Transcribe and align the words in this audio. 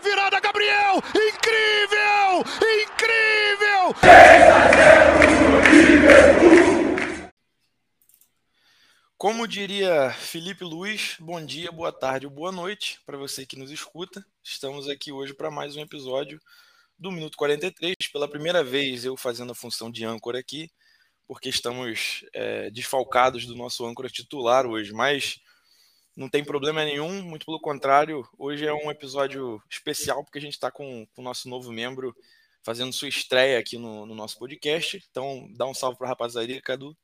virada, 0.00 0.40
Gabriel! 0.40 0.96
Incrível! 1.14 2.44
Incrível! 2.82 3.94
Como 9.16 9.46
diria 9.46 10.10
Felipe 10.10 10.64
Luiz, 10.64 11.16
bom 11.20 11.44
dia, 11.44 11.70
boa 11.70 11.92
tarde 11.92 12.26
ou 12.26 12.32
boa 12.32 12.50
noite 12.50 12.98
para 13.04 13.18
você 13.18 13.44
que 13.44 13.58
nos 13.58 13.70
escuta. 13.70 14.24
Estamos 14.42 14.88
aqui 14.88 15.12
hoje 15.12 15.34
para 15.34 15.50
mais 15.50 15.76
um 15.76 15.80
episódio 15.80 16.40
do 16.98 17.12
Minuto 17.12 17.36
43. 17.36 17.94
Pela 18.10 18.28
primeira 18.28 18.64
vez 18.64 19.04
eu 19.04 19.16
fazendo 19.18 19.52
a 19.52 19.54
função 19.54 19.90
de 19.90 20.06
âncora 20.06 20.38
aqui, 20.38 20.70
porque 21.28 21.50
estamos 21.50 22.24
é, 22.32 22.70
desfalcados 22.70 23.44
do 23.44 23.54
nosso 23.54 23.84
âncora 23.84 24.08
titular 24.08 24.64
hoje, 24.66 24.92
mas 24.92 25.38
não 26.20 26.28
tem 26.28 26.44
problema 26.44 26.84
nenhum, 26.84 27.22
muito 27.22 27.46
pelo 27.46 27.58
contrário. 27.58 28.28
Hoje 28.36 28.66
é 28.66 28.74
um 28.74 28.90
episódio 28.90 29.58
especial 29.70 30.22
porque 30.22 30.36
a 30.36 30.40
gente 30.42 30.52
está 30.52 30.70
com, 30.70 31.06
com, 31.14 31.22
o 31.22 31.24
nosso 31.24 31.48
novo 31.48 31.72
membro 31.72 32.14
fazendo 32.62 32.92
sua 32.92 33.08
estreia 33.08 33.58
aqui 33.58 33.78
no, 33.78 34.04
no 34.04 34.14
nosso 34.14 34.38
podcast. 34.38 35.02
Então, 35.10 35.48
dá 35.56 35.66
um 35.66 35.72
salve 35.72 35.96
para 35.96 36.08
a 36.08 36.10
rapaziada, 36.10 36.60
Cadu. 36.60 36.94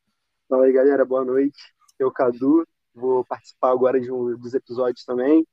Fala 0.46 0.66
aí, 0.66 0.72
galera, 0.72 1.02
boa 1.02 1.24
noite. 1.24 1.56
Eu, 1.98 2.12
Cadu, 2.12 2.68
vou 2.94 3.24
participar 3.24 3.70
agora 3.70 3.98
de 3.98 4.12
um 4.12 4.38
dos 4.38 4.52
episódios 4.52 5.02
também. 5.02 5.46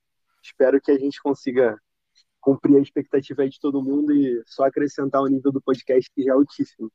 Espero 0.44 0.82
que 0.82 0.92
a 0.92 1.00
gente 1.00 1.22
consiga 1.22 1.78
cumprir 2.42 2.76
a 2.76 2.82
expectativa 2.82 3.48
de 3.48 3.58
todo 3.62 3.82
mundo 3.82 4.14
e 4.14 4.44
só 4.46 4.66
acrescentar 4.66 5.22
o 5.22 5.28
nível 5.28 5.54
do 5.54 5.62
podcast 5.62 6.12
que 6.14 6.24
já 6.24 6.34
é 6.34 6.36
altíssimo. 6.36 6.92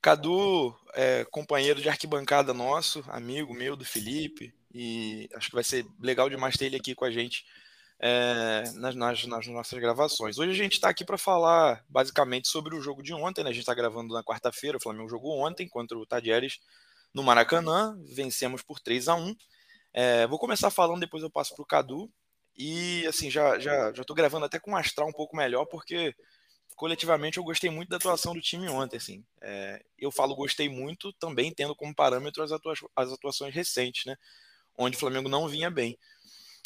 Cadu, 0.00 0.74
é, 0.94 1.26
companheiro 1.26 1.82
de 1.82 1.88
arquibancada 1.90 2.54
nosso, 2.54 3.04
amigo 3.08 3.52
meu 3.52 3.76
do 3.76 3.84
Felipe, 3.84 4.58
e 4.72 5.28
acho 5.34 5.48
que 5.48 5.54
vai 5.54 5.64
ser 5.64 5.86
legal 6.00 6.28
demais 6.28 6.56
ter 6.56 6.66
ele 6.66 6.76
aqui 6.76 6.94
com 6.94 7.04
a 7.04 7.10
gente 7.10 7.44
é, 7.98 8.62
nas, 8.76 8.94
nas, 8.94 9.26
nas, 9.26 9.46
nossas 9.46 9.78
gravações. 9.78 10.38
Hoje 10.38 10.50
a 10.50 10.54
gente 10.54 10.74
está 10.74 10.88
aqui 10.88 11.04
para 11.04 11.18
falar 11.18 11.84
basicamente 11.88 12.48
sobre 12.48 12.74
o 12.74 12.80
jogo 12.80 13.02
de 13.02 13.12
ontem, 13.12 13.44
né? 13.44 13.50
A 13.50 13.52
gente 13.52 13.62
está 13.62 13.74
gravando 13.74 14.14
na 14.14 14.24
quarta-feira, 14.24 14.78
o 14.78 14.80
Flamengo 14.80 15.08
jogou 15.08 15.38
ontem 15.38 15.68
contra 15.68 15.98
o 15.98 16.06
Tadieres 16.06 16.58
no 17.12 17.22
Maracanã, 17.22 17.98
vencemos 18.06 18.62
por 18.62 18.80
3 18.80 19.08
a 19.08 19.14
1 19.14 19.36
é, 19.92 20.26
Vou 20.26 20.38
começar 20.38 20.70
falando, 20.70 21.00
depois 21.00 21.22
eu 21.22 21.30
passo 21.30 21.54
para 21.54 21.62
o 21.62 21.66
Cadu. 21.66 22.10
E 22.56 23.06
assim, 23.06 23.30
já 23.30 23.58
já 23.58 23.92
já 23.92 24.02
gravando 24.14 24.46
até 24.46 24.58
com 24.58 24.72
um 24.72 24.76
astral 24.76 25.08
um 25.08 25.12
pouco 25.12 25.36
melhor, 25.36 25.66
porque 25.66 26.14
coletivamente 26.76 27.38
eu 27.38 27.44
gostei 27.44 27.70
muito 27.70 27.90
da 27.90 27.96
atuação 27.96 28.34
do 28.34 28.40
time 28.40 28.68
ontem. 28.68 28.96
Assim. 28.96 29.24
É, 29.42 29.82
eu 29.98 30.10
falo 30.10 30.34
gostei 30.34 30.68
muito, 30.68 31.12
também 31.14 31.52
tendo 31.52 31.74
como 31.76 31.94
parâmetro 31.94 32.42
as, 32.42 32.52
atua 32.52 32.74
as 32.96 33.12
atuações 33.12 33.54
recentes, 33.54 34.06
né? 34.06 34.16
Onde 34.76 34.96
o 34.96 35.00
Flamengo 35.00 35.28
não 35.28 35.48
vinha 35.48 35.70
bem. 35.70 35.98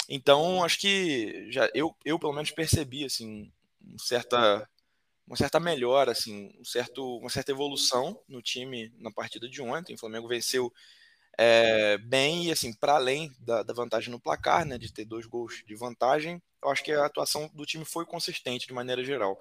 Então, 0.09 0.63
acho 0.63 0.79
que 0.79 1.51
já 1.51 1.69
eu, 1.75 1.97
eu 2.05 2.19
pelo 2.19 2.33
menos 2.33 2.51
percebi 2.51 3.05
assim, 3.05 3.51
um 3.83 3.99
certa, 3.99 4.69
uma 5.27 5.37
certa 5.37 5.59
melhora, 5.59 6.13
assim, 6.13 6.53
um 6.59 6.65
certo, 6.65 7.19
uma 7.19 7.31
certa 7.31 7.53
evolução 7.53 8.21
no 8.29 8.43
time 8.43 8.93
na 8.99 9.11
partida 9.11 9.49
de 9.49 9.63
ontem. 9.63 9.95
O 9.95 9.99
Flamengo 9.99 10.29
venceu 10.29 10.73
é, 11.39 11.99
bem 11.99 12.47
e 12.47 12.53
assim, 12.53 12.73
para 12.73 12.95
além 12.95 13.33
da, 13.41 13.63
da, 13.63 13.73
vantagem 13.75 14.11
no 14.11 14.21
placar, 14.21 14.65
né, 14.65 14.79
de 14.79 14.93
ter 14.93 15.05
dois 15.05 15.27
gols 15.27 15.63
de 15.67 15.75
vantagem, 15.75 16.41
eu 16.63 16.71
acho 16.71 16.83
que 16.85 16.93
a 16.93 17.05
atuação 17.07 17.51
do 17.53 17.67
time 17.67 17.85
foi 17.85 18.07
consistente 18.07 18.67
de 18.67 18.73
maneira 18.73 19.05
geral. 19.05 19.39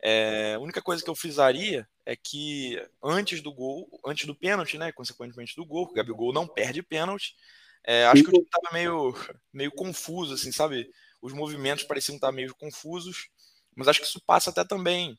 É, 0.00 0.54
a 0.54 0.60
única 0.60 0.80
coisa 0.80 1.02
que 1.02 1.10
eu 1.10 1.14
frisaria 1.14 1.88
é 2.06 2.14
que 2.16 2.80
antes 3.02 3.40
do 3.40 3.52
gol, 3.52 3.88
antes 4.06 4.26
do 4.26 4.34
pênalti, 4.34 4.78
né, 4.78 4.92
consequentemente 4.92 5.56
do 5.56 5.64
gol, 5.64 5.84
o 5.84 5.92
Gabigol 5.92 6.32
não 6.32 6.46
perde 6.46 6.82
pênalti, 6.82 7.34
é, 7.84 8.06
acho 8.06 8.22
que 8.22 8.28
o 8.28 8.32
time 8.32 8.44
estava 8.44 8.72
meio, 8.72 9.14
meio 9.52 9.72
confuso, 9.72 10.34
assim, 10.34 10.52
sabe? 10.52 10.90
Os 11.20 11.32
movimentos 11.32 11.84
pareciam 11.84 12.16
estar 12.16 12.32
meio 12.32 12.54
confusos, 12.54 13.28
mas 13.74 13.88
acho 13.88 14.00
que 14.00 14.06
isso 14.06 14.22
passa 14.26 14.50
até 14.50 14.64
também 14.64 15.18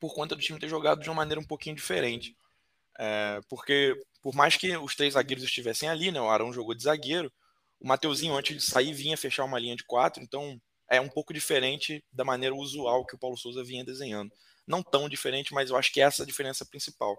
por 0.00 0.14
conta 0.14 0.34
do 0.34 0.42
time 0.42 0.58
ter 0.58 0.68
jogado 0.68 1.00
de 1.00 1.08
uma 1.08 1.16
maneira 1.16 1.40
um 1.40 1.46
pouquinho 1.46 1.76
diferente. 1.76 2.36
É, 2.98 3.40
porque, 3.48 3.94
por 4.22 4.34
mais 4.34 4.56
que 4.56 4.76
os 4.76 4.94
três 4.94 5.14
zagueiros 5.14 5.44
estivessem 5.44 5.88
ali, 5.88 6.10
né? 6.10 6.20
O 6.20 6.28
Arão 6.28 6.52
jogou 6.52 6.74
de 6.74 6.82
zagueiro, 6.82 7.32
o 7.80 7.88
Mateuzinho, 7.88 8.36
antes 8.36 8.56
de 8.56 8.62
sair, 8.62 8.92
vinha 8.92 9.16
fechar 9.16 9.44
uma 9.44 9.58
linha 9.58 9.74
de 9.74 9.84
quatro, 9.84 10.22
então 10.22 10.60
é 10.88 11.00
um 11.00 11.08
pouco 11.08 11.32
diferente 11.32 12.04
da 12.12 12.24
maneira 12.24 12.54
usual 12.54 13.06
que 13.06 13.14
o 13.14 13.18
Paulo 13.18 13.36
Souza 13.36 13.64
vinha 13.64 13.84
desenhando. 13.84 14.30
Não 14.66 14.82
tão 14.82 15.08
diferente, 15.08 15.54
mas 15.54 15.70
eu 15.70 15.76
acho 15.76 15.92
que 15.92 16.00
essa 16.00 16.22
é 16.22 16.24
a 16.24 16.26
diferença 16.26 16.66
principal. 16.66 17.16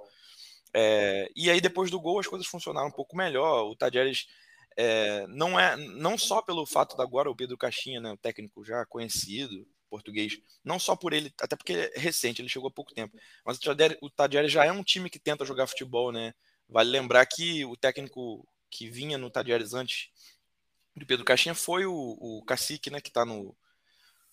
É, 0.74 1.30
e 1.36 1.50
aí, 1.50 1.60
depois 1.60 1.90
do 1.90 2.00
gol, 2.00 2.20
as 2.20 2.28
coisas 2.28 2.48
funcionaram 2.48 2.88
um 2.88 2.94
pouco 2.94 3.16
melhor. 3.16 3.70
O 3.70 3.76
Tadjeres 3.76 4.28
é, 4.78 5.26
não 5.28 5.60
é 5.60 5.76
não 5.76 6.18
só 6.18 6.42
pelo 6.42 6.66
fato 6.66 6.96
de 6.96 7.02
agora 7.02 7.30
o 7.30 7.36
Pedro 7.36 7.58
Caixinha, 7.58 8.00
né, 8.00 8.12
o 8.12 8.18
técnico 8.18 8.64
já 8.64 8.86
conhecido 8.86 9.68
português, 9.90 10.40
não 10.64 10.80
só 10.80 10.96
por 10.96 11.12
ele, 11.12 11.34
até 11.42 11.56
porque 11.56 11.74
ele 11.74 11.92
é 11.94 12.00
recente, 12.00 12.42
ele 12.42 12.48
chegou 12.48 12.70
há 12.70 12.72
pouco 12.72 12.94
tempo, 12.94 13.18
mas 13.46 13.60
o 14.02 14.10
Tadieri 14.10 14.48
já 14.48 14.64
é 14.64 14.72
um 14.72 14.84
time 14.84 15.10
que 15.10 15.20
tenta 15.20 15.44
jogar 15.44 15.68
futebol, 15.68 16.14
né? 16.14 16.34
Vale 16.70 16.90
lembrar 16.90 17.26
que 17.26 17.66
o 17.66 17.76
técnico 17.76 18.48
que 18.70 18.90
vinha 18.90 19.18
no 19.18 19.30
Tadieres 19.30 19.74
antes 19.74 20.10
do 20.96 21.06
Pedro 21.06 21.26
Caixinha 21.26 21.54
foi 21.54 21.86
o, 21.86 21.94
o 21.94 22.42
Cacique, 22.46 22.90
né, 22.90 23.02
que 23.02 23.10
está 23.10 23.26
no 23.26 23.54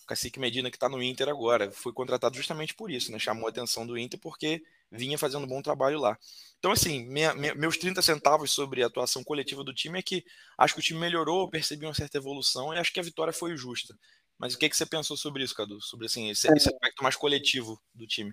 Cacique 0.07 0.39
Medina 0.39 0.71
que 0.71 0.77
está 0.77 0.89
no 0.89 1.03
Inter 1.03 1.29
agora, 1.29 1.71
foi 1.71 1.93
contratado 1.93 2.37
justamente 2.37 2.73
por 2.73 2.91
isso, 2.91 3.11
né? 3.13 3.19
Chamou 3.19 3.47
a 3.47 3.51
atenção 3.51 3.87
do 3.87 3.99
Inter 3.99 4.19
porque 4.19 4.63
vinha 4.91 5.19
fazendo 5.19 5.45
um 5.45 5.49
bom 5.49 5.63
trabalho 5.63 6.01
lá. 6.01 6.19
Então, 6.59 6.73
assim, 6.73 7.07
minha, 7.07 7.35
minha, 7.35 7.55
meus 7.55 7.77
30 7.77 8.03
centavos 8.03 8.51
sobre 8.51 8.83
a 8.83 8.87
atuação 8.87 9.23
coletiva 9.23 9.63
do 9.63 9.75
time 9.75 9.99
é 9.99 10.03
que 10.03 10.25
acho 10.57 10.75
que 10.75 10.81
o 10.81 10.83
time 10.83 10.99
melhorou, 10.99 11.49
percebi 11.49 11.87
uma 11.87 11.95
certa 11.95 12.19
evolução 12.19 12.73
e 12.75 12.79
acho 12.79 12.93
que 12.93 13.01
a 13.01 13.03
vitória 13.03 13.33
foi 13.33 13.57
justa. 13.57 13.95
Mas 14.39 14.55
o 14.55 14.59
que, 14.59 14.69
que 14.69 14.77
você 14.77 14.87
pensou 14.87 15.17
sobre 15.17 15.43
isso, 15.43 15.55
Cadu? 15.55 15.81
Sobre 15.81 16.07
assim, 16.07 16.31
esse, 16.31 16.51
é... 16.51 16.55
esse 16.57 16.69
aspecto 16.69 17.03
mais 17.03 17.17
coletivo 17.17 17.81
do 17.95 18.07
time? 18.07 18.33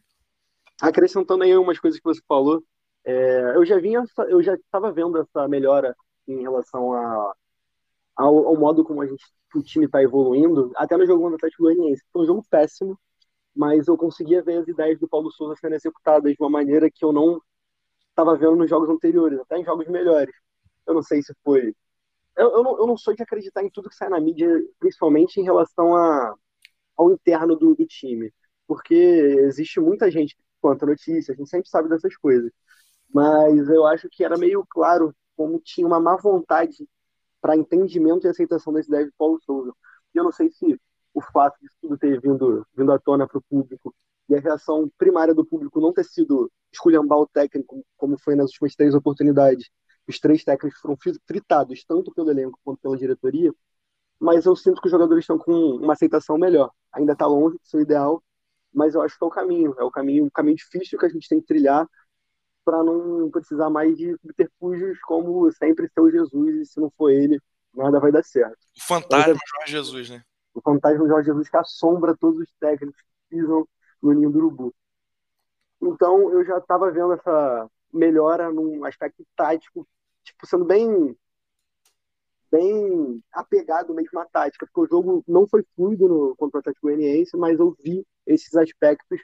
Acrescentando 0.82 1.44
aí 1.44 1.56
umas 1.58 1.80
coisas 1.80 2.00
que 2.00 2.06
você 2.06 2.22
falou, 2.28 2.64
é, 3.04 3.54
eu 3.56 3.66
já 3.66 3.80
vinha, 3.80 4.04
eu 4.30 4.42
já 4.42 4.56
estava 4.56 4.92
vendo 4.92 5.18
essa 5.20 5.48
melhora 5.48 5.96
em 6.28 6.42
relação 6.42 6.94
a, 6.94 7.34
ao, 8.16 8.48
ao, 8.48 8.58
modo 8.58 8.84
como 8.84 9.02
a 9.02 9.08
gente, 9.08 9.24
o 9.54 9.62
time 9.62 9.86
está 9.86 10.02
evoluindo, 10.02 10.72
até 10.76 10.98
no 10.98 11.06
jogo 11.06 11.30
do 11.30 11.36
Atlético 11.36 11.64
Goianiense. 11.64 12.04
Foi 12.12 12.24
um 12.24 12.26
jogo 12.26 12.46
péssimo, 12.50 13.00
mas 13.56 13.88
eu 13.88 13.98
conseguia 13.98 14.44
ver 14.44 14.58
as 14.60 14.68
ideias 14.68 15.00
do 15.00 15.08
Paulo 15.08 15.32
Souza 15.32 15.56
sendo 15.60 15.76
executadas 15.76 16.34
de 16.34 16.38
uma 16.42 16.50
maneira 16.50 16.90
que 16.92 17.06
eu 17.06 17.14
não 17.14 17.42
estava 18.10 18.36
vendo 18.38 18.56
nos 18.58 18.70
jogos 18.70 18.90
anteriores, 18.90 19.40
até 19.40 19.58
em 19.58 19.66
jogos 19.66 19.88
melhores. 19.88 20.34
Eu 20.88 20.94
não 20.94 21.04
sei 21.04 21.22
se 21.24 21.34
foi. 21.44 21.76
Eu, 22.38 22.52
eu, 22.52 22.64
não, 22.64 22.78
eu 22.80 22.88
não 22.88 22.98
sou 22.98 23.16
de 23.16 23.24
acreditar 23.24 23.64
em 23.64 23.70
tudo 23.70 23.90
que 23.90 23.96
sai 23.96 24.10
na 24.10 24.20
mídia, 24.20 24.50
principalmente 24.80 25.40
em 25.40 25.44
relação 25.44 25.96
a, 25.96 26.36
ao 26.98 27.12
interno 27.12 27.56
do, 27.56 27.76
do 27.76 27.86
time, 27.86 28.34
porque 28.68 28.96
existe 28.96 29.80
muita 29.80 30.12
gente 30.12 30.36
que 30.36 30.44
conta 30.62 30.86
notícias, 30.86 31.30
a 31.30 31.34
gente 31.36 31.50
sempre 31.50 31.70
sabe 31.70 31.90
dessas 31.90 32.16
coisas. 32.18 32.52
Mas 33.14 33.70
eu 33.70 33.86
acho 33.88 34.10
que 34.10 34.24
era 34.24 34.38
meio 34.38 34.66
claro 34.70 35.16
como 35.36 35.60
tinha 35.60 35.88
uma 35.88 36.00
má 36.00 36.18
vontade 36.18 36.88
para 37.42 37.56
entendimento 37.56 38.26
e 38.26 38.30
aceitação 38.30 38.74
das 38.74 38.88
ideias 38.88 39.08
de 39.08 39.14
Paulo 39.18 39.40
Souza. 39.46 39.74
E 40.14 40.18
eu 40.18 40.24
não 40.24 40.32
sei 40.32 40.52
se 40.52 40.80
o 41.16 41.22
fato 41.22 41.58
de 41.62 41.70
tudo 41.82 41.98
ter 41.98 42.20
vindo, 42.20 42.68
vindo 42.76 42.92
à 42.92 43.00
tona 43.00 43.26
para 43.26 43.38
o 43.38 43.44
público 43.50 43.96
e 44.28 44.36
a 44.36 44.40
reação 44.40 44.92
primária 44.98 45.34
do 45.34 45.46
público 45.46 45.80
não 45.80 45.94
ter 45.94 46.04
sido 46.04 46.52
esculhambar 46.74 47.18
o 47.20 47.28
técnico, 47.28 47.86
como 47.96 48.20
foi 48.20 48.36
nas 48.36 48.52
últimas 48.52 48.76
três 48.76 48.94
oportunidades. 48.94 49.70
Os 50.06 50.20
três 50.20 50.44
técnicos 50.44 50.80
foram 50.80 50.98
fritados, 51.26 51.86
tanto 51.86 52.14
pelo 52.14 52.30
elenco 52.30 52.60
quanto 52.64 52.82
pela 52.82 52.98
diretoria, 52.98 53.54
mas 54.20 54.46
eu 54.46 54.56
sinto 54.56 54.82
que 54.82 54.88
os 54.88 54.92
jogadores 54.92 55.24
estão 55.24 55.38
com 55.38 55.52
uma 55.52 55.94
aceitação 55.94 56.38
melhor. 56.38 56.70
Ainda 56.92 57.14
está 57.14 57.26
longe 57.26 57.58
do 57.58 57.66
seu 57.66 57.80
ideal, 57.80 58.22
mas 58.74 58.94
eu 58.94 59.02
acho 59.02 59.18
que 59.18 59.24
é 59.24 59.28
o 59.28 59.32
caminho. 59.32 59.74
É 59.80 59.84
o 59.84 59.92
caminho, 59.92 60.26
um 60.26 60.30
caminho 60.30 60.58
difícil 60.58 61.00
que 61.00 61.06
a 61.06 61.10
gente 61.10 61.30
tem 61.30 61.40
que 61.40 61.48
trilhar 61.48 61.88
para 62.66 62.84
não 62.84 63.30
precisar 63.30 63.70
mais 63.70 63.96
de 63.96 64.18
subterfúgios 64.18 65.00
como 65.02 65.50
sempre 65.54 65.88
ser 65.88 66.02
o 66.02 66.12
Jesus, 66.12 66.56
e 66.56 66.66
se 66.66 66.80
não 66.80 66.92
for 66.98 67.10
ele, 67.10 67.40
nada 67.74 68.00
vai 68.00 68.12
dar 68.12 68.24
certo. 68.24 68.58
O 68.78 68.82
fantasma 68.82 69.34
é... 69.34 69.36
Jorge 69.36 69.72
Jesus, 69.72 70.10
né? 70.10 70.24
O 70.56 70.62
fantasma 70.62 71.08
Jorge 71.08 71.28
Jesus 71.28 71.50
que 71.50 71.58
assombra 71.58 72.16
todos 72.18 72.40
os 72.40 72.54
técnicos 72.60 73.02
que 73.02 73.36
pisam 73.36 73.68
no 74.02 74.14
ninho 74.14 74.32
do 74.32 74.40
urubu. 74.40 74.74
Então 75.82 76.32
eu 76.32 76.44
já 76.46 76.58
estava 76.58 76.90
vendo 76.92 77.14
essa 77.14 77.70
melhora 77.94 78.52
num 78.52 78.84
aspecto 78.86 79.26
tático, 79.36 79.88
tipo, 80.24 80.48
sendo 80.48 80.66
bem 80.66 81.16
bem 82.52 83.22
apegado 83.34 83.94
mesmo 83.94 84.18
à 84.20 84.26
tática, 84.26 84.66
porque 84.66 84.80
o 84.80 84.88
jogo 84.88 85.24
não 85.28 85.46
foi 85.46 85.64
fluido 85.76 86.08
no, 86.08 86.36
contra 86.38 86.58
o 86.58 86.60
Atlético 86.62 86.88
Goianiense, 86.88 87.36
mas 87.36 87.60
eu 87.60 87.76
vi 87.84 88.06
esses 88.26 88.56
aspectos 88.56 89.20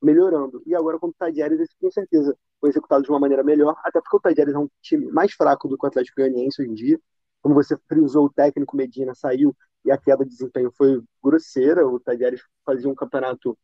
melhorando. 0.00 0.60
E 0.66 0.74
agora 0.74 0.98
contra 0.98 1.14
o 1.14 1.18
Tadieres, 1.18 1.60
esse 1.60 1.76
com 1.80 1.90
certeza 1.92 2.36
foi 2.60 2.70
executado 2.70 3.04
de 3.04 3.10
uma 3.10 3.20
maneira 3.20 3.44
melhor, 3.44 3.76
até 3.84 4.00
porque 4.00 4.16
o 4.16 4.20
Tadieres 4.20 4.54
é 4.54 4.58
um 4.58 4.68
time 4.80 5.06
mais 5.12 5.32
fraco 5.32 5.68
do 5.68 5.78
que 5.78 5.84
o 5.84 5.88
Atlético 5.88 6.20
Goianiense 6.20 6.60
hoje 6.60 6.70
em 6.70 6.74
dia. 6.74 7.00
Como 7.40 7.54
você 7.54 7.76
frisou, 7.88 8.26
o 8.26 8.32
técnico 8.32 8.76
Medina 8.76 9.14
saiu 9.14 9.54
e 9.84 9.90
a 9.90 9.98
queda 9.98 10.24
de 10.24 10.30
desempenho 10.30 10.72
foi 10.76 11.02
grosseira. 11.22 11.86
O 11.86 12.00
Tajeres 12.00 12.42
fazia 12.64 12.88
um 12.88 12.94
campeonato, 12.94 13.56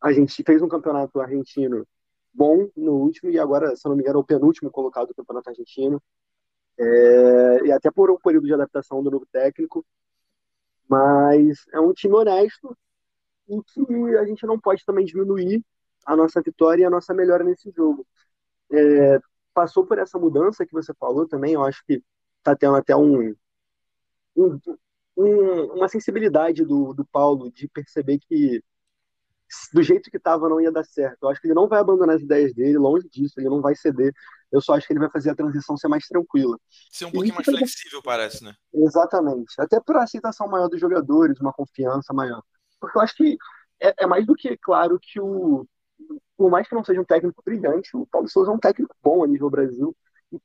a 0.00 0.12
gente 0.12 0.42
fez 0.44 0.62
um 0.62 0.68
campeonato 0.68 1.20
argentino 1.20 1.86
bom 2.32 2.68
no 2.76 2.92
último 2.92 3.30
e 3.30 3.38
agora, 3.38 3.74
se 3.76 3.86
não 3.88 3.96
me 3.96 4.02
engano, 4.02 4.18
é 4.18 4.22
o 4.22 4.24
penúltimo 4.24 4.70
colocado 4.70 5.08
do 5.08 5.14
campeonato 5.14 5.50
argentino. 5.50 6.02
É, 6.78 7.66
e 7.66 7.72
até 7.72 7.90
por 7.90 8.10
um 8.10 8.16
período 8.16 8.46
de 8.46 8.54
adaptação 8.54 9.02
do 9.02 9.10
novo 9.10 9.26
técnico. 9.30 9.84
Mas 10.88 11.66
é 11.72 11.80
um 11.80 11.92
time 11.92 12.14
honesto, 12.14 12.76
e 13.48 13.62
que 13.62 14.16
a 14.16 14.24
gente 14.24 14.46
não 14.46 14.58
pode 14.58 14.84
também 14.84 15.04
diminuir 15.04 15.64
a 16.06 16.16
nossa 16.16 16.40
vitória 16.40 16.82
e 16.82 16.84
a 16.86 16.90
nossa 16.90 17.12
melhora 17.14 17.44
nesse 17.44 17.70
jogo. 17.70 18.06
É, 18.72 19.20
passou 19.52 19.86
por 19.86 19.98
essa 19.98 20.18
mudança 20.18 20.64
que 20.64 20.72
você 20.72 20.94
falou 20.94 21.26
também, 21.28 21.54
eu 21.54 21.64
acho 21.64 21.84
que 21.86 22.02
está 22.38 22.56
tendo 22.56 22.76
até 22.76 22.96
um, 22.96 23.34
um, 24.36 24.58
um, 25.20 25.74
uma 25.74 25.88
sensibilidade 25.88 26.64
do, 26.64 26.94
do 26.94 27.04
Paulo 27.04 27.50
de 27.50 27.68
perceber 27.68 28.18
que 28.18 28.62
do 29.72 29.82
jeito 29.82 30.10
que 30.10 30.16
estava 30.16 30.48
não 30.48 30.60
ia 30.60 30.70
dar 30.70 30.84
certo. 30.84 31.18
Eu 31.22 31.28
acho 31.28 31.40
que 31.40 31.48
ele 31.48 31.54
não 31.54 31.68
vai 31.68 31.80
abandonar 31.80 32.14
as 32.14 32.22
ideias 32.22 32.54
dele, 32.54 32.78
longe 32.78 33.08
disso, 33.08 33.34
ele 33.38 33.48
não 33.48 33.60
vai 33.60 33.74
ceder. 33.74 34.12
Eu 34.50 34.60
só 34.60 34.74
acho 34.74 34.86
que 34.86 34.92
ele 34.92 35.00
vai 35.00 35.10
fazer 35.10 35.30
a 35.30 35.34
transição 35.34 35.76
ser 35.76 35.88
mais 35.88 36.06
tranquila. 36.06 36.56
Ser 36.90 37.06
um 37.06 37.10
pouquinho 37.10 37.34
mais 37.34 37.46
flexível, 37.46 38.00
parece, 38.02 38.44
né? 38.44 38.54
Exatamente. 38.72 39.54
Até 39.58 39.80
por 39.80 39.96
aceitação 39.96 40.48
maior 40.48 40.68
dos 40.68 40.80
jogadores, 40.80 41.40
uma 41.40 41.52
confiança 41.52 42.12
maior. 42.12 42.42
Porque 42.80 42.96
eu 42.96 43.02
acho 43.02 43.16
que 43.16 43.36
é, 43.80 44.04
é 44.04 44.06
mais 44.06 44.24
do 44.24 44.34
que 44.34 44.56
claro 44.56 44.98
que 45.00 45.20
o. 45.20 45.66
Por 46.36 46.50
mais 46.50 46.66
que 46.66 46.74
não 46.74 46.84
seja 46.84 47.00
um 47.00 47.04
técnico 47.04 47.42
brilhante, 47.44 47.94
o 47.94 48.06
Paulo 48.06 48.28
Souza 48.28 48.50
é 48.50 48.54
um 48.54 48.58
técnico 48.58 48.94
bom 49.02 49.22
a 49.22 49.26
nível 49.26 49.50
Brasil. 49.50 49.94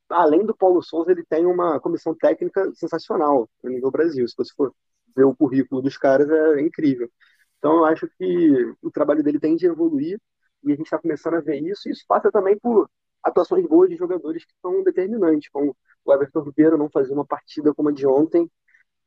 Além 0.08 0.44
do 0.44 0.56
Paulo 0.56 0.82
Souza, 0.82 1.12
ele 1.12 1.24
tem 1.24 1.46
uma 1.46 1.80
comissão 1.80 2.14
técnica 2.14 2.72
sensacional 2.74 3.48
a 3.64 3.68
nível 3.68 3.90
Brasil. 3.90 4.26
Se 4.28 4.34
você 4.36 4.52
for 4.54 4.72
ver 5.16 5.24
o 5.24 5.34
currículo 5.36 5.82
dos 5.82 5.96
caras, 5.96 6.28
é 6.30 6.60
incrível. 6.60 7.10
Então, 7.58 7.78
eu 7.78 7.84
acho 7.86 8.08
que 8.18 8.74
o 8.82 8.90
trabalho 8.90 9.22
dele 9.22 9.40
tem 9.40 9.56
de 9.56 9.66
evoluir 9.66 10.20
e 10.64 10.72
a 10.72 10.76
gente 10.76 10.86
está 10.86 10.98
começando 10.98 11.34
a 11.34 11.40
ver 11.40 11.60
isso. 11.60 11.88
E 11.88 11.92
isso 11.92 12.04
passa 12.08 12.30
também 12.30 12.58
por 12.58 12.88
atuações 13.22 13.66
boas 13.66 13.88
de 13.90 13.96
jogadores 13.96 14.44
que 14.44 14.52
são 14.62 14.82
determinantes, 14.82 15.48
como 15.50 15.76
o 16.04 16.12
Everton 16.12 16.42
Ribeiro 16.42 16.78
não 16.78 16.90
fazer 16.90 17.12
uma 17.12 17.26
partida 17.26 17.74
como 17.74 17.88
a 17.88 17.92
de 17.92 18.06
ontem 18.06 18.50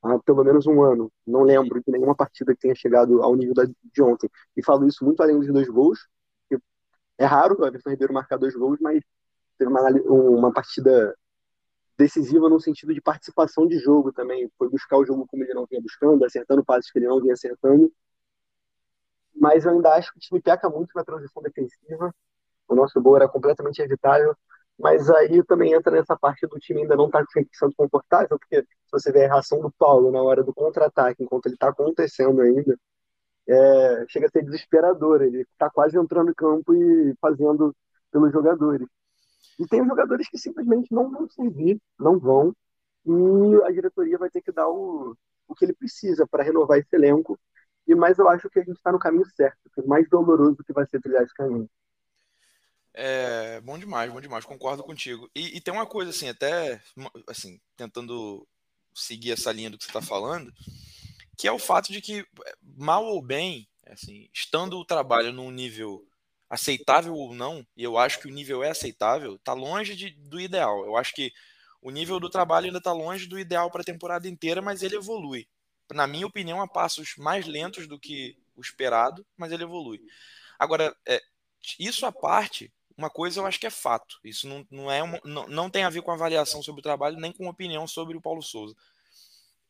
há 0.04 0.20
pelo 0.20 0.44
menos 0.44 0.68
um 0.68 0.82
ano. 0.82 1.12
Não 1.28 1.44
lembro 1.44 1.82
de 1.82 1.92
nenhuma 1.92 2.16
partida 2.16 2.54
que 2.54 2.62
tenha 2.62 2.76
chegado 2.76 3.22
ao 3.22 3.36
nível 3.36 3.54
da, 3.54 3.66
de 3.66 4.02
ontem. 4.02 4.30
E 4.58 4.64
falo 4.64 4.88
isso 4.88 5.06
muito 5.06 5.22
além 5.22 5.40
dos 5.40 5.48
dois 5.48 5.70
gols. 5.70 6.00
É 7.18 7.26
raro 7.26 7.56
o 7.60 7.66
Everton 7.66 7.90
Ribeiro 7.92 8.14
marcar 8.14 8.38
dois 8.38 8.56
gols, 8.56 8.80
mas 8.82 9.02
teve 9.60 9.72
uma, 9.72 9.82
uma 10.10 10.54
partida 10.54 11.16
decisiva 11.98 12.50
no 12.50 12.60
sentido 12.60 12.94
de 12.94 13.02
participação 13.02 13.68
de 13.68 13.78
jogo 13.80 14.12
também. 14.12 14.50
Foi 14.58 14.70
buscar 14.70 14.98
o 14.98 15.06
jogo 15.06 15.28
como 15.28 15.44
ele 15.44 15.54
não 15.54 15.66
vinha 15.70 15.82
buscando, 15.82 16.26
acertando 16.26 16.66
passes 16.66 16.92
que 16.92 17.00
ele 17.00 17.08
não 17.08 17.22
vinha 17.22 17.34
acertando 17.34 17.92
mas 19.40 19.66
eu 19.66 19.72
ainda 19.72 19.94
acho 19.96 20.12
que 20.12 20.18
o 20.18 20.22
time 20.22 20.42
peca 20.42 20.70
muito 20.70 20.92
na 20.96 21.04
transição 21.04 21.42
defensiva. 21.42 22.14
O 22.68 22.76
nosso 22.76 23.02
gol 23.02 23.16
era 23.16 23.28
completamente 23.28 23.82
evitável, 23.82 24.36
mas 24.78 25.10
aí 25.10 25.44
também 25.46 25.74
entra 25.74 25.92
nessa 25.92 26.18
parte 26.18 26.46
do 26.48 26.60
time 26.60 26.82
ainda 26.82 26.96
não 26.96 27.08
estar 27.08 27.26
tá 27.26 27.26
100% 27.34 27.74
confortável, 27.76 28.40
porque 28.40 28.62
se 28.62 28.92
você 28.92 29.12
vê 29.12 29.26
a 29.26 29.34
reação 29.34 29.62
do 29.62 29.72
Paulo 29.72 30.12
na 30.12 30.22
hora 30.22 30.44
do 30.44 30.54
contra-ataque, 30.54 31.24
enquanto 31.24 31.48
ele 31.48 31.56
está 31.56 31.70
acontecendo 31.70 32.42
ainda, 32.42 32.78
é, 33.48 34.06
chega 34.10 34.28
a 34.28 34.30
ser 34.30 34.44
desesperador. 34.44 35.22
Ele 35.22 35.42
está 35.42 35.70
quase 35.70 35.98
entrando 35.98 36.32
em 36.32 36.34
campo 36.36 36.74
e 36.76 37.16
fazendo 37.22 37.76
pelos 38.12 38.32
jogadores. 38.32 38.88
E 39.60 39.68
tem 39.68 39.86
jogadores 39.86 40.30
que 40.30 40.38
simplesmente 40.38 40.94
não 40.94 41.10
vão 41.10 41.30
servir, 41.30 41.80
não 42.00 42.18
vão, 42.20 42.54
e 43.06 43.64
a 43.66 43.72
diretoria 43.72 44.18
vai 44.18 44.30
ter 44.30 44.42
que 44.42 44.52
dar 44.52 44.68
o, 44.70 45.16
o 45.48 45.56
que 45.56 45.66
ele 45.66 45.74
precisa 45.74 46.28
para 46.28 46.44
renovar 46.44 46.78
esse 46.78 46.96
elenco 46.96 47.40
e 47.90 47.96
mas 47.96 48.20
eu 48.20 48.30
acho 48.30 48.48
que 48.52 48.60
a 48.60 48.64
gente 48.64 48.78
está 48.78 48.92
no 48.92 49.00
caminho 49.00 49.26
certo, 49.36 49.58
por 49.74 49.86
mais 49.88 50.08
doloroso 50.08 50.64
que 50.64 50.72
vai 50.72 50.86
ser 50.86 51.02
trilhar 51.02 51.24
esse 51.24 51.34
caminho. 51.34 51.68
É, 52.94 53.60
bom 53.62 53.80
demais, 53.80 54.12
bom 54.14 54.22
demais, 54.22 54.46
concordo 54.46 54.84
contigo. 54.84 55.28
E, 55.34 55.58
e, 55.58 55.62
tem 55.62 55.74
uma 55.74 55.88
coisa 55.88 56.12
assim, 56.12 56.30
até 56.30 56.80
assim, 57.28 57.60
tentando 57.76 58.48
seguir 58.94 59.32
essa 59.32 59.52
linha 59.52 59.72
do 59.72 59.78
que 59.78 59.86
você 59.86 59.90
está 59.90 60.04
falando, 60.04 60.54
que 61.36 61.48
é 61.48 61.52
o 61.52 61.58
fato 61.58 61.92
de 61.92 62.00
que, 62.00 62.24
mal 62.78 63.04
ou 63.06 63.22
bem, 63.24 63.68
assim, 63.88 64.30
estando 64.32 64.78
o 64.78 64.86
trabalho 64.86 65.34
num 65.34 65.50
nível 65.50 66.06
aceitável 66.50 67.14
ou 67.14 67.34
não, 67.34 67.66
e 67.78 67.84
eu 67.84 67.98
acho 67.98 68.20
que 68.20 68.28
o 68.28 68.32
nível 68.32 68.64
é 68.64 68.70
aceitável, 68.72 69.36
está 69.36 69.54
longe 69.54 69.96
de, 69.96 70.12
do 70.12 70.40
ideal. 70.40 70.86
Eu 70.86 70.98
acho 70.98 71.14
que 71.14 71.32
o 71.82 71.92
nível 71.92 72.20
do 72.20 72.30
trabalho 72.30 72.68
ainda 72.68 72.80
está 72.80 72.92
longe 72.92 73.28
do 73.28 73.40
ideal 73.40 73.70
para 73.72 73.82
a 73.82 73.86
temporada 73.86 74.28
inteira, 74.28 74.62
mas 74.62 74.84
ele 74.84 74.96
evolui 74.96 75.48
na 75.94 76.08
minha 76.08 76.28
opinião, 76.28 76.62
a 76.62 76.68
passos 76.68 77.16
mais 77.18 77.46
lentos 77.48 77.88
do 77.88 78.00
que 78.00 78.38
o 78.56 78.62
esperado, 78.62 79.26
mas 79.38 79.52
ele 79.52 79.64
evolui. 79.64 80.02
Agora, 80.58 80.96
é, 81.08 81.22
isso 81.80 82.06
à 82.06 82.12
parte, 82.12 82.72
uma 82.98 83.10
coisa 83.10 83.40
eu 83.40 83.46
acho 83.46 83.60
que 83.60 83.68
é 83.68 83.72
fato. 83.72 84.20
Isso 84.24 84.48
não, 84.48 84.66
não, 84.70 84.92
é 84.92 85.02
uma, 85.02 85.20
não, 85.24 85.48
não 85.48 85.70
tem 85.70 85.84
a 85.84 85.90
ver 85.90 86.02
com 86.02 86.12
avaliação 86.12 86.62
sobre 86.62 86.80
o 86.80 86.84
trabalho, 86.84 87.20
nem 87.20 87.32
com 87.32 87.48
opinião 87.48 87.88
sobre 87.88 88.18
o 88.18 88.22
Paulo 88.22 88.42
Souza. 88.42 88.76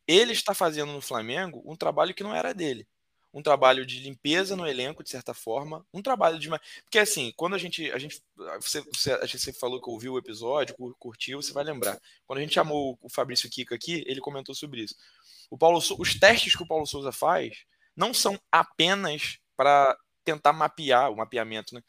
Ele 0.08 0.34
está 0.34 0.54
fazendo 0.54 0.92
no 0.92 1.02
Flamengo 1.02 1.62
um 1.66 1.76
trabalho 1.76 2.14
que 2.14 2.24
não 2.24 2.36
era 2.36 2.54
dele. 2.54 2.88
Um 3.34 3.44
trabalho 3.44 3.86
de 3.86 4.00
limpeza 4.00 4.56
no 4.56 4.68
elenco, 4.68 5.04
de 5.04 5.10
certa 5.10 5.34
forma. 5.34 5.86
Um 5.94 6.02
trabalho 6.02 6.40
de. 6.40 6.50
Porque 6.84 7.00
assim, 7.00 7.32
quando 7.36 7.56
a 7.56 7.58
gente. 7.58 7.92
A 7.92 7.98
gente 7.98 8.24
você, 8.60 8.82
você, 8.82 9.14
a 9.14 9.26
gente 9.26 9.54
falou 9.54 9.82
que 9.82 9.90
ouviu 9.90 10.14
o 10.14 10.18
episódio, 10.18 10.76
curtiu, 10.98 11.42
você 11.42 11.54
vai 11.54 11.64
lembrar. 11.64 12.00
Quando 12.26 12.40
a 12.40 12.42
gente 12.42 12.54
chamou 12.54 12.98
o 13.02 13.10
Fabrício 13.10 13.50
Kika 13.50 13.76
aqui, 13.76 14.04
ele 14.08 14.20
comentou 14.20 14.56
sobre 14.56 14.82
isso. 14.82 14.96
O 15.50 15.58
Paulo, 15.58 15.78
os 15.78 16.20
testes 16.20 16.56
que 16.56 16.64
o 16.64 16.68
Paulo 16.68 16.86
Souza 16.86 17.12
faz 17.12 17.66
não 17.96 18.14
são 18.14 18.40
apenas 18.52 19.40
para 19.56 19.98
tentar 20.24 20.54
mapear 20.54 21.12
o 21.12 21.18
mapeamento, 21.18 21.76
né? 21.76 21.82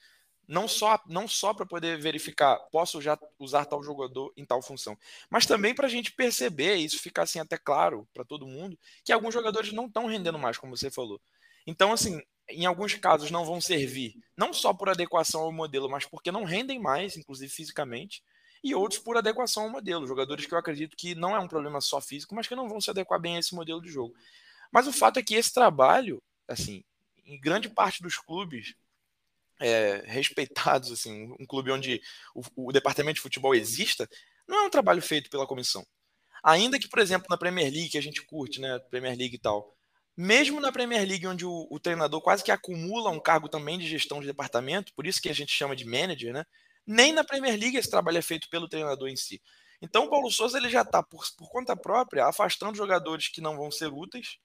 Não 0.50 0.66
só, 0.66 1.00
não 1.06 1.28
só 1.28 1.54
para 1.54 1.64
poder 1.64 2.00
verificar, 2.00 2.56
posso 2.72 3.00
já 3.00 3.16
usar 3.38 3.66
tal 3.66 3.84
jogador 3.84 4.32
em 4.36 4.44
tal 4.44 4.60
função, 4.60 4.98
mas 5.30 5.46
também 5.46 5.72
para 5.72 5.86
a 5.86 5.88
gente 5.88 6.10
perceber, 6.10 6.74
isso 6.74 6.98
ficar 6.98 7.22
assim 7.22 7.38
até 7.38 7.56
claro 7.56 8.04
para 8.12 8.24
todo 8.24 8.48
mundo, 8.48 8.76
que 9.04 9.12
alguns 9.12 9.32
jogadores 9.32 9.72
não 9.72 9.86
estão 9.86 10.06
rendendo 10.06 10.40
mais, 10.40 10.58
como 10.58 10.76
você 10.76 10.90
falou. 10.90 11.20
Então, 11.64 11.92
assim, 11.92 12.20
em 12.48 12.66
alguns 12.66 12.92
casos 12.94 13.30
não 13.30 13.44
vão 13.44 13.60
servir, 13.60 14.16
não 14.36 14.52
só 14.52 14.74
por 14.74 14.88
adequação 14.88 15.42
ao 15.42 15.52
modelo, 15.52 15.88
mas 15.88 16.04
porque 16.04 16.32
não 16.32 16.42
rendem 16.42 16.80
mais, 16.80 17.16
inclusive 17.16 17.52
fisicamente, 17.52 18.20
e 18.60 18.74
outros 18.74 18.98
por 18.98 19.16
adequação 19.16 19.62
ao 19.62 19.70
modelo. 19.70 20.04
Jogadores 20.04 20.46
que 20.46 20.52
eu 20.52 20.58
acredito 20.58 20.96
que 20.96 21.14
não 21.14 21.36
é 21.36 21.38
um 21.38 21.46
problema 21.46 21.80
só 21.80 22.00
físico, 22.00 22.34
mas 22.34 22.48
que 22.48 22.56
não 22.56 22.68
vão 22.68 22.80
se 22.80 22.90
adequar 22.90 23.20
bem 23.20 23.36
a 23.36 23.38
esse 23.38 23.54
modelo 23.54 23.80
de 23.80 23.88
jogo. 23.88 24.16
Mas 24.72 24.88
o 24.88 24.92
fato 24.92 25.20
é 25.20 25.22
que 25.22 25.36
esse 25.36 25.54
trabalho, 25.54 26.20
assim, 26.48 26.82
em 27.24 27.40
grande 27.40 27.68
parte 27.68 28.02
dos 28.02 28.18
clubes 28.18 28.74
é, 29.60 30.02
respeitados, 30.06 30.90
assim, 30.90 31.34
um 31.38 31.46
clube 31.46 31.70
onde 31.70 32.00
o, 32.34 32.68
o 32.68 32.72
departamento 32.72 33.16
de 33.16 33.20
futebol 33.20 33.54
exista, 33.54 34.08
não 34.48 34.64
é 34.64 34.66
um 34.66 34.70
trabalho 34.70 35.02
feito 35.02 35.30
pela 35.30 35.46
comissão. 35.46 35.86
Ainda 36.42 36.78
que, 36.78 36.88
por 36.88 36.98
exemplo, 36.98 37.26
na 37.28 37.36
Premier 37.36 37.70
League, 37.70 37.90
que 37.90 37.98
a 37.98 38.02
gente 38.02 38.22
curte, 38.22 38.60
né, 38.60 38.78
Premier 38.90 39.16
League 39.16 39.36
e 39.36 39.38
tal, 39.38 39.76
mesmo 40.16 40.60
na 40.60 40.72
Premier 40.72 41.06
League, 41.06 41.26
onde 41.26 41.44
o, 41.44 41.66
o, 41.70 41.78
treinador 41.78 42.20
quase 42.20 42.42
que 42.42 42.50
acumula 42.50 43.10
um 43.10 43.20
cargo 43.20 43.48
também 43.48 43.78
de 43.78 43.86
gestão 43.86 44.20
de 44.20 44.26
departamento, 44.26 44.92
por 44.94 45.06
isso 45.06 45.20
que 45.20 45.28
a 45.28 45.34
gente 45.34 45.52
chama 45.52 45.76
de 45.76 45.84
manager, 45.84 46.32
né? 46.32 46.44
Nem 46.86 47.12
na 47.12 47.22
Premier 47.22 47.58
League 47.58 47.76
esse 47.76 47.90
trabalho 47.90 48.18
é 48.18 48.22
feito 48.22 48.48
pelo 48.48 48.68
treinador 48.68 49.08
em 49.08 49.16
si. 49.16 49.40
Então 49.80 50.04
o 50.04 50.10
Paulo 50.10 50.30
Souza 50.30 50.58
ele 50.58 50.68
já 50.68 50.82
está, 50.82 51.02
por, 51.02 51.24
por 51.36 51.48
conta 51.50 51.76
própria, 51.76 52.26
afastando 52.26 52.76
jogadores 52.76 53.28
que 53.28 53.40
não 53.40 53.56
vão 53.56 53.70
ser 53.70 53.92
úteis, 53.92 54.38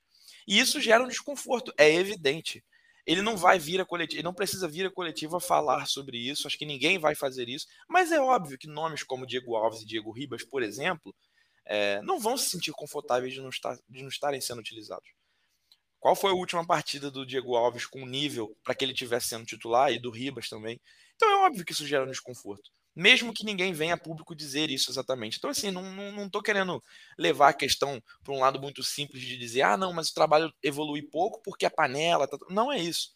e 0.47 0.59
isso 0.59 0.79
gera 0.79 1.03
um 1.03 1.07
desconforto, 1.07 1.73
é 1.77 1.93
evidente. 1.93 2.63
Ele 3.05 3.21
não 3.21 3.37
vai 3.37 3.59
vir 3.59 3.79
a 3.79 3.85
coletiva, 3.85 4.19
ele 4.19 4.25
não 4.25 4.33
precisa 4.33 4.67
vir 4.67 4.85
a 4.85 4.91
coletiva 4.91 5.39
falar 5.39 5.85
sobre 5.85 6.17
isso, 6.17 6.47
acho 6.47 6.57
que 6.57 6.65
ninguém 6.65 6.97
vai 6.97 7.13
fazer 7.13 7.47
isso, 7.47 7.67
mas 7.87 8.11
é 8.11 8.19
óbvio 8.19 8.57
que 8.57 8.67
nomes 8.67 9.03
como 9.03 9.27
Diego 9.27 9.55
Alves 9.55 9.81
e 9.81 9.85
Diego 9.85 10.11
Ribas, 10.11 10.43
por 10.43 10.63
exemplo, 10.63 11.13
é, 11.65 12.01
não 12.01 12.19
vão 12.19 12.37
se 12.37 12.49
sentir 12.49 12.71
confortáveis 12.71 13.33
de 13.33 13.41
não, 13.41 13.49
estar, 13.49 13.77
de 13.87 14.01
não 14.01 14.09
estarem 14.09 14.41
sendo 14.41 14.59
utilizados. 14.59 15.09
Qual 15.99 16.15
foi 16.15 16.31
a 16.31 16.35
última 16.35 16.65
partida 16.65 17.09
do 17.09 17.25
Diego 17.25 17.55
Alves 17.55 17.85
com 17.87 18.05
nível 18.05 18.55
para 18.63 18.75
que 18.75 18.85
ele 18.85 18.93
tivesse 18.93 19.29
sendo 19.29 19.45
titular 19.45 19.91
e 19.91 19.99
do 19.99 20.11
Ribas 20.11 20.47
também? 20.47 20.79
Então 21.15 21.29
é 21.29 21.45
óbvio 21.47 21.65
que 21.65 21.71
isso 21.71 21.87
gera 21.87 22.05
um 22.05 22.11
desconforto. 22.11 22.69
Mesmo 22.95 23.33
que 23.33 23.43
ninguém 23.43 23.73
venha 23.73 23.97
público 23.97 24.33
dizer 24.33 24.71
isso 24.71 24.89
exatamente. 24.89 25.37
Então, 25.37 25.49
assim, 25.49 25.69
não, 25.69 25.83
não, 25.91 26.11
não 26.13 26.29
tô 26.29 26.41
querendo 26.41 26.81
levar 27.17 27.49
a 27.49 27.53
questão 27.53 28.01
para 28.23 28.33
um 28.33 28.39
lado 28.39 28.61
muito 28.61 28.81
simples 28.83 29.21
de 29.21 29.37
dizer, 29.37 29.63
ah, 29.63 29.75
não, 29.75 29.91
mas 29.91 30.09
o 30.09 30.13
trabalho 30.13 30.53
evolui 30.63 31.01
pouco 31.01 31.41
porque 31.43 31.65
a 31.65 31.69
panela. 31.69 32.27
Tá... 32.27 32.37
Não 32.49 32.71
é 32.71 32.79
isso. 32.79 33.11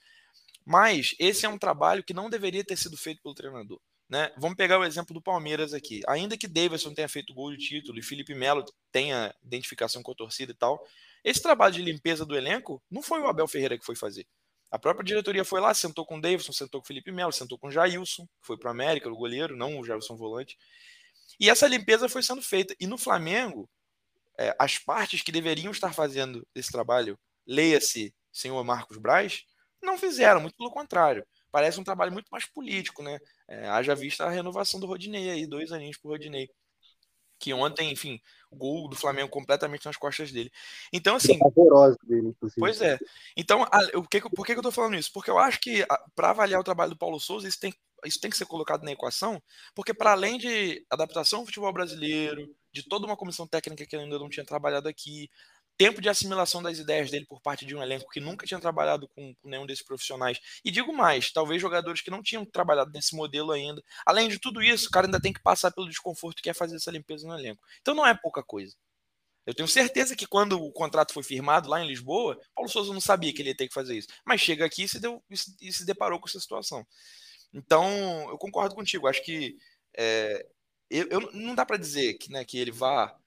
Mas 0.66 1.16
esse 1.18 1.46
é 1.46 1.50
um 1.50 1.58
trabalho 1.58 2.04
que 2.04 2.14
não 2.14 2.30
deveria 2.30 2.64
ter 2.64 2.78
sido 2.78 2.98
feito 2.98 3.22
pelo 3.22 3.34
treinador. 3.34 3.80
Né? 4.10 4.32
Vamos 4.38 4.58
pegar 4.58 4.80
o 4.80 4.84
exemplo 4.84 5.14
do 5.14 5.22
Palmeiras 5.22 5.74
aqui. 5.74 6.02
Ainda 6.08 6.38
que 6.38 6.48
Davidson 6.48 6.94
tenha 6.94 7.08
feito 7.08 7.34
gol 7.34 7.52
de 7.52 7.58
título 7.58 8.00
e 8.00 8.04
Felipe 8.04 8.34
Melo 8.34 8.66
tenha 8.92 9.34
identificação 9.44 10.02
com 10.02 10.12
a 10.12 10.16
torcida 10.16 10.52
e 10.52 10.56
tal, 10.56 10.84
esse 11.24 11.42
trabalho 11.42 11.74
de 11.74 11.82
limpeza 11.82 12.26
do 12.26 12.36
elenco 12.36 12.82
não 12.90 13.02
foi 13.02 13.22
o 13.22 13.28
Abel 13.28 13.48
Ferreira 13.48 13.78
que 13.78 13.86
foi 13.86 13.96
fazer. 13.96 14.26
A 14.72 14.78
própria 14.78 15.04
diretoria 15.04 15.44
foi 15.44 15.60
lá, 15.60 15.74
sentou 15.74 16.06
com 16.06 16.18
o 16.18 16.22
Davidson, 16.22 16.52
sentou 16.52 16.80
com 16.80 16.86
o 16.86 16.88
Felipe 16.88 17.12
Melo, 17.12 17.32
sentou 17.32 17.58
com 17.58 17.68
o 17.68 17.72
Jailson, 17.72 18.26
que 18.26 18.48
foi 18.48 18.58
para 18.58 18.70
a 18.70 18.74
América, 18.74 19.10
o 19.10 19.16
goleiro, 19.16 19.56
não 19.56 19.80
o 19.80 19.84
Jailson 19.84 20.16
volante. 20.16 20.58
E 21.40 21.50
essa 21.50 21.68
limpeza 21.68 22.08
foi 22.08 22.22
sendo 22.22 22.42
feita. 22.42 22.76
E 22.80 22.86
no 22.86 22.98
Flamengo, 22.98 23.70
é, 24.38 24.56
as 24.60 24.78
partes 24.78 25.22
que 25.22 25.32
deveriam 25.32 25.72
estar 25.72 25.94
fazendo 25.94 26.46
esse 26.54 26.72
trabalho, 26.72 27.18
leia-se 27.48 28.14
senhor 28.32 28.64
Marcos 28.64 28.98
Braz, 28.98 29.44
não 29.82 29.98
fizeram, 29.98 30.42
muito 30.42 30.56
pelo 30.56 30.72
contrário. 30.72 31.26
Parece 31.52 31.80
um 31.80 31.84
trabalho 31.84 32.12
muito 32.12 32.28
mais 32.30 32.46
político, 32.46 33.02
né? 33.02 33.18
É, 33.48 33.68
haja 33.70 33.96
vista 33.96 34.26
a 34.26 34.30
renovação 34.30 34.80
do 34.80 34.86
Rodinei 34.86 35.30
aí, 35.30 35.48
dois 35.48 35.72
aninhos 35.72 35.98
para 35.98 36.10
o 36.10 36.12
Rodinei. 36.12 36.50
Que 37.40 37.54
ontem, 37.54 37.92
enfim, 37.92 38.20
o 38.52 38.56
gol 38.56 38.90
do 38.90 38.96
Flamengo 38.96 39.30
completamente 39.30 39.86
nas 39.86 39.98
costas 39.98 40.32
dele. 40.32 40.52
Então, 40.92 41.16
assim. 41.16 41.40
dele, 42.04 42.30
inclusive. 42.30 42.60
Pois 42.60 42.82
é. 42.82 43.00
Então, 43.38 43.64
a, 43.64 43.98
o 43.98 44.04
que, 44.04 44.22
por 44.22 44.46
que, 44.46 44.54
que 44.54 44.60
eu 44.60 44.64
tô 44.64 44.72
falando 44.72 44.96
isso? 44.96 45.12
Porque 45.14 45.32
eu 45.32 45.40
acho 45.40 45.60
que, 45.60 45.86
para 46.16 46.32
avaliar 46.32 46.60
o 46.60 46.64
trabalho 46.64 46.92
do 46.92 46.98
Paulo 46.98 47.20
Souza, 47.20 47.48
isso 47.48 47.60
tem, 47.60 47.74
isso 48.06 48.20
tem 48.20 48.30
que 48.30 48.38
ser 48.38 48.46
colocado 48.46 48.84
na 48.84 48.92
equação, 48.92 49.42
porque, 49.74 49.94
para 49.94 50.12
além 50.12 50.38
de 50.38 50.86
adaptação 50.90 51.40
ao 51.40 51.46
futebol 51.46 51.72
brasileiro, 51.72 52.54
de 52.72 52.84
toda 52.84 53.06
uma 53.06 53.18
comissão 53.18 53.48
técnica 53.48 53.86
que 53.86 53.96
ainda 53.96 54.20
não 54.20 54.30
tinha 54.30 54.46
trabalhado 54.46 54.88
aqui, 54.88 55.30
tempo 55.80 56.02
de 56.02 56.10
assimilação 56.10 56.62
das 56.62 56.78
ideias 56.78 57.10
dele 57.10 57.26
por 57.26 57.40
parte 57.42 57.66
de 57.66 57.74
um 57.74 57.82
elenco 57.82 58.10
que 58.12 58.20
nunca 58.20 58.46
tinha 58.46 58.60
trabalhado 58.60 59.08
com, 59.08 59.34
com, 59.36 59.50
nenhum 59.50 59.66
desses 59.66 59.84
profissionais. 59.84 60.38
E 60.64 60.70
digo 60.70 60.92
mais, 60.92 61.32
talvez 61.32 61.62
jogadores 61.62 62.02
que 62.02 62.12
não 62.12 62.22
tinham 62.22 62.46
trabalhado 62.46 62.92
nesse 62.92 63.16
modelo 63.16 63.54
ainda. 63.54 63.82
Além 64.06 64.28
de 64.28 64.38
tudo 64.38 64.62
isso, 64.62 64.90
o 64.90 64.92
cara 64.92 65.08
ainda 65.08 65.22
tem 65.22 65.32
que 65.32 65.42
passar 65.42 65.72
pelo 65.72 65.88
desconforto 65.88 66.44
que 66.44 66.50
é 66.50 66.54
fazer 66.54 66.76
essa 66.76 66.92
limpeza 66.92 67.26
no 67.26 67.34
elenco. 67.34 67.64
Então 67.80 67.96
não 67.96 68.06
é 68.06 68.14
pouca 68.14 68.44
coisa. 68.44 68.76
Eu 69.46 69.54
tenho 69.56 69.70
certeza 69.70 70.18
que 70.18 70.28
quando 70.28 70.62
o 70.62 70.70
contrato 70.74 71.14
foi 71.14 71.24
firmado 71.24 71.70
lá 71.70 71.82
em 71.82 71.88
Lisboa, 71.88 72.38
Paulo 72.54 72.70
Souza 72.70 72.92
não 72.92 73.00
sabia 73.00 73.34
que 73.34 73.42
ele 73.42 73.50
ia 73.50 73.56
ter 73.56 73.70
que 73.70 73.74
fazer 73.74 73.98
isso. 73.98 74.10
Mas 74.26 74.42
chega 74.42 74.66
aqui 74.66 74.84
e 74.84 74.90
se, 74.90 75.00
deu, 75.00 75.24
e 75.62 75.72
se 75.72 75.86
deparou 75.86 76.20
com 76.20 76.28
essa 76.28 76.42
situação. 76.42 76.86
Então, 77.54 77.90
eu 78.30 78.38
concordo 78.38 78.76
contigo. 78.76 79.08
Acho 79.08 79.24
que 79.24 79.56
é, 79.98 80.46
eu, 80.90 81.08
eu, 81.10 81.32
não 81.32 81.56
dá 81.56 81.66
para 81.66 81.78
dizer 81.78 82.16
que, 82.16 82.30
né, 82.32 82.44
que 82.44 82.58
ele 82.58 82.72
vá 82.72 83.18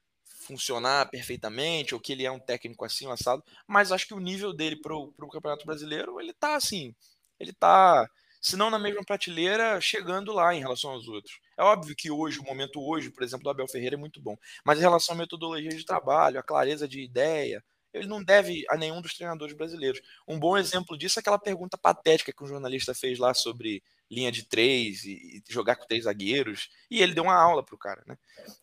funcionar 0.42 1.08
perfeitamente, 1.10 1.94
ou 1.94 2.00
que 2.00 2.12
ele 2.12 2.26
é 2.26 2.30
um 2.30 2.38
técnico 2.38 2.84
assim, 2.84 3.10
assado, 3.10 3.42
mas 3.66 3.92
acho 3.92 4.06
que 4.06 4.14
o 4.14 4.20
nível 4.20 4.52
dele 4.52 4.76
para 4.76 4.94
o 4.94 5.28
Campeonato 5.30 5.64
Brasileiro, 5.64 6.20
ele 6.20 6.32
tá 6.32 6.56
assim, 6.56 6.94
ele 7.38 7.52
tá, 7.52 8.08
se 8.40 8.56
não 8.56 8.70
na 8.70 8.78
mesma 8.78 9.02
prateleira, 9.04 9.80
chegando 9.80 10.32
lá 10.32 10.54
em 10.54 10.60
relação 10.60 10.90
aos 10.90 11.08
outros. 11.08 11.38
É 11.56 11.62
óbvio 11.62 11.94
que 11.96 12.10
hoje, 12.10 12.38
o 12.38 12.44
momento 12.44 12.80
hoje, 12.80 13.10
por 13.10 13.22
exemplo, 13.22 13.44
do 13.44 13.50
Abel 13.50 13.68
Ferreira 13.68 13.96
é 13.96 13.98
muito 13.98 14.20
bom, 14.20 14.36
mas 14.64 14.78
em 14.78 14.82
relação 14.82 15.14
à 15.14 15.18
metodologia 15.18 15.70
de 15.70 15.84
trabalho, 15.84 16.38
a 16.38 16.42
clareza 16.42 16.88
de 16.88 17.00
ideia, 17.00 17.64
ele 17.92 18.06
não 18.06 18.22
deve 18.22 18.64
a 18.70 18.76
nenhum 18.76 19.02
dos 19.02 19.14
treinadores 19.14 19.54
brasileiros. 19.54 20.00
Um 20.26 20.38
bom 20.38 20.56
exemplo 20.56 20.96
disso 20.96 21.18
é 21.18 21.20
aquela 21.20 21.38
pergunta 21.38 21.76
patética 21.76 22.32
que 22.32 22.42
um 22.42 22.46
jornalista 22.46 22.94
fez 22.94 23.18
lá 23.18 23.34
sobre 23.34 23.82
linha 24.12 24.30
de 24.30 24.44
três 24.44 25.04
e, 25.04 25.12
e 25.12 25.42
jogar 25.48 25.76
com 25.76 25.86
três 25.86 26.04
zagueiros, 26.04 26.68
e 26.90 27.02
ele 27.02 27.14
deu 27.14 27.24
uma 27.24 27.34
aula 27.34 27.64
pro 27.64 27.78
cara, 27.78 28.04
né? 28.06 28.16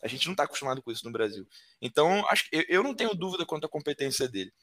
A 0.03 0.07
gente 0.07 0.27
não 0.27 0.33
está 0.33 0.43
acostumado 0.43 0.81
com 0.81 0.91
isso 0.91 1.05
no 1.05 1.11
Brasil. 1.11 1.47
Então, 1.81 2.23
acho 2.29 2.45
eu, 2.51 2.63
eu 2.69 2.83
não 2.83 2.93
tenho 2.93 3.15
dúvida 3.15 3.45
quanto 3.45 3.65
à 3.65 3.69
competência 3.69 4.27
dele. 4.27 4.53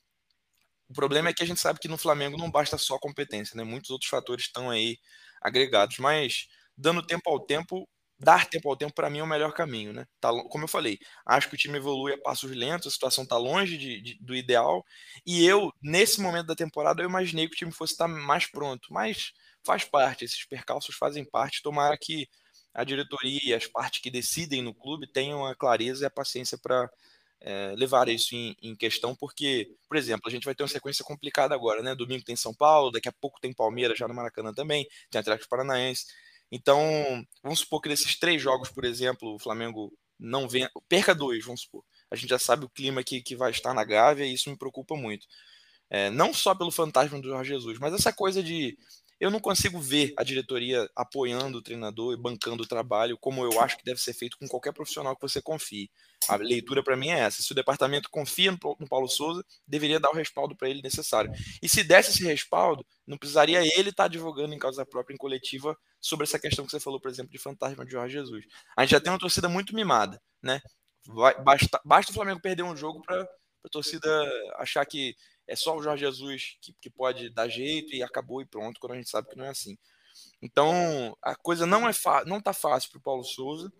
O 0.89 0.95
problema 0.95 1.29
é 1.29 1.35
que 1.35 1.43
a 1.43 1.47
gente 1.47 1.61
sabe 1.61 1.81
que 1.81 1.89
no 1.89 1.99
Flamengo 1.99 2.39
não 2.39 2.49
basta 2.49 2.79
só 2.79 2.99
competência, 2.99 3.57
né? 3.57 3.65
Muitos 3.65 3.91
outros 3.91 4.09
fatores 4.09 4.45
estão 4.45 4.71
aí 4.71 4.97
agregados, 5.43 5.99
mas 5.99 6.47
dando 6.77 7.05
tempo 7.05 7.29
ao 7.29 7.41
tempo, 7.41 7.89
dar 8.17 8.49
tempo 8.49 8.69
ao 8.71 8.77
tempo 8.77 8.95
para 8.95 9.11
mim 9.11 9.19
é 9.19 9.23
o 9.25 9.27
melhor 9.27 9.53
caminho, 9.53 9.93
né? 9.93 10.07
Tá, 10.21 10.31
como 10.49 10.65
eu 10.65 10.69
falei, 10.69 11.01
acho 11.27 11.49
que 11.49 11.57
o 11.57 11.59
time 11.59 11.79
evolui 11.79 12.13
a 12.15 12.19
passos 12.19 12.51
lentos, 12.53 12.87
a 12.87 12.91
situação 12.91 13.25
está 13.25 13.37
longe 13.37 13.77
de, 13.77 14.01
de, 14.01 14.19
do 14.21 14.37
ideal, 14.37 14.85
e 15.27 15.45
eu 15.45 15.73
nesse 15.83 16.21
momento 16.21 16.47
da 16.47 16.55
temporada 16.55 17.03
eu 17.03 17.09
imaginei 17.09 17.49
que 17.49 17.55
o 17.55 17.59
time 17.59 17.73
fosse 17.73 17.95
estar 17.95 18.07
mais 18.07 18.47
pronto, 18.47 18.93
mas 18.93 19.33
faz 19.67 19.85
parte, 19.85 20.25
esses 20.25 20.45
percalços 20.47 20.95
fazem 20.97 21.25
parte. 21.25 21.63
Tomara 21.63 21.99
que 21.99 22.29
a 22.73 22.85
diretoria 22.85 23.41
e 23.43 23.55
as 23.55 23.67
partes 23.67 24.01
que 24.01 24.11
decidem 24.11 24.63
no 24.63 24.75
clube 24.75 25.07
tenham 25.07 25.45
a 25.45 25.55
clareza 25.55 26.05
e 26.05 26.07
a 26.07 26.11
paciência 26.11 26.57
para 26.57 26.89
é, 27.41 27.75
levar 27.77 28.09
isso 28.09 28.35
em, 28.35 28.57
em, 28.63 28.75
questão, 28.75 29.15
porque, 29.15 29.69
por 29.89 29.97
exemplo, 29.97 30.23
a 30.27 30.31
gente 30.31 30.45
vai 30.45 30.55
ter 30.55 30.63
uma 30.63 30.69
sequência 30.69 31.05
complicada 31.05 31.55
agora, 31.55 31.83
né? 31.83 31.95
Domingo 31.95 32.25
tem 32.25 32.37
São 32.37 32.55
Paulo, 32.55 32.91
daqui 32.91 33.09
a 33.09 33.13
pouco 33.13 33.41
tem 33.41 33.53
Palmeiras 33.53 33.99
já 33.99 34.07
no 34.09 34.15
Maracanã 34.15 34.55
também, 34.55 34.87
tem 35.11 35.21
Atlético 35.21 35.49
Paranaense. 35.49 36.07
Então, 36.51 36.81
vamos 37.43 37.61
supor 37.61 37.81
que 37.81 37.89
desses 37.89 38.19
três 38.19 38.41
jogos, 38.41 38.71
por 38.71 38.85
exemplo, 38.85 39.35
o 39.35 39.39
Flamengo 39.39 39.93
não 40.19 40.49
venha, 40.49 40.71
perca 40.89 41.15
dois, 41.15 41.45
vamos 41.45 41.63
supor. 41.63 41.83
A 42.11 42.17
gente 42.17 42.31
já 42.31 42.39
sabe 42.39 42.65
o 42.65 42.71
clima 42.71 43.03
que, 43.03 43.21
que 43.21 43.37
vai 43.37 43.51
estar 43.51 43.75
na 43.75 43.85
Gávea 43.85 44.25
e 44.25 44.35
isso 44.35 44.49
me 44.49 44.57
preocupa 44.57 44.97
muito. 44.97 45.27
É, 45.89 46.11
não 46.11 46.35
só 46.35 46.55
pelo 46.55 46.71
fantasma 46.71 47.21
do 47.21 47.29
Jorge 47.29 47.51
Jesus, 47.51 47.79
mas 47.79 47.95
essa 47.95 48.13
coisa 48.13 48.43
de 48.43 48.77
eu 49.19 49.31
não 49.31 49.41
consigo 49.41 49.81
ver 49.81 50.13
a 50.17 50.23
diretoria 50.23 50.89
apoiando 50.95 51.59
o 51.59 51.63
treinador 51.63 52.13
e 52.13 52.21
bancando 52.21 52.63
o 52.63 52.67
trabalho 52.67 53.17
como 53.17 53.43
eu 53.45 53.61
acho 53.61 53.79
que 53.79 53.85
deve 53.85 54.01
ser 54.01 54.13
feito 54.13 54.37
com 54.39 54.47
qualquer 54.47 54.73
profissional 54.73 55.15
que 55.15 55.23
você 55.23 55.41
confie. 55.41 55.91
A 56.29 56.37
leitura 56.37 56.83
para 56.83 56.97
mim 56.97 57.09
é 57.09 57.21
essa. 57.21 57.41
Se 57.41 57.53
o 57.53 57.55
departamento 57.55 58.11
confia 58.11 58.51
no 58.51 58.89
Paulo 58.89 59.09
Souza, 59.09 59.45
deveria 59.67 60.01
dar 60.01 60.11
o 60.11 60.15
respaldo 60.15 60.57
para 60.57 60.69
ele 60.69 60.83
necessário. 60.83 61.31
E 61.63 61.69
se 61.69 61.83
desse 61.83 62.11
esse 62.11 62.25
respaldo, 62.25 62.85
não 63.07 63.17
precisaria 63.17 63.61
ele 63.61 63.91
estar 63.91 63.95
tá 63.95 64.05
advogando 64.05 64.55
em 64.55 64.59
causa 64.59 64.85
própria 64.85 65.15
em 65.15 65.19
coletiva 65.19 65.77
sobre 66.01 66.25
essa 66.25 66.39
questão 66.39 66.65
que 66.65 66.71
você 66.71 66.81
falou, 66.81 67.01
por 67.01 67.11
exemplo, 67.11 67.33
de 67.33 67.39
fantasma 67.39 67.85
de 67.85 67.93
Jorge 67.93 68.15
Jesus. 68.15 68.45
A 68.77 68.83
gente 68.83 68.91
já 68.91 69.01
tem 69.01 69.13
uma 69.13 69.19
torcida 69.19 69.49
muito 69.49 69.75
mimada, 69.75 70.21
né? 70.43 70.61
Basta, 71.45 71.81
basta 71.85 72.11
o 72.11 72.15
Flamengo 72.15 72.41
perder 72.41 72.65
um 72.65 72.77
jogo 72.77 73.01
para 73.03 73.27
a 73.67 73.71
torcida 73.71 74.09
achar 74.57 74.85
que 74.87 75.17
é 75.47 75.55
só 75.55 75.77
o 75.77 75.83
Jorge 75.83 76.05
Jesus 76.05 76.57
que, 76.61 76.73
que 76.81 76.91
pode 76.91 77.31
dar 77.31 77.49
jeito 77.49 77.95
e 77.95 78.03
acabou 78.03 78.41
e 78.41 78.47
pronto, 78.47 78.81
quando 78.81 78.93
a 78.93 78.97
gente 78.97 79.11
sabe 79.11 79.29
que 79.29 79.37
não 79.37 79.45
é 79.45 79.51
assim. 79.51 79.77
Então, 80.41 81.17
a 81.23 81.35
coisa 81.35 81.67
não 81.67 81.89
é 81.89 81.93
não 82.27 82.41
tá 82.41 82.53
fácil 82.53 82.91
para 82.91 82.99
o 82.99 83.03
Paulo 83.03 83.25
Souza 83.25 83.73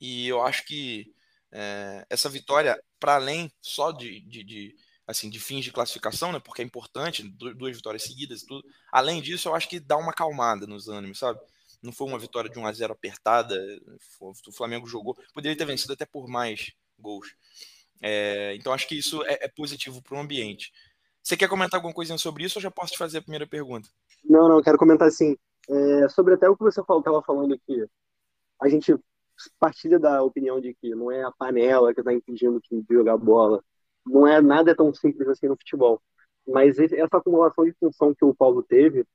e 0.00 0.26
eu 0.28 0.42
acho 0.42 0.64
que 0.64 1.12
é, 1.52 2.06
essa 2.08 2.28
vitória, 2.28 2.80
para 2.98 3.16
além 3.16 3.52
só 3.60 3.92
de, 3.92 4.20
de, 4.20 4.44
de, 4.44 4.76
assim, 5.06 5.28
de 5.28 5.40
fins 5.40 5.64
de 5.64 5.72
classificação, 5.72 6.32
né, 6.32 6.40
porque 6.40 6.62
é 6.62 6.64
importante, 6.64 7.28
duas 7.28 7.76
vitórias 7.76 8.02
seguidas 8.04 8.42
e 8.42 8.46
tudo, 8.46 8.66
além 8.92 9.20
disso, 9.20 9.48
eu 9.48 9.54
acho 9.54 9.68
que 9.68 9.80
dá 9.80 9.96
uma 9.96 10.12
acalmada 10.12 10.66
nos 10.66 10.88
ânimos, 10.88 11.18
sabe? 11.18 11.40
Não 11.82 11.92
foi 11.92 12.06
uma 12.06 12.18
vitória 12.18 12.50
de 12.50 12.58
1 12.58 12.66
a 12.66 12.72
0 12.72 12.92
apertada, 12.92 13.56
o 14.20 14.52
Flamengo 14.52 14.86
jogou, 14.86 15.16
poderia 15.32 15.56
ter 15.56 15.64
vencido 15.64 15.92
até 15.92 16.04
por 16.04 16.28
mais 16.28 16.72
gols. 16.98 17.34
É, 18.02 18.54
então 18.56 18.72
acho 18.72 18.88
que 18.88 18.98
isso 18.98 19.22
é, 19.24 19.44
é 19.44 19.48
positivo 19.48 20.02
para 20.02 20.16
o 20.16 20.20
ambiente. 20.20 20.72
Você 21.22 21.36
quer 21.36 21.48
comentar 21.48 21.78
alguma 21.78 21.94
coisinha 21.94 22.18
sobre 22.18 22.44
isso 22.44 22.58
ou 22.58 22.62
já 22.62 22.70
posso 22.70 22.92
te 22.92 22.98
fazer 22.98 23.18
a 23.18 23.22
primeira 23.22 23.46
pergunta? 23.46 23.88
Não, 24.24 24.48
não, 24.48 24.62
quero 24.62 24.78
comentar 24.78 25.08
assim. 25.08 25.36
É, 25.68 26.08
sobre 26.08 26.34
até 26.34 26.48
o 26.48 26.56
que 26.56 26.64
você 26.64 26.80
estava 26.80 27.22
falando 27.22 27.54
aqui. 27.54 27.84
A 28.60 28.68
gente 28.68 28.94
partilha 29.58 29.98
da 29.98 30.22
opinião 30.22 30.60
de 30.60 30.74
que 30.74 30.94
não 30.94 31.10
é 31.10 31.22
a 31.22 31.30
panela 31.30 31.94
que 31.94 32.00
está 32.00 32.12
impedindo 32.12 32.56
o 32.56 32.60
time 32.60 32.82
de 32.82 32.94
jogar 32.94 33.16
bola. 33.16 33.62
Não 34.04 34.26
é 34.26 34.40
nada 34.40 34.70
é 34.70 34.74
tão 34.74 34.92
simples 34.92 35.28
assim 35.28 35.48
no 35.48 35.56
futebol. 35.56 36.02
Mas 36.46 36.78
essa 36.78 37.18
acumulação 37.18 37.64
de 37.64 37.72
função 37.74 38.14
que 38.14 38.24
o 38.24 38.34
Paulo 38.34 38.62
teve 38.62 39.06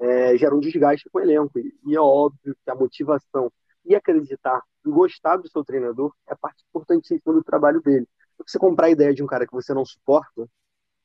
é, 0.00 0.36
gera 0.36 0.54
um 0.54 0.60
desgaste 0.60 1.08
com 1.10 1.18
o 1.18 1.22
elenco. 1.22 1.58
E 1.58 1.96
é 1.96 2.00
óbvio 2.00 2.56
que 2.62 2.70
a 2.70 2.74
motivação 2.74 3.50
e 3.84 3.94
acreditar 3.94 4.62
e 4.84 4.90
gostar 4.90 5.36
do 5.36 5.48
seu 5.48 5.64
treinador 5.64 6.12
é 6.28 6.34
parte 6.34 6.64
importantíssima 6.68 7.32
do 7.32 7.42
trabalho 7.42 7.80
dele. 7.80 8.06
Você 8.46 8.58
comprar 8.58 8.86
a 8.86 8.90
ideia 8.90 9.14
de 9.14 9.22
um 9.22 9.26
cara 9.26 9.46
que 9.46 9.52
você 9.52 9.72
não 9.72 9.84
suporta 9.84 10.48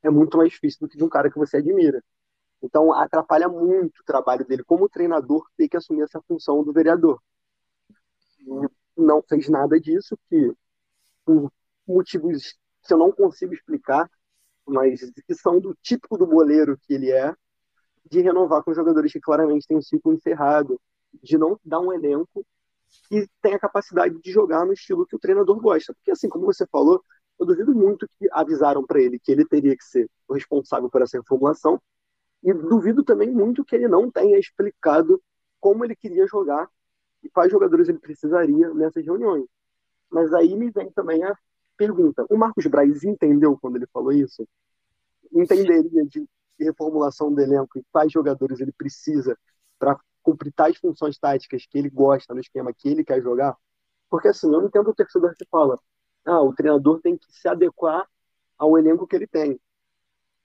é 0.03 0.09
muito 0.09 0.37
mais 0.37 0.51
difícil 0.51 0.79
do 0.81 0.89
que 0.89 0.97
de 0.97 1.03
um 1.03 1.09
cara 1.09 1.29
que 1.31 1.37
você 1.37 1.57
admira. 1.57 2.03
Então, 2.61 2.93
atrapalha 2.93 3.47
muito 3.47 3.99
o 3.99 4.03
trabalho 4.05 4.45
dele 4.45 4.63
como 4.63 4.89
treinador 4.89 5.45
ter 5.55 5.69
que 5.69 5.77
assumir 5.77 6.03
essa 6.03 6.21
função 6.21 6.63
do 6.63 6.73
vereador. 6.73 7.21
Não 8.97 9.21
fez 9.21 9.49
nada 9.49 9.79
disso, 9.79 10.17
que 10.29 10.53
por 11.25 11.51
motivos 11.87 12.57
que 12.85 12.93
eu 12.93 12.97
não 12.97 13.11
consigo 13.11 13.53
explicar, 13.53 14.09
mas 14.65 14.99
que 15.25 15.35
são 15.35 15.59
do 15.59 15.75
típico 15.81 16.17
do 16.17 16.27
boleiro 16.27 16.77
que 16.83 16.93
ele 16.93 17.11
é, 17.11 17.33
de 18.09 18.21
renovar 18.21 18.63
com 18.63 18.73
jogadores 18.73 19.11
que 19.11 19.19
claramente 19.19 19.67
têm 19.67 19.77
um 19.77 19.81
ciclo 19.81 20.13
encerrado, 20.13 20.79
de 21.23 21.37
não 21.37 21.59
dar 21.63 21.79
um 21.79 21.93
elenco 21.93 22.45
que 23.07 23.27
tem 23.41 23.53
a 23.53 23.59
capacidade 23.59 24.19
de 24.19 24.31
jogar 24.31 24.65
no 24.65 24.73
estilo 24.73 25.05
que 25.05 25.15
o 25.15 25.19
treinador 25.19 25.59
gosta. 25.61 25.93
Porque, 25.93 26.11
assim, 26.11 26.27
como 26.27 26.45
você 26.45 26.65
falou, 26.67 27.03
eu 27.39 27.45
duvido 27.45 27.73
muito 27.73 28.07
que 28.19 28.27
avisaram 28.31 28.85
para 28.85 29.01
ele 29.01 29.17
que 29.17 29.31
ele 29.31 29.45
teria 29.45 29.75
que 29.75 29.83
ser 29.83 30.09
o 30.27 30.33
responsável 30.33 30.89
por 30.89 31.01
essa 31.01 31.17
reformulação. 31.17 31.81
E 32.43 32.53
duvido 32.53 33.03
também 33.03 33.29
muito 33.29 33.63
que 33.65 33.75
ele 33.75 33.87
não 33.87 34.11
tenha 34.11 34.37
explicado 34.37 35.21
como 35.59 35.83
ele 35.83 35.95
queria 35.95 36.25
jogar 36.27 36.69
e 37.23 37.29
quais 37.29 37.51
jogadores 37.51 37.89
ele 37.89 37.99
precisaria 37.99 38.73
nessas 38.73 39.05
reuniões. 39.05 39.45
Mas 40.09 40.33
aí 40.33 40.55
me 40.55 40.69
vem 40.69 40.89
também 40.91 41.23
a 41.23 41.35
pergunta: 41.77 42.25
o 42.29 42.37
Marcos 42.37 42.65
Braz 42.67 43.03
entendeu 43.03 43.57
quando 43.59 43.77
ele 43.77 43.87
falou 43.87 44.11
isso? 44.11 44.47
Entenderia 45.31 46.05
de 46.05 46.27
reformulação 46.59 47.33
do 47.33 47.41
elenco 47.41 47.77
e 47.77 47.83
quais 47.91 48.11
jogadores 48.11 48.59
ele 48.59 48.71
precisa 48.71 49.37
para 49.77 49.97
cumprir 50.21 50.51
tais 50.53 50.77
funções 50.77 51.17
táticas 51.17 51.65
que 51.65 51.77
ele 51.77 51.89
gosta 51.89 52.33
no 52.33 52.39
esquema 52.39 52.73
que 52.73 52.89
ele 52.89 53.03
quer 53.03 53.21
jogar? 53.21 53.55
Porque 54.09 54.29
assim, 54.29 54.51
eu 54.53 54.63
entendo 54.63 54.89
o 54.89 54.95
torcedor 54.95 55.33
que 55.37 55.45
fala: 55.49 55.77
ah, 56.29 56.41
o 56.41 56.53
treinador 56.53 57.01
tem 57.01 57.17
que 57.17 57.25
se 57.31 57.47
adequar 57.47 58.07
ao 58.57 58.77
elenco 58.77 59.07
que 59.07 59.15
ele 59.15 59.25
tem. 59.25 59.59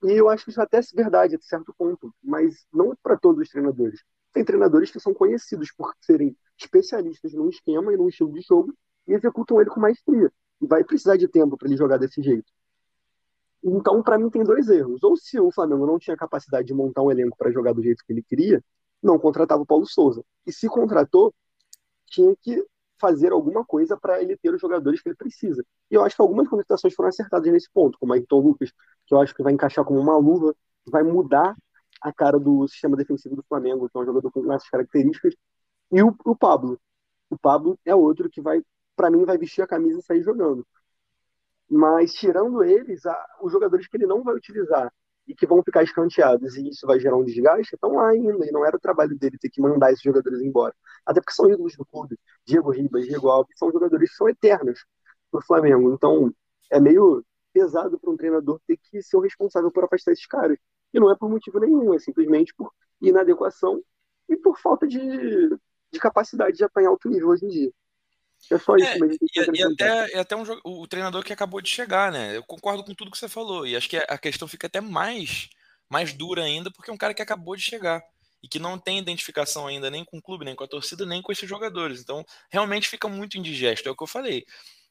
E 0.03 0.11
eu 0.11 0.29
acho 0.29 0.43
que 0.43 0.49
isso 0.49 0.61
até 0.61 0.79
é 0.79 0.81
verdade, 0.95 1.35
até 1.35 1.45
certo 1.45 1.73
ponto, 1.77 2.13
mas 2.23 2.65
não 2.73 2.95
para 3.03 3.15
todos 3.17 3.41
os 3.41 3.49
treinadores. 3.49 4.03
Tem 4.33 4.43
treinadores 4.43 4.89
que 4.89 4.99
são 4.99 5.13
conhecidos 5.13 5.71
por 5.71 5.93
serem 6.01 6.35
especialistas 6.57 7.33
num 7.33 7.49
esquema 7.49 7.93
e 7.93 7.97
num 7.97 8.09
estilo 8.09 8.33
de 8.33 8.41
jogo 8.41 8.73
e 9.07 9.13
executam 9.13 9.61
ele 9.61 9.69
com 9.69 9.79
maestria. 9.79 10.31
E 10.59 10.65
vai 10.65 10.83
precisar 10.83 11.17
de 11.17 11.27
tempo 11.27 11.55
para 11.55 11.67
ele 11.67 11.77
jogar 11.77 11.97
desse 11.97 12.21
jeito. 12.21 12.51
Então, 13.63 14.01
para 14.01 14.17
mim, 14.17 14.29
tem 14.29 14.43
dois 14.43 14.67
erros. 14.69 15.03
Ou 15.03 15.15
se 15.15 15.39
o 15.39 15.51
Flamengo 15.51 15.85
não 15.85 15.99
tinha 15.99 16.17
capacidade 16.17 16.67
de 16.67 16.73
montar 16.73 17.03
um 17.03 17.11
elenco 17.11 17.37
para 17.37 17.51
jogar 17.51 17.73
do 17.73 17.83
jeito 17.83 18.03
que 18.05 18.11
ele 18.13 18.23
queria, 18.23 18.63
não 19.01 19.19
contratava 19.19 19.61
o 19.61 19.65
Paulo 19.65 19.85
Souza. 19.85 20.23
E 20.45 20.51
se 20.51 20.67
contratou, 20.67 21.33
tinha 22.07 22.35
que 22.41 22.65
fazer 22.99 23.31
alguma 23.31 23.65
coisa 23.65 23.97
para 23.97 24.21
ele 24.21 24.37
ter 24.37 24.53
os 24.53 24.61
jogadores 24.61 25.01
que 25.01 25.09
ele 25.09 25.15
precisa. 25.15 25.65
E 25.91 25.95
eu 25.95 26.03
acho 26.03 26.15
que 26.15 26.21
algumas 26.21 26.47
contratações 26.47 26.93
foram 26.93 27.09
acertadas 27.09 27.51
nesse 27.51 27.69
ponto, 27.71 27.97
como 27.99 28.13
a 28.13 28.15
Ayrton 28.15 28.39
Lucas, 28.39 28.71
que 29.05 29.13
eu 29.13 29.19
acho 29.19 29.33
que 29.33 29.43
vai 29.43 29.53
encaixar 29.53 29.83
como 29.85 29.99
uma 29.99 30.17
luva, 30.17 30.55
vai 30.87 31.03
mudar 31.03 31.55
a 32.01 32.13
cara 32.13 32.39
do 32.39 32.67
sistema 32.67 32.95
defensivo 32.95 33.35
do 33.35 33.43
Flamengo, 33.43 33.89
que 33.89 33.97
é 33.97 34.01
um 34.01 34.05
jogador 34.05 34.31
com 34.31 34.51
essas 34.53 34.69
características, 34.69 35.33
e 35.91 36.01
o, 36.03 36.15
o 36.25 36.35
Pablo. 36.35 36.79
O 37.29 37.37
Pablo 37.37 37.77
é 37.85 37.95
outro 37.95 38.29
que 38.29 38.41
vai, 38.41 38.61
para 38.95 39.09
mim, 39.09 39.25
vai 39.25 39.37
vestir 39.37 39.61
a 39.61 39.67
camisa 39.67 39.99
e 39.99 40.03
sair 40.03 40.21
jogando. 40.21 40.65
Mas 41.69 42.13
tirando 42.13 42.63
eles, 42.63 43.05
a, 43.05 43.25
os 43.41 43.51
jogadores 43.51 43.87
que 43.87 43.97
ele 43.97 44.05
não 44.05 44.23
vai 44.23 44.35
utilizar 44.35 44.93
e 45.27 45.35
que 45.35 45.47
vão 45.47 45.63
ficar 45.63 45.83
escanteados 45.83 46.55
e 46.55 46.69
isso 46.69 46.85
vai 46.85 46.99
gerar 46.99 47.17
um 47.17 47.23
desgaste, 47.23 47.75
estão 47.75 47.95
lá 47.95 48.09
ainda. 48.09 48.45
E 48.45 48.51
não 48.51 48.65
era 48.65 48.77
o 48.77 48.79
trabalho 48.79 49.17
dele 49.17 49.37
ter 49.37 49.49
que 49.49 49.61
mandar 49.61 49.91
esses 49.91 50.03
jogadores 50.03 50.41
embora. 50.41 50.73
Até 51.05 51.19
porque 51.19 51.33
são 51.33 51.49
ídolos 51.49 51.75
do 51.75 51.85
clube. 51.85 52.17
Diego 52.45 52.71
Ribas, 52.71 53.05
Diego 53.05 53.29
Alves, 53.29 53.57
são 53.57 53.71
jogadores 53.71 54.11
que 54.11 54.15
são 54.15 54.29
eternos 54.29 54.85
no 55.33 55.41
Flamengo. 55.41 55.93
Então, 55.93 56.33
é 56.71 56.79
meio 56.79 57.23
pesado 57.53 57.99
para 57.99 58.11
um 58.11 58.17
treinador 58.17 58.59
ter 58.67 58.77
que 58.77 59.01
ser 59.01 59.17
o 59.17 59.21
responsável 59.21 59.71
por 59.71 59.83
afastar 59.85 60.11
esses 60.11 60.25
caras. 60.27 60.57
E 60.93 60.99
não 60.99 61.11
é 61.11 61.15
por 61.15 61.29
motivo 61.29 61.59
nenhum, 61.59 61.93
é 61.93 61.99
simplesmente 61.99 62.53
por 62.55 62.71
inadequação 63.01 63.81
e 64.29 64.35
por 64.37 64.59
falta 64.59 64.87
de, 64.87 64.99
de 65.91 65.99
capacidade 65.99 66.57
de 66.57 66.63
apanhar 66.63 66.89
alto 66.89 67.09
nível 67.09 67.29
hoje 67.29 67.45
em 67.45 67.49
dia. 67.49 67.71
É 68.51 68.57
só 68.57 68.75
isso. 68.75 68.87
É, 68.87 68.97
mas 68.97 69.15
e, 69.15 69.59
e, 69.59 69.63
até, 69.63 70.15
e 70.15 70.19
até 70.19 70.35
um, 70.35 70.43
o 70.63 70.87
treinador 70.87 71.23
que 71.23 71.33
acabou 71.33 71.61
de 71.61 71.69
chegar, 71.69 72.11
né? 72.11 72.37
Eu 72.37 72.43
concordo 72.43 72.83
com 72.83 72.93
tudo 72.93 73.11
que 73.11 73.17
você 73.17 73.27
falou. 73.27 73.65
E 73.65 73.75
acho 73.75 73.89
que 73.89 73.97
a 73.97 74.17
questão 74.17 74.47
fica 74.47 74.67
até 74.67 74.79
mais, 74.79 75.49
mais 75.89 76.13
dura 76.13 76.43
ainda, 76.43 76.69
porque 76.71 76.89
é 76.89 76.93
um 76.93 76.97
cara 76.97 77.13
que 77.13 77.21
acabou 77.21 77.55
de 77.55 77.63
chegar. 77.63 78.03
E 78.43 78.47
que 78.47 78.59
não 78.59 78.77
tem 78.77 78.99
identificação 78.99 79.65
ainda 79.65 79.89
nem 79.89 80.05
com 80.05 80.17
o 80.17 80.21
clube, 80.21 80.45
nem 80.45 80.55
com 80.55 80.63
a 80.63 80.67
torcida, 80.67 81.05
nem 81.05 81.21
com 81.21 81.31
esses 81.31 81.49
jogadores. 81.49 81.99
Então, 81.99 82.23
realmente 82.49 82.87
fica 82.87 83.07
muito 83.07 83.37
indigesto. 83.37 83.89
É 83.89 83.91
o 83.91 83.95
que 83.95 84.03
eu 84.03 84.07
falei. 84.07 84.45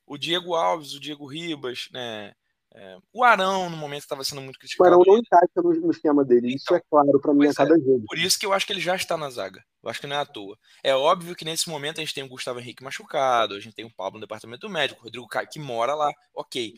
O 0.07 0.19
Diego 0.19 0.55
Alves, 0.55 0.93
o 0.95 1.01
Diego 1.01 1.27
Ribas, 1.27 1.89
né? 1.93 2.35
É, 2.77 2.99
o 3.13 3.23
Arão, 3.23 3.71
no 3.71 3.77
momento, 3.77 4.03
estava 4.03 4.25
sendo 4.25 4.41
muito 4.41 4.59
criticado. 4.59 4.91
O 4.91 4.93
Arão 4.93 5.03
não 5.07 5.19
encaixa 5.19 5.53
no, 5.57 5.73
no 5.73 5.91
esquema 5.93 6.25
dele, 6.25 6.49
então, 6.49 6.57
isso 6.57 6.75
é 6.75 6.81
claro 6.91 7.21
para 7.21 7.33
mim 7.33 7.47
a 7.47 7.55
cada 7.55 7.77
é, 7.77 7.79
jogo. 7.79 8.05
Por 8.09 8.19
isso 8.19 8.39
que 8.39 8.45
eu 8.45 8.53
acho 8.53 8.67
que 8.67 8.73
ele 8.73 8.81
já 8.81 8.97
está 8.97 9.17
na 9.17 9.31
zaga. 9.31 9.63
Eu 9.81 9.89
acho 9.89 10.01
que 10.01 10.09
não 10.09 10.17
é 10.17 10.19
à 10.19 10.27
toa. 10.27 10.59
É 10.83 10.95
óbvio 10.95 11.37
que 11.37 11.45
nesse 11.45 11.69
momento 11.69 11.99
a 11.99 12.01
gente 12.01 12.13
tem 12.13 12.25
o 12.25 12.29
Gustavo 12.29 12.59
Henrique 12.59 12.83
machucado, 12.83 13.55
a 13.55 13.61
gente 13.61 13.77
tem 13.77 13.85
o 13.85 13.95
Pablo 13.95 14.19
no 14.19 14.27
departamento 14.27 14.69
médico, 14.69 15.01
o 15.01 15.05
Rodrigo 15.05 15.29
Caio 15.29 15.49
que 15.49 15.61
mora 15.61 15.95
lá, 15.95 16.11
ok. 16.35 16.75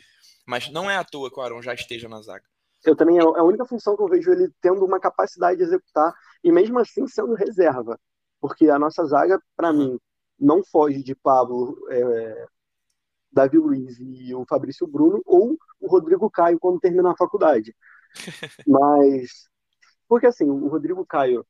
Mas 0.46 0.70
não 0.70 0.90
é 0.90 0.96
à 0.96 1.04
toa 1.04 1.30
que 1.30 1.40
o 1.40 1.42
Arão 1.42 1.62
já 1.62 1.72
esteja 1.72 2.08
na 2.08 2.20
zaga. 2.20 2.44
Eu 2.84 2.94
também, 2.94 3.18
é 3.18 3.22
a 3.22 3.42
única 3.42 3.64
função 3.64 3.96
que 3.96 4.02
eu 4.02 4.08
vejo 4.08 4.30
ele 4.30 4.52
tendo 4.60 4.84
uma 4.84 5.00
capacidade 5.00 5.56
de 5.56 5.64
executar, 5.64 6.14
e 6.44 6.52
mesmo 6.52 6.78
assim 6.78 7.06
sendo 7.08 7.34
reserva. 7.34 7.98
Porque 8.38 8.68
a 8.68 8.78
nossa 8.78 9.04
zaga, 9.06 9.40
para 9.56 9.70
uhum. 9.70 9.78
mim, 9.78 10.00
não 10.38 10.62
foge 10.62 11.02
de 11.02 11.14
Pablo, 11.14 11.74
é, 11.90 12.46
Davi 13.32 13.56
Luiz 13.58 13.98
e 13.98 14.34
o 14.34 14.44
Fabrício 14.46 14.86
Bruno, 14.86 15.22
ou 15.24 15.56
o 15.86 15.88
Rodrigo 15.88 16.28
Caio 16.28 16.58
quando 16.58 16.80
terminar 16.80 17.12
a 17.12 17.16
faculdade. 17.16 17.74
Mas. 18.66 19.48
Porque 20.08 20.26
assim, 20.26 20.48
o 20.48 20.68
Rodrigo 20.68 21.04
Caio, 21.06 21.46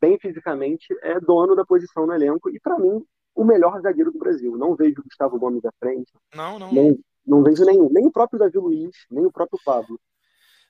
bem 0.00 0.18
fisicamente, 0.18 0.86
é 1.02 1.18
dono 1.20 1.54
da 1.54 1.64
posição 1.64 2.06
no 2.06 2.14
elenco 2.14 2.50
e, 2.50 2.60
para 2.60 2.78
mim, 2.78 3.04
o 3.34 3.44
melhor 3.44 3.80
zagueiro 3.80 4.12
do 4.12 4.18
Brasil. 4.18 4.56
Não 4.56 4.74
vejo 4.74 5.00
o 5.00 5.04
Gustavo 5.04 5.38
Gomes 5.38 5.64
à 5.64 5.72
frente. 5.78 6.12
Não, 6.34 6.58
não. 6.58 6.72
Nem, 6.72 6.98
não 7.26 7.42
vejo 7.42 7.64
nenhum. 7.64 7.88
Nem 7.90 8.06
o 8.06 8.12
próprio 8.12 8.38
Davi 8.38 8.58
Luiz, 8.58 8.94
nem 9.10 9.24
o 9.26 9.32
próprio 9.32 9.58
Pablo. 9.64 9.98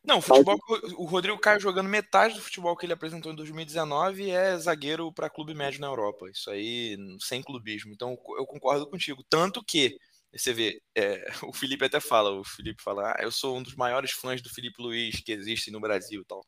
Não, 0.05 0.19
o 0.19 0.21
futebol, 0.21 0.59
o 0.99 1.05
Rodrigo 1.05 1.39
Caio 1.39 1.61
jogando 1.61 1.89
metade 1.89 2.35
do 2.35 2.43
futebol 2.43 2.77
que 2.77 2.85
ele 2.85 2.93
apresentou 2.93 3.33
em 3.33 3.37
2019 3.37 4.31
é 4.31 4.57
zagueiro 4.59 5.11
para 5.11 5.31
clube 5.31 5.55
médio 5.55 5.81
na 5.81 5.87
Europa. 5.87 6.29
Isso 6.29 6.51
aí, 6.51 6.97
sem 7.21 7.43
clubismo. 7.43 7.93
Então, 7.93 8.19
eu 8.37 8.45
concordo 8.45 8.87
contigo. 8.87 9.25
Tanto 9.31 9.65
que 9.65 9.97
você 10.37 10.53
vê, 10.53 10.81
é, 10.95 11.25
o 11.45 11.53
Felipe 11.53 11.85
até 11.85 12.01
fala, 12.01 12.31
o 12.31 12.45
Felipe 12.45 12.83
fala, 12.83 13.13
ah, 13.13 13.23
eu 13.23 13.31
sou 13.31 13.57
um 13.57 13.63
dos 13.63 13.75
maiores 13.75 14.13
fãs 14.13 14.43
do 14.43 14.51
Felipe 14.51 14.83
Luiz 14.83 15.21
que 15.21 15.33
existem 15.33 15.73
no 15.73 15.81
Brasil 15.81 16.23
e 16.23 16.25
tal. 16.25 16.45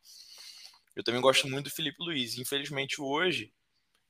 Eu 0.95 1.05
também 1.05 1.21
gosto 1.21 1.47
muito 1.49 1.65
do 1.65 1.75
Felipe 1.75 2.03
Luiz. 2.03 2.39
Infelizmente 2.39 3.01
hoje 3.01 3.53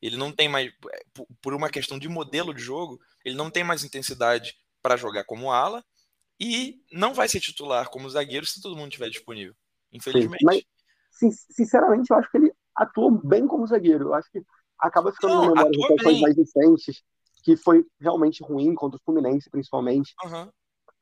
ele 0.01 0.17
não 0.17 0.31
tem 0.31 0.49
mais, 0.49 0.69
é, 0.93 1.03
por 1.41 1.55
uma 1.55 1.71
questão 1.71 1.99
de 1.99 2.09
modelo 2.09 2.55
de 2.55 2.63
jogo, 2.63 3.01
ele 3.25 3.35
não 3.35 3.51
tem 3.51 3.65
mais 3.65 3.83
intensidade 3.83 4.55
para 4.83 4.97
jogar 4.97 5.25
como 5.25 5.51
ala 5.51 5.85
e 6.39 6.81
não 6.93 7.15
vai 7.15 7.29
ser 7.29 7.41
titular 7.41 7.89
como 7.89 8.09
zagueiro 8.09 8.47
se 8.47 8.61
todo 8.61 8.77
mundo 8.77 8.89
estiver 8.89 9.09
disponível. 9.09 9.55
Infelizmente. 9.93 10.45
Mas, 10.45 10.63
sinceramente, 11.51 12.11
eu 12.11 12.17
acho 12.19 12.31
que 12.31 12.37
ele 12.37 12.53
atuou 12.75 13.11
bem 13.11 13.47
como 13.47 13.67
zagueiro. 13.67 14.07
Eu 14.07 14.15
acho 14.15 14.31
que 14.31 14.43
acaba 14.79 15.13
ficando 15.13 15.33
não, 15.33 15.55
memória 15.55 15.97
de 15.97 16.21
mais 16.21 16.37
recentes 16.37 17.03
que 17.47 17.57
foi 17.57 17.87
realmente 18.01 18.43
ruim 18.43 18.75
contra 18.75 18.99
o 18.99 19.01
Fluminense, 19.05 19.49
principalmente. 19.49 20.13
Uhum. 20.25 20.51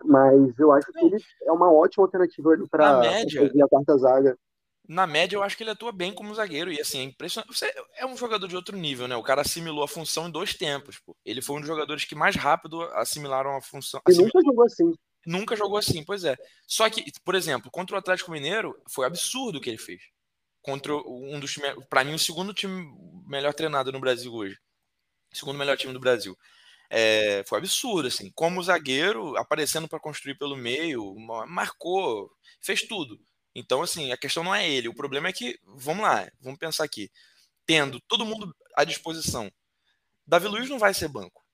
Mas 0.05 0.59
eu 0.59 0.71
acho 0.73 0.93
que 0.93 1.07
ele 1.07 1.17
é 1.47 1.51
uma 1.51 1.73
ótima 1.73 2.05
alternativa 2.05 2.51
para 2.71 3.01
a 3.01 3.69
quarta 3.71 3.97
zaga. 3.97 4.39
Na 4.87 5.07
média, 5.07 5.37
eu 5.37 5.43
acho 5.43 5.57
que 5.57 5.63
ele 5.63 5.71
atua 5.71 5.91
bem 5.91 6.13
como 6.13 6.35
zagueiro. 6.35 6.71
E 6.71 6.79
assim, 6.79 6.99
é 6.99 7.03
impressionante. 7.05 7.57
Você 7.57 7.73
é 7.97 8.05
um 8.05 8.15
jogador 8.15 8.47
de 8.47 8.55
outro 8.55 8.77
nível, 8.77 9.09
né? 9.09 9.17
O 9.17 9.23
cara 9.23 9.41
assimilou 9.41 9.83
a 9.83 9.89
função 9.89 10.29
em 10.29 10.31
dois 10.31 10.53
tempos. 10.53 10.99
Pô. 10.99 11.17
Ele 11.25 11.41
foi 11.41 11.57
um 11.57 11.61
dos 11.61 11.67
jogadores 11.67 12.05
que 12.05 12.15
mais 12.15 12.37
rápido 12.37 12.83
assimilaram 12.93 13.57
a 13.57 13.63
função. 13.63 14.03
E 14.07 14.15
nunca 14.15 14.39
jogou 14.45 14.65
assim. 14.67 14.93
Nunca 15.27 15.57
jogou 15.57 15.79
assim, 15.79 16.05
pois 16.05 16.25
é. 16.25 16.37
Só 16.67 16.91
que, 16.91 17.11
por 17.25 17.35
exemplo, 17.35 17.71
contra 17.71 17.97
o 17.97 17.99
Atlético 17.99 18.31
Mineiro, 18.31 18.77
foi 18.87 19.07
absurdo 19.07 19.57
o 19.57 19.61
que 19.63 19.71
ele 19.71 19.79
fez. 19.79 20.03
Contra 20.61 20.95
um 20.95 21.41
dos. 21.41 21.59
Para 21.89 22.05
mim, 22.05 22.13
o 22.13 22.19
segundo 22.19 22.53
time 22.53 22.87
melhor 23.27 23.55
treinado 23.55 23.91
no 23.91 24.01
Brasil 24.01 24.31
hoje 24.31 24.59
segundo 25.35 25.59
melhor 25.59 25.77
time 25.77 25.93
do 25.93 26.01
Brasil. 26.01 26.37
É, 26.91 27.43
foi 27.47 27.59
absurdo, 27.59 28.09
assim, 28.09 28.31
como 28.35 28.63
zagueiro, 28.63 29.37
aparecendo 29.37 29.89
para 29.89 30.01
construir 30.01 30.37
pelo 30.37 30.57
meio, 30.57 31.15
marcou, 31.49 32.31
fez 32.61 32.83
tudo. 32.83 33.21
Então, 33.55 33.83
assim, 33.83 34.13
a 34.13 34.17
questão 34.17 34.45
não 34.45 34.55
é 34.55 34.69
ele, 34.69 34.89
o 34.89 34.95
problema 34.95 35.29
é 35.29 35.33
que, 35.33 35.59
vamos 35.65 36.03
lá, 36.03 36.29
vamos 36.41 36.59
pensar 36.59 36.85
aqui, 36.85 37.11
tendo 37.67 38.01
todo 38.01 38.27
mundo 38.27 38.55
à 38.77 38.85
disposição, 38.85 39.51
Davi 40.27 40.49
Luiz 40.49 40.69
não 40.69 40.79
vai 40.79 40.95
ser 40.95 41.09
banco. 41.09 41.45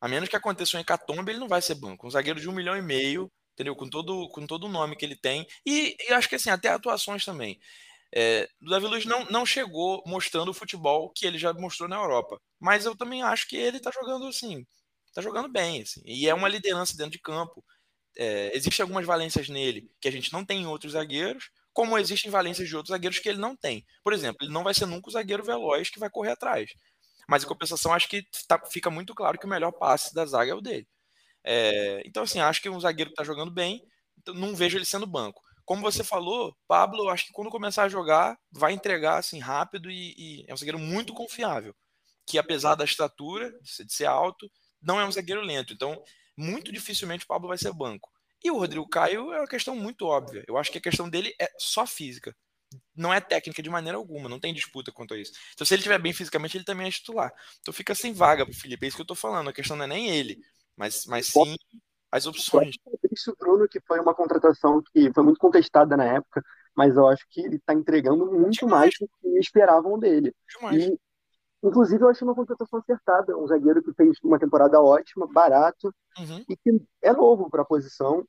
A 0.00 0.08
menos 0.08 0.28
que 0.28 0.36
aconteça 0.36 0.76
um 0.76 0.80
hecatombe, 0.80 1.32
ele 1.32 1.38
não 1.38 1.48
vai 1.48 1.62
ser 1.62 1.74
banco. 1.74 2.06
Um 2.06 2.10
zagueiro 2.10 2.40
de 2.40 2.48
um 2.48 2.52
milhão 2.52 2.76
e 2.76 2.82
meio, 2.82 3.30
entendeu? 3.54 3.74
Com 3.74 3.88
todo, 3.88 4.28
com 4.28 4.46
todo 4.46 4.64
o 4.64 4.68
nome 4.68 4.96
que 4.96 5.04
ele 5.04 5.16
tem. 5.16 5.46
E, 5.64 5.96
e 6.00 6.12
acho 6.12 6.28
que 6.28 6.34
assim, 6.34 6.50
até 6.50 6.68
atuações 6.68 7.24
também. 7.24 7.58
É, 8.14 8.48
o 8.62 8.70
Davi 8.70 8.86
Luiz 8.86 9.04
não, 9.04 9.24
não 9.26 9.44
chegou 9.44 10.02
mostrando 10.06 10.50
o 10.50 10.54
futebol 10.54 11.10
que 11.14 11.26
ele 11.26 11.38
já 11.38 11.52
mostrou 11.52 11.88
na 11.88 11.96
Europa. 11.96 12.40
Mas 12.60 12.84
eu 12.84 12.96
também 12.96 13.22
acho 13.22 13.48
que 13.48 13.56
ele 13.56 13.80
tá 13.80 13.90
jogando 13.90 14.26
assim, 14.26 14.64
tá 15.14 15.20
jogando 15.22 15.48
bem, 15.50 15.82
assim, 15.82 16.00
e 16.04 16.28
é 16.28 16.34
uma 16.34 16.48
liderança 16.48 16.96
dentro 16.96 17.12
de 17.12 17.20
campo. 17.20 17.64
É, 18.18 18.56
existem 18.56 18.82
algumas 18.82 19.06
valências 19.06 19.48
nele 19.48 19.90
que 20.00 20.08
a 20.08 20.12
gente 20.12 20.32
não 20.32 20.44
tem 20.44 20.62
em 20.62 20.66
outros 20.66 20.92
zagueiros, 20.92 21.50
como 21.72 21.98
existem 21.98 22.30
valências 22.30 22.68
de 22.68 22.76
outros 22.76 22.90
zagueiros 22.92 23.18
que 23.18 23.28
ele 23.28 23.38
não 23.38 23.54
tem. 23.56 23.84
Por 24.02 24.12
exemplo, 24.12 24.38
ele 24.42 24.52
não 24.52 24.64
vai 24.64 24.72
ser 24.74 24.86
nunca 24.86 25.08
o 25.08 25.12
zagueiro 25.12 25.44
veloz 25.44 25.90
que 25.90 25.98
vai 26.00 26.08
correr 26.10 26.32
atrás. 26.32 26.70
Mas 27.28 27.44
em 27.44 27.46
compensação, 27.46 27.92
acho 27.92 28.08
que 28.08 28.24
tá, 28.48 28.60
fica 28.70 28.90
muito 28.90 29.14
claro 29.14 29.38
que 29.38 29.46
o 29.46 29.48
melhor 29.48 29.72
passe 29.72 30.14
da 30.14 30.24
zaga 30.26 30.52
é 30.52 30.54
o 30.54 30.60
dele. 30.60 30.86
É, 31.44 32.02
então, 32.06 32.22
assim, 32.24 32.40
acho 32.40 32.62
que 32.62 32.70
um 32.70 32.80
zagueiro 32.80 33.10
que 33.10 33.16
tá 33.16 33.24
jogando 33.24 33.50
bem, 33.52 33.82
então 34.18 34.34
não 34.34 34.54
vejo 34.56 34.78
ele 34.78 34.84
sendo 34.84 35.06
banco 35.06 35.42
como 35.66 35.82
você 35.82 36.04
falou, 36.04 36.56
Pablo, 36.68 37.04
eu 37.04 37.10
acho 37.10 37.26
que 37.26 37.32
quando 37.32 37.50
começar 37.50 37.82
a 37.82 37.88
jogar, 37.88 38.38
vai 38.52 38.72
entregar 38.72 39.18
assim 39.18 39.40
rápido 39.40 39.90
e, 39.90 40.14
e, 40.16 40.44
é 40.46 40.54
um 40.54 40.56
zagueiro 40.56 40.78
muito 40.78 41.12
confiável. 41.12 41.74
Que 42.24 42.38
apesar 42.38 42.76
da 42.76 42.84
estatura, 42.84 43.52
de 43.60 43.92
ser 43.92 44.06
alto, 44.06 44.50
não 44.80 45.00
é 45.00 45.04
um 45.04 45.10
zagueiro 45.10 45.40
lento. 45.40 45.72
Então, 45.72 46.00
muito 46.36 46.70
dificilmente 46.70 47.24
o 47.24 47.28
Pablo 47.28 47.48
vai 47.48 47.58
ser 47.58 47.72
banco. 47.72 48.08
E 48.44 48.50
o 48.50 48.58
Rodrigo 48.58 48.88
Caio 48.88 49.32
é 49.32 49.40
uma 49.40 49.48
questão 49.48 49.74
muito 49.74 50.06
óbvia. 50.06 50.44
Eu 50.46 50.56
acho 50.56 50.70
que 50.70 50.78
a 50.78 50.80
questão 50.80 51.10
dele 51.10 51.34
é 51.40 51.50
só 51.58 51.84
física. 51.84 52.34
Não 52.94 53.12
é 53.12 53.20
técnica 53.20 53.60
de 53.60 53.70
maneira 53.70 53.98
alguma, 53.98 54.28
não 54.28 54.38
tem 54.38 54.54
disputa 54.54 54.92
quanto 54.92 55.14
a 55.14 55.18
isso. 55.18 55.32
Então, 55.52 55.66
se 55.66 55.74
ele 55.74 55.80
estiver 55.80 55.98
bem 55.98 56.12
fisicamente, 56.12 56.56
ele 56.56 56.64
também 56.64 56.86
é 56.86 56.90
titular. 56.92 57.32
Então 57.60 57.74
fica 57.74 57.94
sem 57.94 58.12
vaga 58.12 58.46
pro 58.46 58.54
Felipe. 58.54 58.86
É 58.86 58.88
isso 58.88 58.96
que 58.96 59.02
eu 59.02 59.06
tô 59.06 59.16
falando. 59.16 59.50
A 59.50 59.52
questão 59.52 59.76
não 59.76 59.84
é 59.84 59.88
nem 59.88 60.10
ele, 60.10 60.38
mas, 60.76 61.06
mas 61.06 61.26
sim 61.26 61.56
as 62.16 62.26
opções. 62.26 62.76
O 62.84 62.90
Fabrício 62.90 63.36
Bruno, 63.38 63.68
que 63.68 63.80
foi 63.80 64.00
uma 64.00 64.14
contratação 64.14 64.82
que 64.92 65.12
foi 65.12 65.22
muito 65.22 65.38
contestada 65.38 65.96
na 65.96 66.04
época, 66.04 66.42
mas 66.74 66.96
eu 66.96 67.06
acho 67.06 67.26
que 67.30 67.40
ele 67.40 67.56
está 67.56 67.74
entregando 67.74 68.26
muito 68.26 68.60
Demais. 68.60 68.70
mais 68.70 68.94
do 68.98 69.08
que 69.20 69.38
esperavam 69.38 69.98
dele. 69.98 70.34
Demais. 70.56 70.84
E, 70.84 70.98
inclusive, 71.62 72.02
eu 72.02 72.08
achei 72.08 72.26
uma 72.26 72.34
contratação 72.34 72.78
acertada. 72.78 73.36
Um 73.36 73.46
zagueiro 73.46 73.82
que 73.82 73.92
fez 73.94 74.18
uma 74.22 74.38
temporada 74.38 74.80
ótima, 74.80 75.26
barato, 75.26 75.94
uhum. 76.18 76.44
e 76.48 76.56
que 76.56 76.82
é 77.02 77.12
novo 77.12 77.50
para 77.50 77.62
a 77.62 77.66
posição. 77.66 78.26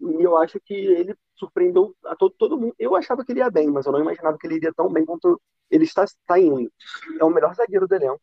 E 0.00 0.22
eu 0.22 0.36
acho 0.36 0.60
que 0.60 0.74
ele 0.74 1.16
surpreendeu 1.36 1.94
a 2.04 2.14
todo, 2.14 2.34
todo 2.38 2.58
mundo. 2.58 2.74
Eu 2.78 2.94
achava 2.94 3.24
que 3.24 3.32
ele 3.32 3.40
ia 3.40 3.50
bem, 3.50 3.68
mas 3.68 3.86
eu 3.86 3.92
não 3.92 4.00
imaginava 4.00 4.38
que 4.38 4.46
ele 4.46 4.56
iria 4.56 4.72
tão 4.72 4.92
bem 4.92 5.04
quanto 5.04 5.40
ele 5.70 5.84
está, 5.84 6.04
está 6.04 6.38
indo. 6.38 6.70
É 7.18 7.24
o 7.24 7.30
melhor 7.30 7.54
zagueiro 7.54 7.86
do 7.86 7.94
elenco 7.94 8.20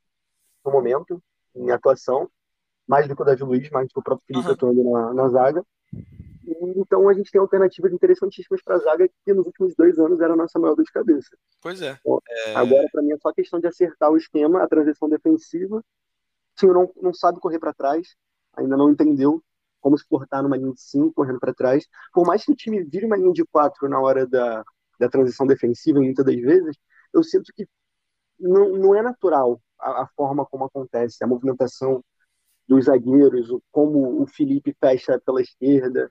no 0.64 0.72
momento, 0.72 1.22
em 1.56 1.70
atuação 1.72 2.30
mais 2.88 3.08
do 3.08 3.16
que 3.16 3.22
o 3.22 3.26
Davi 3.26 3.44
Luiz, 3.44 3.70
mais 3.70 3.88
do 3.88 3.94
que 3.94 4.00
o 4.00 4.04
próprio 4.04 4.26
Felipe 4.28 4.48
uhum. 4.48 4.54
atuando 4.54 4.92
na, 4.92 5.14
na 5.14 5.30
zaga. 5.30 5.64
E, 5.94 6.80
então 6.80 7.10
a 7.10 7.14
gente 7.14 7.32
tem 7.32 7.42
alternativas 7.42 7.92
interessantíssimas 7.92 8.62
para 8.64 8.76
a 8.76 8.80
zaga 8.80 9.10
que 9.24 9.34
nos 9.34 9.46
últimos 9.46 9.74
dois 9.76 9.98
anos 9.98 10.20
era 10.22 10.34
a 10.34 10.36
nossa 10.36 10.60
maior 10.60 10.76
dor 10.76 10.84
de 10.84 10.92
cabeça. 10.92 11.36
Pois 11.62 11.82
é. 11.82 11.98
Então, 12.00 12.22
é... 12.30 12.56
Agora, 12.56 12.88
para 12.92 13.02
mim, 13.02 13.14
é 13.14 13.18
só 13.18 13.32
questão 13.34 13.60
de 13.60 13.68
acertar 13.68 14.12
o 14.12 14.18
esquema, 14.18 14.64
a 14.64 14.68
transição 14.68 15.10
defensiva 15.10 15.84
time 16.56 16.74
não, 16.74 16.92
não 17.02 17.14
sabe 17.14 17.40
correr 17.40 17.60
para 17.60 17.74
trás, 17.74 18.16
ainda 18.56 18.78
não 18.78 18.90
entendeu 18.90 19.44
como 19.82 19.98
se 19.98 20.08
portar 20.08 20.42
numa 20.42 20.58
linha 20.58 20.74
de 20.74 20.82
5, 20.82 21.14
correndo 21.14 21.40
para 21.40 21.54
trás. 21.54 21.86
Por 22.12 22.26
mais 22.26 22.44
que 22.44 22.52
o 22.52 22.56
time 22.56 22.84
vire 22.84 23.06
uma 23.06 23.18
linha 23.18 23.32
de 23.32 23.46
4 23.46 23.88
na 23.88 24.00
hora 24.00 24.26
da, 24.26 24.64
da 25.00 25.10
transição 25.10 25.46
defensiva, 25.46 26.00
muitas 26.00 26.26
das 26.26 26.36
vezes, 26.36 26.76
eu 27.14 27.22
sinto 27.24 27.52
que 27.56 27.68
não, 28.40 28.70
não 28.72 28.96
é 28.96 29.02
natural 29.02 29.62
a, 29.80 30.04
a 30.04 30.08
forma 30.16 30.46
como 30.46 30.66
acontece, 30.66 31.24
a 31.24 31.28
movimentação 31.28 32.04
dos 32.68 32.86
zagueiros, 32.86 33.48
como 33.72 34.22
o 34.22 34.28
Felipe 34.28 34.76
fecha 34.80 35.20
pela 35.26 35.42
esquerda. 35.42 36.10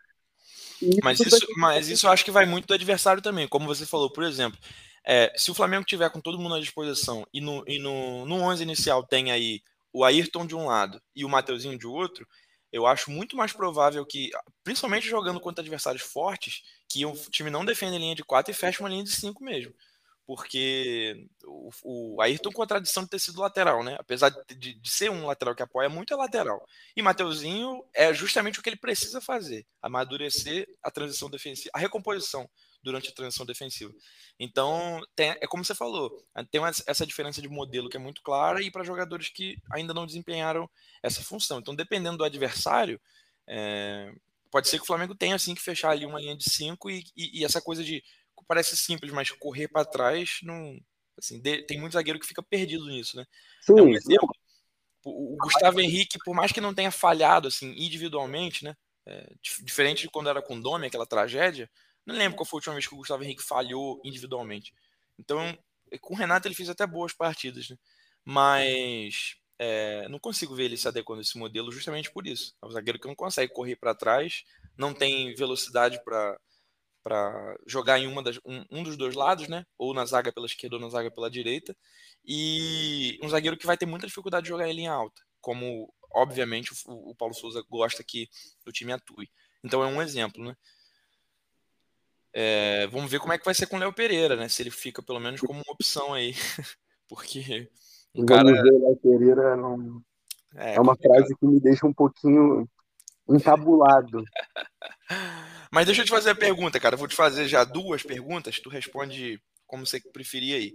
Mas 1.03 1.21
isso, 1.21 1.47
mas 1.57 1.89
isso 1.89 2.07
eu 2.07 2.11
acho 2.11 2.25
que 2.25 2.31
vai 2.31 2.47
muito 2.47 2.67
do 2.67 2.75
adversário 2.75 3.23
também. 3.23 3.49
Como 3.49 3.67
você 3.67 3.87
falou, 3.87 4.11
por 4.11 4.25
exemplo, 4.25 4.59
é, 5.05 5.33
se 5.37 5.51
o 5.51 5.55
Flamengo 5.55 5.85
tiver 5.85 6.11
com 6.11 6.21
todo 6.21 6.39
mundo 6.39 6.55
à 6.55 6.61
disposição 6.61 7.27
e 7.33 7.41
no, 7.41 7.65
e 7.67 7.79
no, 7.79 8.27
no 8.27 8.37
11 8.37 8.63
inicial 8.63 9.03
tem 9.03 9.31
aí 9.31 9.61
o 9.93 10.05
Ayrton 10.05 10.47
de 10.47 10.55
um 10.55 10.67
lado 10.67 11.01
e 11.15 11.25
o 11.25 11.29
Mateuzinho 11.29 11.79
de 11.79 11.87
outro, 11.87 12.27
eu 12.73 12.87
acho 12.87 13.11
muito 13.11 13.37
mais 13.37 13.53
provável 13.53 14.05
que, 14.05 14.31
principalmente 14.65 15.09
jogando 15.09 15.41
contra 15.41 15.63
adversários 15.63 16.03
fortes, 16.03 16.63
que 16.89 17.07
o 17.07 17.13
time 17.31 17.49
não 17.49 17.65
defenda 17.65 17.97
a 17.97 17.99
linha 17.99 18.15
de 18.15 18.25
4 18.25 18.51
e 18.51 18.55
feche 18.55 18.81
uma 18.81 18.89
linha 18.89 19.05
de 19.05 19.11
5 19.11 19.43
mesmo 19.45 19.73
porque 20.27 21.27
o, 21.45 21.71
o 21.83 22.23
Ayrton 22.23 22.51
com 22.51 22.63
a 22.63 22.67
tradição 22.67 23.05
de 23.05 23.11
ter 23.11 23.19
sido 23.19 23.41
lateral, 23.41 23.85
né? 23.85 23.97
Apesar 23.99 24.31
de, 24.31 24.75
de, 24.75 24.91
ser 24.91 25.11
um 25.11 25.27
lateral 25.27 25.55
que 25.55 25.63
apoia 25.63 25.89
muito, 25.89 26.15
é 26.15 26.17
lateral. 26.17 26.65
E 26.97 27.03
Mateuzinho 27.03 27.85
é 27.95 28.13
justamente 28.15 28.59
o 28.59 28.63
que 28.63 28.71
ele 28.71 28.77
precisa 28.77 29.21
fazer: 29.21 29.67
amadurecer 29.83 30.67
a 30.83 30.91
transição 30.91 31.29
defensiva, 31.29 31.71
a 31.75 31.79
recomposição 31.79 32.49
durante 32.83 33.09
a 33.09 33.13
transição 33.13 33.45
defensiva. 33.45 33.93
Então, 34.39 35.01
tem, 35.15 35.31
é 35.31 35.47
como 35.47 35.65
você 35.65 35.75
falou, 35.75 36.23
tem 36.51 36.61
uma, 36.61 36.71
essa 36.87 37.07
diferença 37.07 37.41
de 37.41 37.49
modelo 37.49 37.89
que 37.89 37.97
é 37.97 38.01
muito 38.01 38.23
clara 38.23 38.63
e 38.63 38.71
para 38.71 38.85
jogadores 38.85 39.29
que 39.29 39.57
ainda 39.73 39.95
não 39.95 40.07
desempenharam 40.07 40.69
essa 41.03 41.23
função. 41.23 41.59
Então, 41.59 41.75
dependendo 41.75 42.19
do 42.19 42.25
adversário, 42.25 43.01
é, 43.49 44.13
pode 44.51 44.69
ser 44.69 44.77
que 44.79 44.85
o 44.85 44.87
Flamengo 44.87 45.15
tenha 45.15 45.35
assim 45.35 45.55
que 45.55 45.63
fechar 45.63 45.91
ali 45.91 46.05
uma 46.05 46.21
linha 46.21 46.37
de 46.37 46.45
cinco 46.45 46.91
e, 46.91 47.05
e, 47.17 47.41
e 47.41 47.45
essa 47.45 47.61
coisa 47.61 47.83
de 47.83 48.05
parece 48.45 48.77
simples, 48.77 49.13
mas 49.13 49.31
correr 49.31 49.69
para 49.69 49.85
trás 49.85 50.39
não. 50.43 50.79
Assim, 51.17 51.41
de, 51.41 51.63
tem 51.63 51.79
muito 51.79 51.93
zagueiro 51.93 52.19
que 52.19 52.27
fica 52.27 52.43
perdido 52.43 52.87
nisso, 52.87 53.17
né? 53.17 53.25
Sim, 53.61 53.79
é 53.79 53.83
um 53.83 53.95
exemplo. 53.95 54.29
O, 55.05 55.35
o 55.35 55.37
Gustavo 55.37 55.81
Henrique, 55.81 56.19
por 56.25 56.35
mais 56.35 56.51
que 56.51 56.61
não 56.61 56.75
tenha 56.75 56.91
falhado 56.91 57.49
assim 57.49 57.73
individualmente, 57.77 58.65
né? 58.65 58.77
É, 59.07 59.33
diferente 59.63 60.03
de 60.03 60.09
quando 60.09 60.31
era 60.31 60.41
com 60.41 60.57
o 60.57 60.63
Domi, 60.63 60.87
aquela 60.87 61.07
tragédia, 61.07 61.71
não 62.07 62.15
lembro 62.15 62.37
qual 62.37 62.47
foi 62.47 62.57
a 62.57 62.59
última 62.59 62.75
vez 62.75 62.87
que 62.87 62.95
o 62.95 62.97
Gustavo 62.97 63.23
Henrique 63.23 63.43
falhou 63.43 64.01
individualmente. 64.05 64.73
Então, 65.19 65.57
com 66.01 66.15
o 66.15 66.17
Renato 66.17 66.49
ele 66.49 66.55
fez 66.55 66.69
até 66.69 66.87
boas 66.87 67.13
partidas, 67.13 67.69
né? 67.69 67.77
Mas 68.25 69.37
é, 69.59 70.09
não 70.09 70.19
consigo 70.19 70.55
ver 70.55 70.65
ele 70.65 70.77
se 70.77 70.89
adequando 70.89 71.21
a 71.21 71.23
esse 71.23 71.39
modelo 71.39 71.71
justamente 71.71 72.11
por 72.11 72.27
isso. 72.27 72.55
É 72.63 72.67
um 72.67 72.71
zagueiro 72.71 72.99
que 72.99 73.07
não 73.07 73.15
consegue 73.15 73.53
correr 73.53 73.77
para 73.77 73.95
trás, 73.95 74.45
não 74.77 74.93
tem 74.93 75.35
velocidade 75.35 76.03
para 76.05 76.39
para 77.05 77.57
jogar 77.67 77.99
em 77.99 78.07
uma 78.07 78.23
das, 78.23 78.41
um, 78.47 78.65
um, 78.71 78.83
dos 78.83 78.97
dois 78.97 79.15
lados, 79.15 79.47
né? 79.47 79.67
Ou 79.77 79.93
na 79.93 80.07
zaga 80.07 80.33
pela 80.33 80.47
esquerda 80.47 80.77
ou 80.77 80.83
na 80.83 80.89
zaga 80.89 81.11
pela 81.11 81.31
direita. 81.31 81.77
E 82.25 83.19
um 83.23 83.29
zagueiro 83.29 83.59
que 83.59 83.67
vai 83.67 83.77
ter 83.77 83.85
muita 83.85 84.07
dificuldade 84.07 84.45
de 84.45 84.49
jogar 84.49 84.67
em 84.67 84.73
linha 84.73 84.91
alta, 84.91 85.21
como 85.39 85.93
obviamente 86.11 86.73
o, 86.87 87.11
o 87.11 87.15
Paulo 87.15 87.35
Souza 87.35 87.63
gosta 87.69 88.03
que 88.03 88.27
o 88.67 88.73
time 88.73 88.93
atue. 88.93 89.31
Então 89.63 89.83
é 89.83 89.87
um 89.87 90.01
exemplo, 90.01 90.43
né? 90.43 90.57
É, 92.33 92.87
vamos 92.87 93.11
ver 93.11 93.21
como 93.21 93.35
é 93.35 93.39
que 93.39 93.45
vai 93.45 93.55
ser 93.55 93.67
com 93.67 93.77
o 93.77 93.79
Léo 93.79 93.93
Pereira, 93.93 94.35
né? 94.35 94.49
Se 94.49 94.63
ele 94.63 94.71
fica 94.71 95.03
pelo 95.03 95.21
menos 95.21 95.41
como 95.43 95.61
uma 95.61 95.73
opção 95.73 96.15
aí. 96.15 96.33
Porque 97.07 97.71
um 98.15 98.25
cara. 98.25 98.51
Léo 98.51 98.97
Pereira 98.97 99.57
não... 99.57 100.03
é, 100.57 100.77
é 100.77 100.81
uma 100.81 100.97
frase 100.97 101.37
que 101.37 101.47
me 101.47 101.61
deixa 101.61 101.87
um 101.87 101.93
pouquinho 101.93 102.67
encabulado. 103.29 104.25
Mas 105.75 105.87
deixa 105.87 106.03
eu 106.03 106.05
te 106.05 106.11
fazer 106.11 106.31
a 106.31 106.35
pergunta, 106.37 106.79
cara. 106.79 106.97
vou 106.97 107.09
te 107.09 107.17
fazer 107.17 107.49
já 107.49 107.65
duas 107.65 108.01
perguntas, 108.01 108.61
tu 108.61 108.69
responde 108.69 109.43
como 109.67 109.85
você 109.85 110.01
preferir 110.13 110.55
aí. 110.55 110.73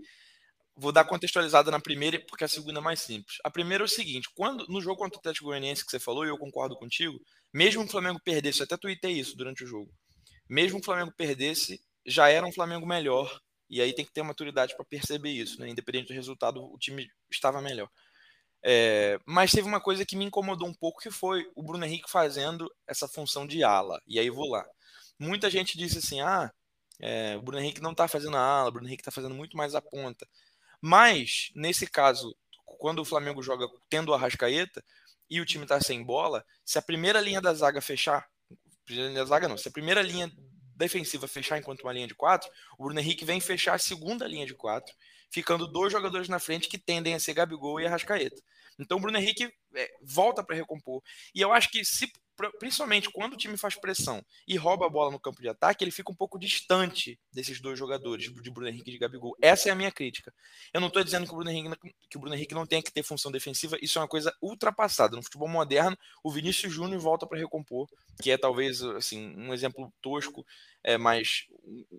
Vou 0.76 0.92
dar 0.92 1.06
contextualizada 1.06 1.72
na 1.72 1.80
primeira, 1.80 2.20
porque 2.28 2.44
a 2.44 2.50
segunda 2.50 2.80
é 2.80 2.84
mais 2.84 3.00
simples. 3.00 3.38
A 3.46 3.50
primeira 3.50 3.82
é 3.82 3.86
o 3.86 3.88
seguinte: 3.88 4.28
quando 4.36 4.68
no 4.68 4.82
jogo 4.82 4.98
contra 4.98 5.16
o 5.16 5.20
Atlético 5.20 5.46
Goianiense 5.46 5.86
que 5.86 5.92
você 5.92 6.02
falou, 6.02 6.26
e 6.26 6.28
eu 6.28 6.38
concordo 6.38 6.76
contigo, 6.76 7.18
mesmo 7.54 7.82
o 7.82 7.88
Flamengo 7.88 8.20
perdesse, 8.20 8.60
eu 8.60 8.66
até 8.66 8.76
tuitei 8.76 9.14
isso 9.14 9.38
durante 9.38 9.64
o 9.64 9.68
jogo. 9.68 9.90
Mesmo 10.50 10.80
o 10.80 10.84
Flamengo 10.84 11.14
perdesse, 11.16 11.82
já 12.06 12.28
era 12.28 12.46
um 12.46 12.52
Flamengo 12.52 12.86
melhor. 12.86 13.40
E 13.70 13.82
aí 13.82 13.94
tem 13.94 14.04
que 14.04 14.12
ter 14.12 14.22
maturidade 14.22 14.76
para 14.76 14.84
perceber 14.84 15.32
isso, 15.32 15.62
né? 15.62 15.70
Independente 15.70 16.10
do 16.10 16.14
resultado, 16.14 16.62
o 16.62 16.78
time 16.78 17.08
estava 17.32 17.62
melhor. 17.62 17.90
É, 18.62 19.18
mas 19.26 19.54
teve 19.54 19.66
uma 19.66 19.80
coisa 19.80 20.06
que 20.06 20.18
me 20.18 20.26
incomodou 20.26 20.68
um 20.68 20.74
pouco, 20.74 21.00
que 21.00 21.10
foi 21.10 21.50
o 21.56 21.64
Bruno 21.64 21.86
Henrique 21.86 22.12
fazendo 22.12 22.70
essa 22.86 23.08
função 23.08 23.48
de 23.48 23.64
ala. 23.64 24.02
E 24.06 24.20
aí 24.20 24.30
vou 24.30 24.50
lá 24.50 24.66
muita 25.20 25.50
gente 25.50 25.78
disse 25.78 25.98
assim: 26.00 26.22
ah, 26.22 26.52
é, 27.00 27.36
o 27.38 27.42
Bruno 27.42 27.62
Henrique 27.62 27.82
não 27.82 27.92
está 27.92 28.08
fazendo 28.08 28.38
a 28.38 28.42
ala, 28.42 28.70
o 28.70 28.72
Bruno 28.72 28.88
Henrique 28.88 29.02
está 29.02 29.12
fazendo 29.12 29.36
muito 29.36 29.56
mais 29.58 29.76
a 29.76 29.82
ponta. 29.82 30.28
Mas, 30.82 31.52
nesse 31.54 31.86
caso, 31.86 32.36
quando 32.66 33.00
o 33.00 33.06
Flamengo 33.06 33.44
joga 33.44 33.68
tendo 33.90 34.14
a 34.14 34.18
Rascaeta 34.18 34.84
e 35.30 35.42
o 35.42 35.46
time 35.46 35.64
está 35.64 35.80
sem 35.82 36.04
bola, 36.04 36.46
se 36.66 36.78
a 36.78 36.82
primeira 36.82 37.20
linha 37.20 37.42
da 37.42 37.54
zaga 37.54 37.82
fechar, 37.82 38.28
primeira 38.86 39.10
linha 39.10 39.20
da 39.22 39.30
zaga 39.30 39.48
não, 39.48 39.58
se 39.58 39.68
a 39.68 39.72
primeira 39.72 40.02
linha 40.02 40.32
defensiva 40.76 41.28
fechar 41.28 41.58
enquanto 41.58 41.82
uma 41.82 41.92
linha 41.94 42.08
de 42.08 42.16
quatro, 42.16 42.50
o 42.78 42.86
Bruno 42.86 43.00
Henrique 43.00 43.26
vem 43.26 43.42
fechar 43.42 43.76
a 43.76 43.80
segunda 43.80 44.26
linha 44.26 44.46
de 44.46 44.56
quatro, 44.56 44.96
ficando 45.30 45.68
dois 45.68 45.92
jogadores 45.92 46.30
na 46.30 46.40
frente 46.40 46.70
que 46.70 46.78
tendem 46.78 47.14
a 47.14 47.20
ser 47.20 47.34
Gabigol 47.34 47.82
e 47.82 47.86
Arrascaeta. 47.86 48.42
Então 48.80 48.98
o 48.98 49.02
Bruno 49.02 49.18
Henrique 49.18 49.54
é, 49.76 49.92
volta 50.02 50.42
para 50.42 50.56
recompor. 50.56 51.04
E 51.36 51.42
eu 51.42 51.52
acho 51.52 51.70
que 51.70 51.84
se 51.84 52.10
principalmente 52.60 53.10
quando 53.10 53.34
o 53.34 53.38
time 53.38 53.58
faz 53.58 53.76
pressão 53.76 54.24
e 54.48 54.58
rouba 54.58 54.86
a 54.86 54.90
bola 54.90 55.12
no 55.12 55.20
campo 55.20 55.42
de 55.42 55.50
ataque, 55.50 55.84
ele 55.84 55.92
fica 55.92 56.12
um 56.12 56.16
pouco 56.16 56.40
distante 56.40 57.20
desses 57.32 57.60
dois 57.60 57.78
jogadores, 57.78 58.32
de 58.34 58.52
Bruno 58.52 58.70
Henrique 58.70 58.90
e 58.90 58.94
de 58.94 59.00
Gabigol. 59.00 59.36
Essa 59.42 59.70
é 59.70 59.72
a 59.72 59.76
minha 59.76 59.92
crítica. 59.92 60.34
Eu 60.74 60.80
não 60.80 60.88
estou 60.88 61.04
dizendo 61.04 61.26
que 61.26 61.34
o, 61.34 61.36
Bruno 61.36 61.52
Henrique, 61.52 61.96
que 62.10 62.18
o 62.18 62.20
Bruno 62.20 62.36
Henrique 62.36 62.54
não 62.54 62.66
tem 62.66 62.82
que 62.82 62.92
ter 62.92 63.04
função 63.04 63.32
defensiva, 63.32 63.78
isso 63.82 64.00
é 64.00 64.02
uma 64.02 64.08
coisa 64.08 64.34
ultrapassada. 64.42 65.16
No 65.16 65.24
futebol 65.24 65.48
moderno, 65.48 65.98
o 66.24 66.32
Vinícius 66.32 66.74
Júnior 66.74 67.00
volta 67.00 67.28
para 67.28 67.38
recompor, 67.38 67.88
que 68.22 68.32
é 68.32 68.38
talvez 68.38 68.82
assim 68.82 69.36
um 69.38 69.54
exemplo 69.54 69.92
tosco, 70.02 70.46
é 70.84 70.98
mais 70.98 71.46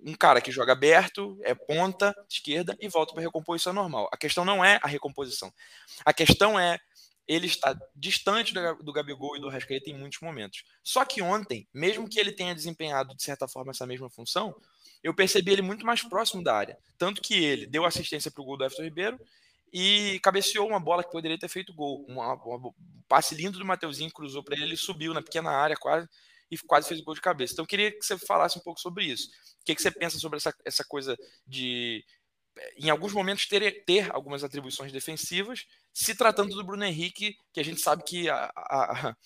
um 0.04 0.14
cara 0.14 0.40
que 0.40 0.50
joga 0.50 0.72
aberto, 0.72 1.38
é 1.42 1.54
ponta 1.54 2.14
esquerda 2.28 2.76
e 2.80 2.88
volta 2.88 3.12
para 3.12 3.22
recompor, 3.22 3.56
isso 3.56 3.68
é 3.68 3.72
normal. 3.72 4.08
A 4.12 4.16
questão 4.16 4.44
não 4.44 4.64
é 4.64 4.80
a 4.82 4.88
recomposição. 4.88 5.52
A 6.04 6.12
questão 6.12 6.58
é 6.58 6.78
ele 7.30 7.46
está 7.46 7.78
distante 7.94 8.52
do 8.52 8.92
Gabigol 8.92 9.36
e 9.36 9.40
do 9.40 9.48
Rascaeta 9.48 9.88
em 9.88 9.96
muitos 9.96 10.18
momentos. 10.20 10.64
Só 10.82 11.04
que 11.04 11.22
ontem, 11.22 11.68
mesmo 11.72 12.08
que 12.08 12.18
ele 12.18 12.32
tenha 12.32 12.56
desempenhado 12.56 13.14
de 13.14 13.22
certa 13.22 13.46
forma 13.46 13.70
essa 13.70 13.86
mesma 13.86 14.10
função, 14.10 14.52
eu 15.00 15.14
percebi 15.14 15.52
ele 15.52 15.62
muito 15.62 15.86
mais 15.86 16.02
próximo 16.02 16.42
da 16.42 16.56
área. 16.56 16.76
Tanto 16.98 17.22
que 17.22 17.34
ele 17.34 17.66
deu 17.66 17.84
assistência 17.84 18.32
para 18.32 18.42
o 18.42 18.44
gol 18.44 18.56
do 18.56 18.64
Everton 18.64 18.82
Ribeiro 18.82 19.20
e 19.72 20.18
cabeceou 20.24 20.66
uma 20.66 20.80
bola 20.80 21.04
que 21.04 21.12
poderia 21.12 21.38
ter 21.38 21.46
feito 21.46 21.72
gol. 21.72 22.04
Um 22.08 22.18
passe 23.06 23.36
lindo 23.36 23.60
do 23.60 23.64
Mateuzinho, 23.64 24.10
cruzou 24.10 24.42
para 24.42 24.56
ele, 24.56 24.64
ele 24.64 24.76
subiu 24.76 25.14
na 25.14 25.22
pequena 25.22 25.52
área 25.52 25.76
quase 25.76 26.08
e 26.50 26.58
quase 26.58 26.88
fez 26.88 27.00
gol 27.00 27.14
de 27.14 27.20
cabeça. 27.20 27.52
Então 27.52 27.62
eu 27.62 27.68
queria 27.68 27.92
que 27.92 28.04
você 28.04 28.18
falasse 28.18 28.58
um 28.58 28.62
pouco 28.62 28.80
sobre 28.80 29.04
isso. 29.04 29.28
O 29.60 29.64
que, 29.64 29.76
que 29.76 29.80
você 29.80 29.92
pensa 29.92 30.18
sobre 30.18 30.38
essa, 30.38 30.52
essa 30.64 30.84
coisa 30.84 31.16
de 31.46 32.04
em 32.76 32.90
alguns 32.90 33.12
momentos 33.12 33.46
ter, 33.46 33.84
ter 33.84 34.12
algumas 34.14 34.42
atribuições 34.42 34.92
defensivas, 34.92 35.66
se 35.92 36.14
tratando 36.14 36.54
do 36.54 36.64
Bruno 36.64 36.84
Henrique, 36.84 37.36
que 37.52 37.60
a 37.60 37.64
gente 37.64 37.80
sabe 37.80 38.02
que 38.04 38.28
a, 38.28 38.50
a, 38.56 39.16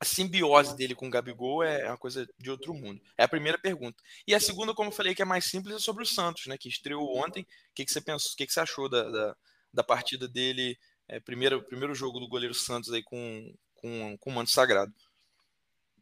a 0.00 0.04
simbiose 0.04 0.76
dele 0.76 0.94
com 0.94 1.08
o 1.08 1.10
Gabigol 1.10 1.62
é 1.62 1.88
uma 1.88 1.98
coisa 1.98 2.26
de 2.38 2.50
outro 2.50 2.72
mundo. 2.72 3.00
É 3.18 3.24
a 3.24 3.28
primeira 3.28 3.58
pergunta. 3.58 4.02
E 4.26 4.34
a 4.34 4.40
segunda, 4.40 4.74
como 4.74 4.88
eu 4.88 4.94
falei, 4.94 5.14
que 5.14 5.22
é 5.22 5.26
mais 5.26 5.44
simples, 5.44 5.76
é 5.76 5.78
sobre 5.78 6.02
o 6.02 6.06
Santos, 6.06 6.46
né? 6.46 6.56
Que 6.58 6.68
estreou 6.68 7.16
ontem. 7.16 7.42
O 7.42 7.46
que, 7.74 7.84
que 7.84 7.92
você 7.92 8.00
pensou? 8.00 8.32
O 8.32 8.36
que, 8.36 8.46
que 8.46 8.52
você 8.52 8.60
achou 8.60 8.88
da, 8.88 9.02
da, 9.10 9.36
da 9.74 9.84
partida 9.84 10.26
dele? 10.26 10.78
É, 11.06 11.20
primeiro, 11.20 11.62
primeiro 11.64 11.94
jogo 11.94 12.20
do 12.20 12.28
goleiro 12.28 12.54
Santos 12.54 12.92
aí 12.92 13.02
com, 13.02 13.52
com, 13.74 14.16
com 14.18 14.30
o 14.30 14.32
manto 14.32 14.50
sagrado. 14.50 14.92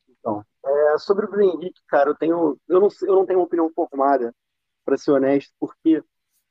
Então, 0.08 0.44
é, 0.64 0.98
sobre 0.98 1.26
o 1.26 1.30
Bruno 1.30 1.54
Henrique, 1.54 1.80
cara, 1.88 2.10
eu 2.10 2.14
tenho. 2.14 2.60
Eu 2.68 2.80
não, 2.80 2.88
eu 3.02 3.14
não 3.14 3.26
tenho 3.26 3.38
uma 3.38 3.46
opinião 3.46 3.70
formada, 3.74 4.34
para 4.84 4.96
ser 4.96 5.10
honesto, 5.10 5.52
porque 5.58 6.02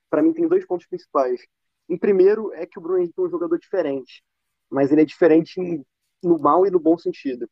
para 0.10 0.22
mim 0.22 0.34
tem 0.34 0.48
dois 0.48 0.66
pontos 0.66 0.86
principais. 0.86 1.42
Em 1.90 1.98
primeiro 1.98 2.54
é 2.54 2.66
que 2.66 2.78
o 2.80 2.82
Bruno 2.82 3.00
Henrique 3.00 3.20
é 3.20 3.24
um 3.24 3.30
jogador 3.30 3.58
diferente, 3.58 4.24
mas 4.70 4.92
ele 4.92 5.02
é 5.02 5.06
diferente 5.06 5.60
no 6.24 6.40
mal 6.40 6.66
e 6.66 6.72
no 6.72 6.80
bom 6.80 6.98
sentido. 6.98 7.50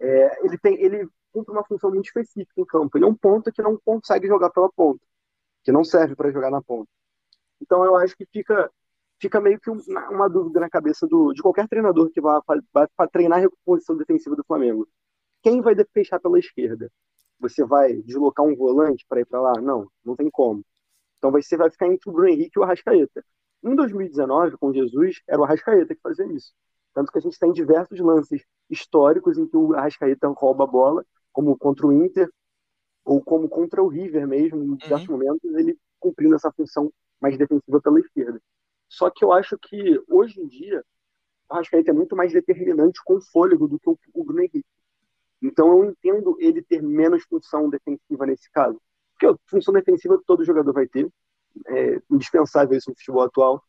É, 0.00 0.44
ele 0.44 0.58
tem, 0.58 0.80
ele 0.82 1.08
cumpre 1.32 1.52
uma 1.52 1.64
função 1.64 1.90
muito 1.90 2.06
específica 2.06 2.60
em 2.60 2.64
campo. 2.64 2.96
Ele 2.96 3.04
é 3.04 3.08
um 3.08 3.14
ponta 3.14 3.52
que 3.52 3.62
não 3.62 3.78
consegue 3.84 4.26
jogar 4.26 4.50
pela 4.50 4.70
ponta, 4.72 5.04
que 5.64 5.72
não 5.72 5.84
serve 5.84 6.16
para 6.16 6.30
jogar 6.30 6.50
na 6.50 6.62
ponta. 6.62 6.90
Então 7.60 7.84
eu 7.84 7.96
acho 7.96 8.16
que 8.16 8.26
fica 8.26 8.70
fica 9.20 9.40
meio 9.40 9.60
que 9.60 9.70
uma 9.70 10.28
dúvida 10.28 10.60
na 10.60 10.70
cabeça 10.70 11.06
do, 11.06 11.32
de 11.32 11.42
qualquer 11.42 11.68
treinador 11.68 12.10
que 12.10 12.20
vá, 12.20 12.40
para 12.42 13.08
treinar 13.10 13.38
a 13.38 13.42
recomposição 13.42 13.96
defensiva 13.96 14.36
do 14.36 14.44
Flamengo. 14.44 14.88
Quem 15.42 15.60
vai 15.60 15.74
fechar 15.92 16.20
pela 16.20 16.38
esquerda? 16.38 16.90
Você 17.40 17.64
vai 17.64 17.94
deslocar 18.02 18.46
um 18.46 18.56
volante 18.56 19.04
para 19.08 19.20
ir 19.20 19.26
para 19.26 19.40
lá? 19.40 19.60
Não, 19.60 19.90
não 20.04 20.16
tem 20.16 20.30
como. 20.30 20.64
Então 21.18 21.32
você 21.32 21.56
vai 21.56 21.70
ficar 21.70 21.88
entre 21.88 22.08
o 22.08 22.12
Bruno 22.12 22.28
Henrique 22.28 22.52
e 22.56 22.60
o 22.60 22.62
Arrascaeta. 22.62 23.24
Em 23.62 23.74
2019, 23.74 24.56
com 24.56 24.72
Jesus, 24.72 25.20
era 25.26 25.40
o 25.40 25.44
Arrascaeta 25.44 25.94
que 25.94 26.00
fazia 26.00 26.26
isso. 26.26 26.52
Tanto 26.94 27.12
que 27.12 27.18
a 27.18 27.20
gente 27.20 27.38
tem 27.38 27.52
diversos 27.52 27.98
lances 28.00 28.44
históricos 28.70 29.38
em 29.38 29.46
que 29.46 29.56
o 29.56 29.74
Arrascaeta 29.74 30.28
rouba 30.28 30.64
a 30.64 30.66
bola, 30.66 31.04
como 31.32 31.56
contra 31.56 31.86
o 31.86 31.92
Inter, 31.92 32.30
ou 33.04 33.22
como 33.22 33.48
contra 33.48 33.82
o 33.82 33.88
River 33.88 34.26
mesmo, 34.26 34.62
em 34.62 34.76
diversos 34.76 35.08
uhum. 35.08 35.18
momentos, 35.18 35.54
ele 35.54 35.78
cumprindo 35.98 36.34
essa 36.34 36.52
função 36.52 36.92
mais 37.20 37.36
defensiva 37.36 37.80
pela 37.80 38.00
esquerda. 38.00 38.40
Só 38.88 39.10
que 39.10 39.24
eu 39.24 39.32
acho 39.32 39.58
que, 39.58 40.00
hoje 40.08 40.40
em 40.40 40.46
dia, 40.46 40.84
o 41.48 41.54
Arrascaeta 41.54 41.90
é 41.90 41.94
muito 41.94 42.14
mais 42.14 42.32
determinante 42.32 43.00
com 43.04 43.20
fôlego 43.20 43.66
do 43.66 43.78
que 43.78 43.90
o 44.14 44.24
Bruno 44.24 44.40
Henrique. 44.40 44.64
Então 45.42 45.68
eu 45.70 45.84
entendo 45.84 46.36
ele 46.40 46.62
ter 46.62 46.82
menos 46.82 47.22
função 47.24 47.70
defensiva 47.70 48.26
nesse 48.26 48.50
caso. 48.50 48.80
Porque 49.12 49.26
a 49.26 49.36
função 49.48 49.72
defensiva 49.72 50.20
todo 50.26 50.44
jogador 50.44 50.72
vai 50.72 50.86
ter, 50.86 51.08
é 51.66 52.00
indispensável 52.10 52.76
isso 52.76 52.90
no 52.90 52.96
futebol 52.96 53.22
atual. 53.22 53.62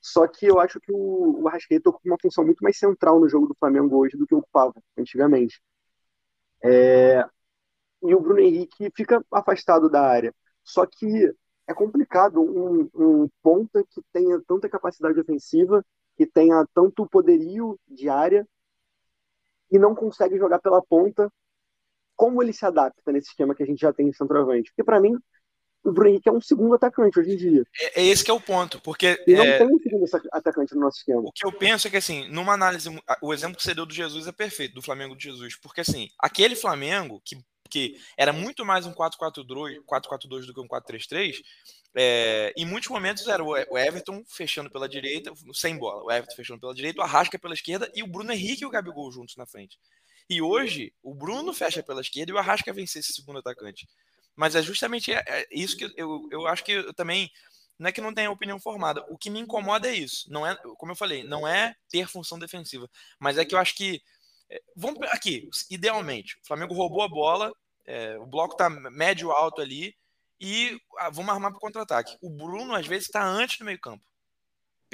Só 0.00 0.26
que 0.26 0.46
eu 0.46 0.60
acho 0.60 0.78
que 0.80 0.92
o, 0.92 1.42
o 1.42 1.48
Arrascaeta 1.48 1.88
ocupa 1.88 2.08
uma 2.08 2.18
função 2.20 2.44
muito 2.44 2.62
mais 2.62 2.78
central 2.78 3.18
no 3.18 3.28
jogo 3.28 3.46
do 3.46 3.56
Flamengo 3.58 3.96
hoje 3.96 4.16
do 4.16 4.26
que 4.26 4.34
ocupava 4.34 4.74
antigamente. 4.98 5.62
É... 6.62 7.24
E 8.02 8.14
o 8.14 8.20
Bruno 8.20 8.40
Henrique 8.40 8.90
fica 8.94 9.24
afastado 9.32 9.88
da 9.88 10.02
área. 10.02 10.34
Só 10.62 10.84
que 10.84 11.34
é 11.66 11.72
complicado 11.72 12.40
um, 12.40 12.90
um 12.94 13.28
ponta 13.42 13.82
que 13.88 14.02
tenha 14.12 14.40
tanta 14.46 14.68
capacidade 14.68 15.18
ofensiva, 15.18 15.84
que 16.16 16.26
tenha 16.26 16.66
tanto 16.74 17.08
poderio 17.08 17.78
de 17.88 18.08
área 18.08 18.46
e 19.70 19.78
não 19.78 19.94
consegue 19.94 20.36
jogar 20.36 20.58
pela 20.58 20.82
ponta. 20.82 21.32
Como 22.14 22.42
ele 22.42 22.52
se 22.52 22.64
adapta 22.66 23.10
nesse 23.10 23.28
esquema 23.30 23.54
que 23.54 23.62
a 23.62 23.66
gente 23.66 23.80
já 23.80 23.92
tem 23.92 24.08
em 24.08 24.12
centroavante? 24.12 24.70
Porque 24.70 24.84
para 24.84 25.00
mim 25.00 25.18
o 25.84 25.92
Bruno 25.92 26.10
Henrique 26.10 26.28
é 26.28 26.32
um 26.32 26.40
segundo 26.40 26.74
atacante 26.74 27.18
hoje 27.18 27.32
em 27.32 27.36
dia. 27.36 27.66
É, 27.78 28.00
é 28.00 28.06
esse 28.06 28.24
que 28.24 28.30
é 28.30 28.34
o 28.34 28.40
ponto, 28.40 28.80
porque... 28.80 29.22
E 29.26 29.34
não 29.34 29.44
é, 29.44 29.58
tem 29.58 29.66
um 29.66 29.78
segundo 29.78 30.04
atacante 30.32 30.74
no 30.74 30.80
nosso 30.80 30.98
esquema. 30.98 31.20
O 31.20 31.32
que 31.32 31.46
eu 31.46 31.52
penso 31.52 31.86
é 31.86 31.90
que, 31.90 31.96
assim, 31.98 32.26
numa 32.28 32.54
análise, 32.54 32.88
o 33.20 33.34
exemplo 33.34 33.56
que 33.56 33.62
você 33.62 33.74
deu 33.74 33.84
do 33.84 33.92
Jesus 33.92 34.26
é 34.26 34.32
perfeito, 34.32 34.74
do 34.74 34.82
Flamengo 34.82 35.14
de 35.14 35.24
Jesus, 35.24 35.56
porque, 35.56 35.82
assim, 35.82 36.08
aquele 36.18 36.56
Flamengo, 36.56 37.20
que, 37.22 37.38
que 37.68 38.00
era 38.16 38.32
muito 38.32 38.64
mais 38.64 38.86
um 38.86 38.94
4-4-2 38.94 40.46
do 40.46 40.54
que 40.54 40.60
um 40.60 40.68
4-3-3, 40.68 41.42
é, 41.96 42.52
em 42.56 42.64
muitos 42.64 42.88
momentos 42.88 43.28
era 43.28 43.44
o 43.44 43.78
Everton 43.78 44.24
fechando 44.26 44.70
pela 44.70 44.88
direita, 44.88 45.32
sem 45.52 45.76
bola, 45.76 46.02
o 46.02 46.10
Everton 46.10 46.34
fechando 46.34 46.60
pela 46.60 46.74
direita, 46.74 47.00
o 47.00 47.04
Arrasca 47.04 47.38
pela 47.38 47.54
esquerda 47.54 47.90
e 47.94 48.02
o 48.02 48.06
Bruno 48.06 48.32
Henrique 48.32 48.64
e 48.64 48.66
o 48.66 48.70
Gabigol 48.70 49.12
juntos 49.12 49.36
na 49.36 49.46
frente. 49.46 49.78
E 50.28 50.40
hoje, 50.40 50.92
o 51.02 51.14
Bruno 51.14 51.52
fecha 51.52 51.82
pela 51.82 52.00
esquerda 52.00 52.32
e 52.32 52.34
o 52.34 52.38
Arrasca 52.38 52.72
vence 52.72 52.98
esse 52.98 53.12
segundo 53.12 53.38
atacante. 53.38 53.86
Mas 54.36 54.54
é 54.54 54.62
justamente 54.62 55.12
é, 55.12 55.22
é 55.26 55.46
isso 55.50 55.76
que 55.76 55.92
eu, 55.96 56.28
eu 56.30 56.46
acho 56.46 56.64
que 56.64 56.72
eu 56.72 56.94
também 56.94 57.30
não 57.78 57.88
é 57.88 57.92
que 57.92 58.00
não 58.00 58.14
tenha 58.14 58.30
opinião 58.30 58.60
formada. 58.60 59.04
O 59.08 59.18
que 59.18 59.30
me 59.30 59.40
incomoda 59.40 59.88
é 59.88 59.94
isso. 59.94 60.30
Não 60.30 60.46
é, 60.46 60.56
como 60.76 60.92
eu 60.92 60.96
falei, 60.96 61.24
não 61.24 61.46
é 61.46 61.74
ter 61.90 62.08
função 62.08 62.38
defensiva, 62.38 62.88
mas 63.18 63.36
é 63.38 63.44
que 63.44 63.54
eu 63.54 63.58
acho 63.58 63.74
que 63.74 64.00
é, 64.50 64.60
vamos 64.76 65.00
aqui, 65.10 65.48
idealmente, 65.70 66.36
o 66.42 66.46
Flamengo 66.46 66.74
roubou 66.74 67.02
a 67.02 67.08
bola, 67.08 67.52
é, 67.86 68.18
o 68.18 68.26
bloco 68.26 68.56
tá 68.56 68.68
médio 68.70 69.30
alto 69.30 69.60
ali 69.60 69.94
e 70.40 70.78
ah, 70.98 71.10
vamos 71.10 71.32
armar 71.32 71.50
para 71.50 71.60
contra-ataque. 71.60 72.16
O 72.20 72.30
Bruno 72.30 72.74
às 72.74 72.86
vezes 72.86 73.06
está 73.06 73.24
antes 73.24 73.58
do 73.58 73.64
meio-campo 73.64 74.04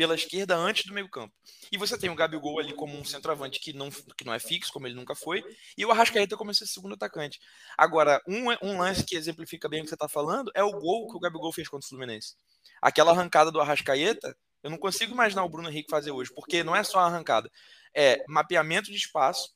pela 0.01 0.15
esquerda 0.15 0.57
antes 0.57 0.87
do 0.87 0.95
meio-campo. 0.95 1.35
E 1.71 1.77
você 1.77 1.99
tem 1.99 2.09
o 2.09 2.15
Gabigol 2.15 2.59
ali 2.59 2.73
como 2.73 2.99
um 2.99 3.05
centroavante 3.05 3.61
que 3.61 3.75
não, 3.75 3.91
que 3.91 4.25
não 4.25 4.33
é 4.33 4.39
fixo, 4.39 4.73
como 4.73 4.87
ele 4.87 4.95
nunca 4.95 5.15
foi, 5.15 5.45
e 5.77 5.85
o 5.85 5.91
Arrascaeta 5.91 6.39
como 6.39 6.51
esse 6.51 6.67
segundo 6.67 6.95
atacante. 6.95 7.39
Agora, 7.77 8.19
um, 8.27 8.47
um 8.63 8.79
lance 8.79 9.05
que 9.05 9.15
exemplifica 9.15 9.69
bem 9.69 9.81
o 9.81 9.83
que 9.83 9.91
você 9.91 9.95
está 9.95 10.09
falando 10.09 10.51
é 10.55 10.65
o 10.65 10.73
gol 10.73 11.07
que 11.11 11.19
o 11.19 11.21
Gabigol 11.21 11.53
fez 11.53 11.69
contra 11.69 11.85
o 11.85 11.89
Fluminense. 11.91 12.35
Aquela 12.81 13.11
arrancada 13.11 13.53
do 13.53 13.61
Arrascaeta, 13.61 14.35
eu 14.63 14.71
não 14.71 14.79
consigo 14.79 15.13
imaginar 15.13 15.45
o 15.45 15.51
Bruno 15.51 15.69
Henrique 15.69 15.91
fazer 15.91 16.13
hoje, 16.13 16.33
porque 16.35 16.65
não 16.65 16.75
é 16.75 16.83
só 16.83 17.01
a 17.01 17.05
arrancada, 17.05 17.51
é 17.95 18.25
mapeamento 18.27 18.91
de 18.91 18.97
espaço, 18.97 19.55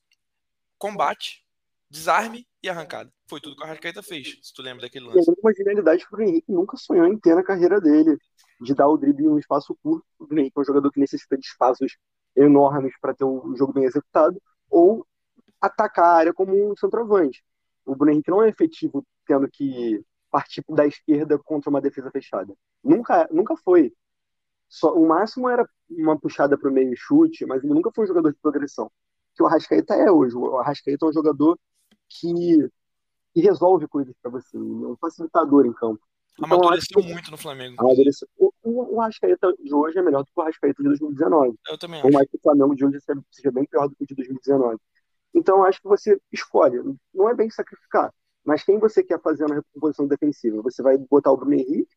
combate, 0.77 1.43
desarme 1.95 2.45
e 2.61 2.69
arrancada. 2.69 3.09
Foi 3.29 3.41
tudo 3.41 3.55
que 3.55 3.63
o 3.63 3.65
Arrascaeta 3.65 4.03
fez, 4.03 4.37
se 4.43 4.53
tu 4.53 4.63
lembra 4.63 4.83
daquele 4.83 5.07
lance. 5.07 5.31
É 5.31 5.35
uma 5.41 5.55
genialidade 5.55 6.05
que 6.05 6.15
o 6.15 6.21
Henrique 6.21 6.51
nunca 6.51 6.77
sonhou 6.77 7.07
em 7.07 7.17
ter 7.17 7.37
na 7.37 7.43
carreira 7.43 7.81
dele 7.81 8.19
de 8.61 8.75
dar 8.75 8.89
o 8.89 8.97
drible 8.97 9.25
em 9.25 9.29
um 9.29 9.39
espaço 9.39 9.77
curto, 9.81 10.05
o 10.19 10.27
Henrique 10.33 10.59
é 10.59 10.61
um 10.61 10.65
jogador 10.65 10.91
que 10.91 10.99
necessita 10.99 11.39
de 11.39 11.47
espaços 11.47 11.97
enormes 12.37 12.93
para 13.01 13.15
ter 13.15 13.25
o 13.25 13.55
jogo 13.57 13.73
bem 13.73 13.85
executado, 13.85 14.41
ou 14.69 15.07
atacar 15.61 16.05
a 16.05 16.17
área 16.17 16.35
como 16.35 16.53
um 16.53 16.77
centroavante. 16.77 17.45
O 17.87 17.95
Bruno 17.95 18.13
Henrique 18.13 18.31
não 18.31 18.43
é 18.43 18.49
efetivo 18.49 19.07
tendo 19.25 19.49
que 19.49 20.05
partir 20.31 20.65
da 20.69 20.85
esquerda 20.85 21.39
contra 21.39 21.71
uma 21.71 21.81
defesa 21.81 22.11
fechada. 22.11 22.53
Nunca, 22.83 23.29
nunca 23.31 23.57
foi. 23.57 23.93
Só, 24.69 24.93
o 24.93 25.07
máximo 25.07 25.49
era 25.49 25.69
uma 25.89 26.19
puxada 26.19 26.59
para 26.59 26.69
o 26.69 26.73
meio 26.73 26.93
chute, 26.97 27.47
mas 27.47 27.63
ele 27.63 27.73
nunca 27.73 27.93
foi 27.95 28.05
um 28.05 28.09
jogador 28.09 28.33
de 28.33 28.39
progressão. 28.41 28.91
Que 29.37 29.43
o 29.45 29.47
Arrascaeta 29.47 29.95
é 29.95 30.11
hoje. 30.11 30.35
O 30.35 30.59
Arrascaeta 30.59 31.07
é 31.07 31.09
um 31.09 31.13
jogador 31.13 31.57
que, 32.09 32.69
que 33.33 33.41
resolve 33.41 33.87
coisas 33.89 34.15
para 34.21 34.31
você, 34.31 34.57
é 34.57 34.61
um 34.61 34.97
facilitador 35.01 35.67
em 35.67 35.73
campo. 35.73 36.01
Então, 36.39 36.59
Amadureceu 36.59 37.01
que... 37.01 37.13
muito 37.13 37.31
no 37.31 37.37
Flamengo. 37.37 37.77
Amadureceu. 37.79 38.29
O, 38.37 38.53
o, 38.63 38.97
o 38.97 39.01
Arrascaeta 39.01 39.55
de 39.63 39.73
hoje 39.73 39.99
é 39.99 40.03
melhor 40.03 40.23
do 40.23 40.27
que 40.27 40.33
o 40.37 40.43
Arrascaeta 40.43 40.83
de 40.83 40.89
2019. 40.89 41.57
Eu 41.69 41.79
também 41.79 42.01
acho. 42.01 42.09
Por 42.09 42.13
mais 42.13 42.29
que 42.29 42.37
o 42.37 42.41
Flamengo 42.41 42.75
de 42.75 42.85
hoje 42.85 42.99
seja 43.31 43.53
bem 43.53 43.65
pior 43.67 43.89
do 43.89 43.95
que 43.95 44.03
o 44.03 44.07
de 44.07 44.15
2019. 44.17 44.79
Então, 45.33 45.65
acho 45.65 45.81
que 45.81 45.89
você 45.89 46.21
escolhe. 46.33 46.81
Não 47.13 47.29
é 47.29 47.35
bem 47.35 47.51
sacrificar. 47.51 48.13
Mas 48.45 48.63
quem 48.63 48.79
você 48.79 49.03
quer 49.03 49.21
fazer 49.21 49.49
na 49.49 49.57
recomposição 49.57 50.07
defensiva? 50.07 50.61
Você 50.63 50.83
vai 50.83 50.99
botar 50.99 51.33
o 51.33 51.37
Bruno 51.37 51.55
Henrique 51.55 51.95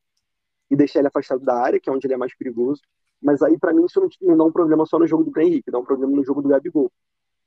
e 0.70 0.76
deixar 0.76 1.00
ele 1.00 1.08
afastado 1.08 1.44
da 1.44 1.56
área, 1.56 1.80
que 1.80 1.90
é 1.90 1.94
onde 1.94 2.06
ele 2.06 2.14
é 2.14 2.18
mais 2.18 2.36
perigoso. 2.36 2.82
Mas 3.22 3.42
aí, 3.42 3.58
para 3.58 3.74
mim, 3.74 3.86
isso 3.86 4.00
não, 4.00 4.10
não 4.22 4.38
dá 4.38 4.44
um 4.46 4.52
problema 4.52 4.86
só 4.86 5.00
no 5.00 5.08
jogo 5.08 5.24
do 5.24 5.32
Bruno 5.32 5.48
Henrique, 5.48 5.72
dá 5.72 5.80
um 5.80 5.84
problema 5.84 6.16
no 6.16 6.24
jogo 6.24 6.42
do 6.42 6.50
Gabigol, 6.50 6.92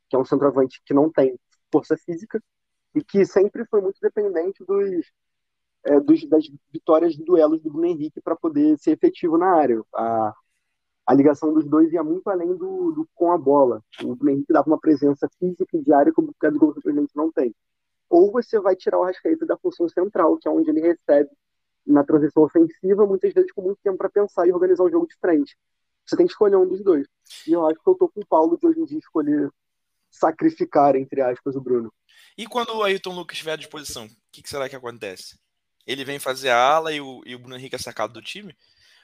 que 0.09 0.17
é 0.17 0.19
um 0.19 0.25
centroavante 0.25 0.83
que 0.85 0.93
não 0.93 1.11
tem 1.11 1.39
força 1.73 1.97
física 1.97 2.43
e 2.95 3.03
que 3.03 3.25
sempre 3.25 3.65
foi 3.67 3.81
muito 3.81 3.99
dependente 4.01 4.65
dos 4.65 5.07
é, 5.85 5.99
dos, 6.01 6.29
das 6.29 6.45
vitórias 6.73 7.15
de 7.15 7.25
duelos 7.25 7.61
do 7.63 7.71
Bruno 7.71 7.87
Henrique 7.87 8.21
para 8.21 8.37
poder 8.37 8.79
ser 8.79 8.93
efetivo 8.93 9.39
na 9.39 9.55
área. 9.55 9.83
A, 9.95 10.35
a 11.07 11.15
ligação 11.15 11.53
dos 11.53 11.67
dois 11.67 11.93
ia 11.93 12.05
muito 12.05 12.29
além 12.29 12.55
do, 12.57 12.93
do 12.93 13.09
com 13.15 13.33
a 13.33 13.39
bola. 13.39 13.83
O 14.03 14.15
Bruno 14.15 14.31
Henrique 14.31 14.53
dava 14.53 14.69
uma 14.69 14.79
presença 14.79 15.29
física 15.39 15.77
e 15.77 15.83
diária 15.83 16.13
que 16.13 16.21
o 16.21 16.35
Gabigol 16.41 16.75
simplesmente 16.75 17.17
não 17.17 17.33
tem. 17.33 17.55
Ou 18.09 18.31
você 18.31 18.61
vai 18.61 18.77
tirar 18.77 18.99
o 18.99 19.05
Rascaeta 19.05 19.47
da 19.47 19.57
função 19.57 19.89
central, 19.89 20.37
que 20.37 20.49
é 20.49 20.51
onde 20.51 20.69
ele 20.71 20.81
recebe 20.81 21.31
na 21.87 22.05
transição 22.05 22.43
ofensiva, 22.43 23.07
muitas 23.07 23.33
vezes 23.33 23.51
com 23.53 23.63
muito 23.63 23.79
tempo 23.83 23.97
para 23.97 24.11
pensar 24.11 24.47
e 24.47 24.53
organizar 24.53 24.85
o 24.85 24.91
jogo 24.91 25.07
de 25.07 25.17
frente. 25.17 25.57
Você 26.07 26.17
tem 26.17 26.27
que 26.27 26.33
escolher 26.33 26.57
um 26.57 26.67
dos 26.67 26.83
dois. 26.83 27.07
E 27.47 27.53
eu 27.53 27.67
acho 27.67 27.81
que 27.83 27.89
eu 27.89 27.95
tô 27.95 28.09
com 28.09 28.21
o 28.21 28.27
Paulo 28.27 28.59
de 28.59 28.67
hoje 28.67 28.81
em 28.81 28.85
dia 28.85 28.99
escolher 28.99 29.51
sacrificar, 30.11 30.97
entre 30.97 31.21
aspas, 31.23 31.57
o 31.57 31.61
Bruno. 31.61 31.93
E 32.37 32.47
quando 32.47 32.77
o 32.77 32.83
Ayrton 32.83 33.15
Lucas 33.15 33.35
estiver 33.35 33.53
à 33.53 33.57
disposição, 33.57 34.07
o 34.07 34.11
que, 34.33 34.49
será 34.49 34.69
que 34.69 34.77
acontece? 34.77 35.39
ele 35.87 36.05
vem 36.05 36.19
fazer 36.19 36.51
a 36.51 36.59
ala 36.59 36.93
e 36.93 37.01
o, 37.01 37.23
e 37.27 37.35
o 37.35 37.39
Bruno 37.39 37.57
Henrique 37.57 37.75
é 37.75 37.79
sacado 37.79 38.13
do 38.13 38.23
time, 38.23 38.57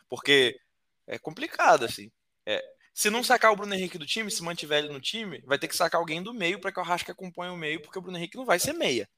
porque 0.08 0.58
é 1.06 1.18
complicado, 1.18 1.84
assim. 1.84 2.10
É, 2.46 2.62
se 2.94 3.10
não 3.10 3.24
sacar 3.24 3.52
o 3.52 3.56
Bruno 3.56 3.74
Henrique 3.74 3.98
do 3.98 4.06
time, 4.06 4.30
se 4.30 4.42
mantiver 4.42 4.84
ele 4.84 4.92
no 4.92 5.00
time, 5.00 5.42
vai 5.46 5.58
ter 5.58 5.68
que 5.68 5.76
sacar 5.76 6.00
alguém 6.00 6.22
do 6.22 6.32
meio 6.32 6.60
para 6.60 6.72
que 6.72 6.78
o 6.78 6.82
Arrasca 6.82 7.12
acompanhe 7.12 7.52
o 7.52 7.56
meio, 7.56 7.82
porque 7.82 7.98
o 7.98 8.02
Bruno 8.02 8.16
Henrique 8.16 8.36
não 8.36 8.44
vai 8.44 8.58
ser 8.58 8.72
meia. 8.72 9.08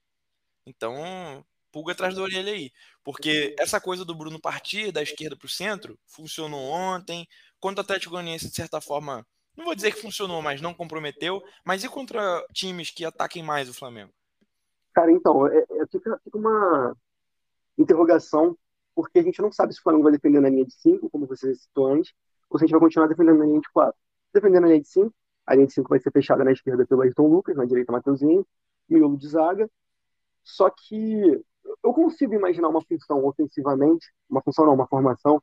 Então, 0.65 1.45
pulga 1.71 1.93
atrás 1.93 2.15
da 2.15 2.21
orelha 2.21 2.51
aí. 2.51 2.71
Porque 3.03 3.55
essa 3.59 3.79
coisa 3.79 4.03
do 4.03 4.15
Bruno 4.15 4.39
partir 4.39 4.91
da 4.91 5.01
esquerda 5.03 5.37
para 5.37 5.45
o 5.45 5.49
centro 5.49 5.99
funcionou 6.07 6.61
ontem. 6.71 7.27
Contra 7.59 7.81
o 7.81 7.83
Atlético 7.83 8.11
Goianiense, 8.11 8.49
de 8.49 8.55
certa 8.55 8.81
forma, 8.81 9.25
não 9.59 9.65
vou 9.65 9.75
dizer 9.75 9.93
que 9.93 10.01
funcionou, 10.01 10.41
mas 10.41 10.61
não 10.61 10.73
comprometeu. 10.73 11.43
Mas 11.63 11.83
e 11.83 11.89
contra 11.89 12.45
times 12.53 12.91
que 12.91 13.05
ataquem 13.05 13.43
mais 13.43 13.69
o 13.69 13.73
Flamengo? 13.73 14.11
Cara, 14.93 15.11
então, 15.11 15.47
é, 15.47 15.59
é, 15.59 15.87
fica, 15.87 16.19
fica 16.23 16.37
uma, 16.37 16.95
interrogação, 17.79 18.57
porque 18.93 19.19
a 19.19 19.23
gente 19.23 19.41
não 19.41 19.51
sabe 19.51 19.73
se 19.73 19.79
o 19.79 19.83
Flamengo 19.83 20.03
vai 20.03 20.11
defender 20.11 20.41
na 20.41 20.49
linha 20.49 20.65
de 20.65 20.73
5, 20.73 21.09
como 21.09 21.25
você 21.25 21.55
citou 21.55 21.87
antes, 21.87 22.13
ou 22.49 22.59
se 22.59 22.65
a 22.65 22.67
gente 22.67 22.73
vai 22.73 22.81
continuar 22.81 23.07
defendendo 23.07 23.39
na 23.39 23.45
linha 23.45 23.61
de 23.61 23.69
4. 23.71 23.95
Defendendo 24.33 24.61
na 24.61 24.67
linha 24.67 24.81
de 24.81 24.87
5, 24.89 25.13
a 25.47 25.55
linha 25.55 25.67
de 25.67 25.73
5 25.73 25.89
vai 25.89 25.99
ser 25.99 26.11
fechada 26.11 26.43
na 26.43 26.51
esquerda 26.51 26.85
pelo 26.85 27.01
Ayrton 27.01 27.27
Lucas, 27.27 27.55
na 27.55 27.65
direita 27.65 27.91
Mateuzinho, 27.91 28.45
miolo 28.89 29.17
de 29.17 29.27
zaga. 29.27 29.69
Só 30.43 30.69
que 30.69 31.41
eu 31.83 31.93
consigo 31.93 32.33
imaginar 32.33 32.67
uma 32.67 32.81
função 32.83 33.23
ofensivamente, 33.25 34.07
uma 34.29 34.41
função 34.41 34.65
não, 34.65 34.73
uma 34.73 34.87
formação 34.87 35.41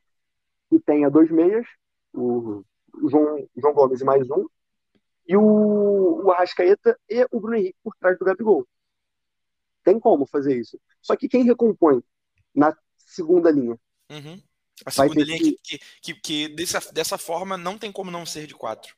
que 0.69 0.79
tenha 0.79 1.09
dois 1.09 1.31
meias, 1.31 1.65
o 2.13 2.63
João, 3.09 3.47
João 3.55 3.73
Gomes 3.73 4.01
e 4.01 4.05
mais 4.05 4.29
um, 4.29 4.45
e 5.27 5.35
o, 5.35 6.25
o 6.25 6.31
Arrascaeta 6.31 6.97
e 7.09 7.27
o 7.31 7.39
Bruno 7.39 7.57
Henrique 7.57 7.77
por 7.83 7.95
trás 7.97 8.17
do 8.17 8.25
Gabigol. 8.25 8.67
Tem 9.83 9.99
como 9.99 10.25
fazer 10.25 10.57
isso. 10.57 10.79
Só 11.01 11.15
que 11.15 11.27
quem 11.27 11.43
recompõe 11.43 12.01
na 12.53 12.75
segunda 12.97 13.51
linha. 13.51 13.77
Uhum. 14.09 14.41
A 14.85 14.91
segunda 14.91 15.23
linha 15.23 15.37
que, 15.37 15.57
que, 15.63 15.79
que, 16.01 16.13
que, 16.13 16.55
dessa, 16.55 16.91
dessa 16.91 17.17
forma 17.17 17.57
não 17.57 17.77
tem 17.77 17.91
como 17.91 18.11
não 18.11 18.25
ser 18.25 18.47
de 18.47 18.53
quatro. 18.53 18.95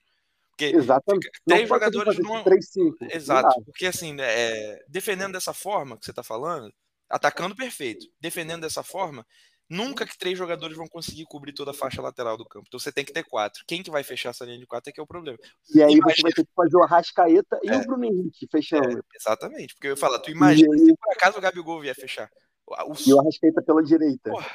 Porque 0.49 0.75
Exatamente. 0.75 1.29
Três 1.45 1.69
jogadores 1.69 2.19
não. 2.19 2.43
Três, 2.43 2.69
cinco. 2.69 2.97
Exato. 3.09 3.63
Porque 3.63 3.85
assim, 3.85 4.15
é, 4.19 4.83
defendendo 4.87 5.33
dessa 5.33 5.53
forma 5.53 5.97
que 5.97 6.05
você 6.05 6.11
está 6.11 6.21
falando, 6.21 6.73
atacando 7.09 7.55
perfeito, 7.55 8.05
defendendo 8.19 8.61
dessa 8.61 8.83
forma, 8.83 9.25
Nunca 9.69 10.05
que 10.05 10.17
três 10.17 10.35
jogadores 10.35 10.75
vão 10.75 10.87
conseguir 10.87 11.25
cobrir 11.25 11.53
toda 11.53 11.69
a 11.69 11.75
faixa 11.75 12.01
lateral 12.01 12.35
do 12.35 12.45
campo. 12.45 12.65
Então 12.67 12.79
você 12.79 12.91
tem 12.91 13.05
que 13.05 13.13
ter 13.13 13.23
quatro. 13.23 13.63
Quem 13.67 13.83
que 13.83 13.91
vai 13.91 14.03
fechar 14.03 14.29
essa 14.29 14.43
linha 14.43 14.57
de 14.57 14.65
quatro 14.65 14.89
é 14.89 14.93
que 14.93 14.99
é 14.99 15.03
o 15.03 15.07
problema. 15.07 15.37
E 15.75 15.83
aí 15.83 15.93
imagina... 15.93 16.15
você 16.15 16.21
vai 16.23 16.31
ter 16.31 16.43
que 16.43 16.53
fazer 16.55 16.77
o 16.77 16.83
Arrascaeta 16.83 17.59
e 17.61 17.69
é. 17.69 17.77
o 17.77 17.85
Bruno 17.85 18.05
Henrique 18.05 18.47
fechando. 18.51 18.97
É, 18.97 19.01
exatamente. 19.15 19.75
Porque 19.75 19.87
eu 19.87 19.91
ia 19.91 19.97
falar, 19.97 20.17
tu 20.19 20.31
imagina 20.31 20.73
aí... 20.73 20.79
se 20.79 20.97
por 20.97 21.13
acaso 21.13 21.37
o 21.37 21.41
Gabigol 21.41 21.79
vier 21.81 21.95
fechar. 21.95 22.31
O... 22.65 22.93
E 23.05 23.13
o 23.13 23.19
Arrascaeta 23.19 23.61
pela 23.61 23.83
direita. 23.83 24.31
Porra, 24.31 24.49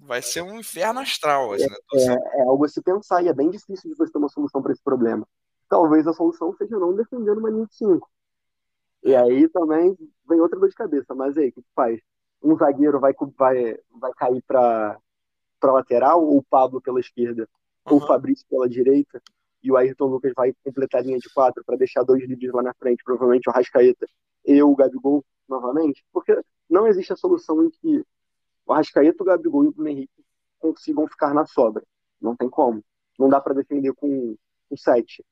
vai 0.00 0.20
ser 0.20 0.42
um 0.42 0.58
inferno 0.58 0.98
astral. 0.98 1.52
Assim, 1.52 1.68
né? 1.68 1.76
é, 1.94 2.40
é, 2.40 2.42
algo 2.42 2.64
a 2.64 2.68
se 2.68 2.82
pensar 2.82 3.22
e 3.22 3.28
é 3.28 3.32
bem 3.32 3.50
difícil 3.50 3.88
de 3.88 3.96
você 3.96 4.10
ter 4.10 4.18
uma 4.18 4.28
solução 4.28 4.60
para 4.60 4.72
esse 4.72 4.82
problema. 4.82 5.24
Talvez 5.68 6.08
a 6.08 6.12
solução 6.12 6.52
seja 6.56 6.76
não 6.76 6.92
defendendo 6.92 7.38
uma 7.38 7.50
linha 7.50 7.66
de 7.66 7.76
cinco. 7.76 8.10
E 9.04 9.14
aí 9.14 9.48
também 9.48 9.96
vem 10.28 10.40
outra 10.40 10.58
dor 10.58 10.68
de 10.68 10.74
cabeça. 10.74 11.14
Mas 11.14 11.36
aí, 11.36 11.50
o 11.50 11.52
que 11.52 11.62
faz? 11.72 12.00
Um 12.42 12.56
zagueiro 12.56 13.00
vai, 13.00 13.12
vai, 13.36 13.78
vai 14.00 14.12
cair 14.14 14.42
para 14.46 14.98
para 15.58 15.72
lateral, 15.72 16.22
ou 16.22 16.38
o 16.38 16.42
Pablo 16.42 16.80
pela 16.80 17.00
esquerda, 17.00 17.48
uhum. 17.86 17.94
ou 17.94 17.98
o 17.98 18.06
Fabrício 18.06 18.46
pela 18.48 18.68
direita, 18.68 19.22
e 19.62 19.72
o 19.72 19.76
Ayrton 19.76 20.06
Lucas 20.06 20.32
vai 20.36 20.52
completar 20.62 21.00
a 21.00 21.04
linha 21.04 21.18
de 21.18 21.32
quatro 21.32 21.64
para 21.64 21.76
deixar 21.76 22.02
dois 22.02 22.22
líderes 22.22 22.54
lá 22.54 22.62
na 22.62 22.74
frente, 22.74 23.02
provavelmente 23.02 23.48
o 23.48 23.52
Rascaeta 23.52 24.06
e 24.44 24.62
o 24.62 24.76
Gabigol 24.76 25.24
novamente, 25.48 26.04
porque 26.12 26.38
não 26.68 26.86
existe 26.86 27.12
a 27.12 27.16
solução 27.16 27.64
em 27.64 27.70
que 27.70 28.04
o 28.66 28.72
Rascaeta, 28.72 29.22
o 29.22 29.26
Gabigol 29.26 29.64
e 29.64 29.68
o 29.68 29.72
Bruno 29.72 29.88
Henrique 29.88 30.24
consigam 30.58 31.08
ficar 31.08 31.32
na 31.32 31.46
sobra. 31.46 31.82
Não 32.20 32.36
tem 32.36 32.48
como. 32.48 32.82
Não 33.18 33.28
dá 33.28 33.40
para 33.40 33.54
defender 33.54 33.92
com, 33.94 34.36
com 34.68 34.76
sete. 34.76 35.24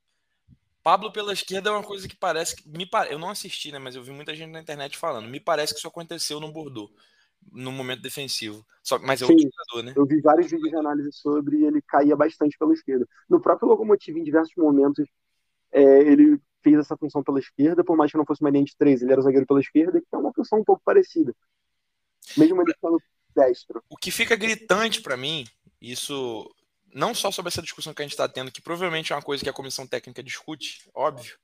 Pablo 0.85 1.11
pela 1.11 1.33
esquerda 1.33 1.70
é 1.70 1.73
uma 1.73 1.83
coisa 1.83 2.07
que 2.07 2.14
parece 2.14 2.55
que 2.55 2.68
me 2.68 2.87
eu 3.09 3.18
não 3.18 3.31
assisti, 3.31 3.73
né, 3.73 3.79
mas 3.79 3.97
eu 3.97 4.03
vi 4.03 4.11
muita 4.11 4.35
gente 4.35 4.51
na 4.51 4.61
internet 4.61 4.99
falando. 4.99 5.27
Me 5.27 5.40
parece 5.40 5.73
que 5.73 5.79
isso 5.79 5.88
aconteceu 5.88 6.38
no 6.38 6.53
Bordeaux, 6.53 6.92
no 7.51 7.73
momento 7.73 8.03
defensivo. 8.03 8.64
Só, 8.83 8.99
mas 8.99 9.23
é 9.23 9.25
outro 9.25 9.42
jogador, 9.42 9.83
né? 9.83 9.94
Eu 9.97 10.05
vi 10.05 10.20
vários 10.20 10.51
vídeos 10.51 10.70
de 10.70 10.77
análise 10.77 11.11
sobre 11.11 11.57
e 11.57 11.64
ele 11.64 11.81
caía 11.81 12.14
bastante 12.14 12.59
pela 12.59 12.75
esquerda. 12.75 13.09
No 13.27 13.40
próprio 13.40 13.66
Locomotive, 13.66 14.20
em 14.20 14.25
diversos 14.25 14.55
momentos, 14.59 15.09
é, 15.73 16.03
ele 16.03 16.38
fez 16.62 16.79
essa 16.79 16.99
função 16.99 17.23
pela 17.25 17.38
esquerda, 17.38 17.83
por 17.83 17.97
mais 17.97 18.11
que 18.11 18.18
não 18.18 18.27
fosse 18.27 18.42
uma 18.42 18.51
linha 18.51 18.64
de 18.64 18.77
três, 18.77 19.01
ele 19.01 19.12
era 19.12 19.23
zagueiro 19.23 19.47
pela 19.47 19.61
esquerda, 19.61 19.99
que 19.99 20.07
é 20.12 20.18
uma 20.18 20.35
função 20.35 20.59
um 20.59 20.64
pouco 20.64 20.83
parecida. 20.85 21.35
Mesmo 22.37 22.61
ele 22.61 22.75
sendo 22.79 23.01
destro. 23.35 23.83
O 23.88 23.97
que 23.97 24.11
fica 24.11 24.37
gritante 24.37 25.01
para 25.01 25.16
mim, 25.16 25.47
isso 25.81 26.55
não 26.94 27.14
só 27.14 27.30
sobre 27.30 27.48
essa 27.48 27.61
discussão 27.61 27.92
que 27.92 28.00
a 28.00 28.04
gente 28.04 28.12
está 28.12 28.28
tendo, 28.28 28.52
que 28.52 28.62
provavelmente 28.62 29.12
é 29.12 29.16
uma 29.16 29.22
coisa 29.22 29.42
que 29.42 29.50
a 29.50 29.52
comissão 29.52 29.87
técnica 29.87 30.22
discute, 30.22 30.88
óbvio. 30.94 31.37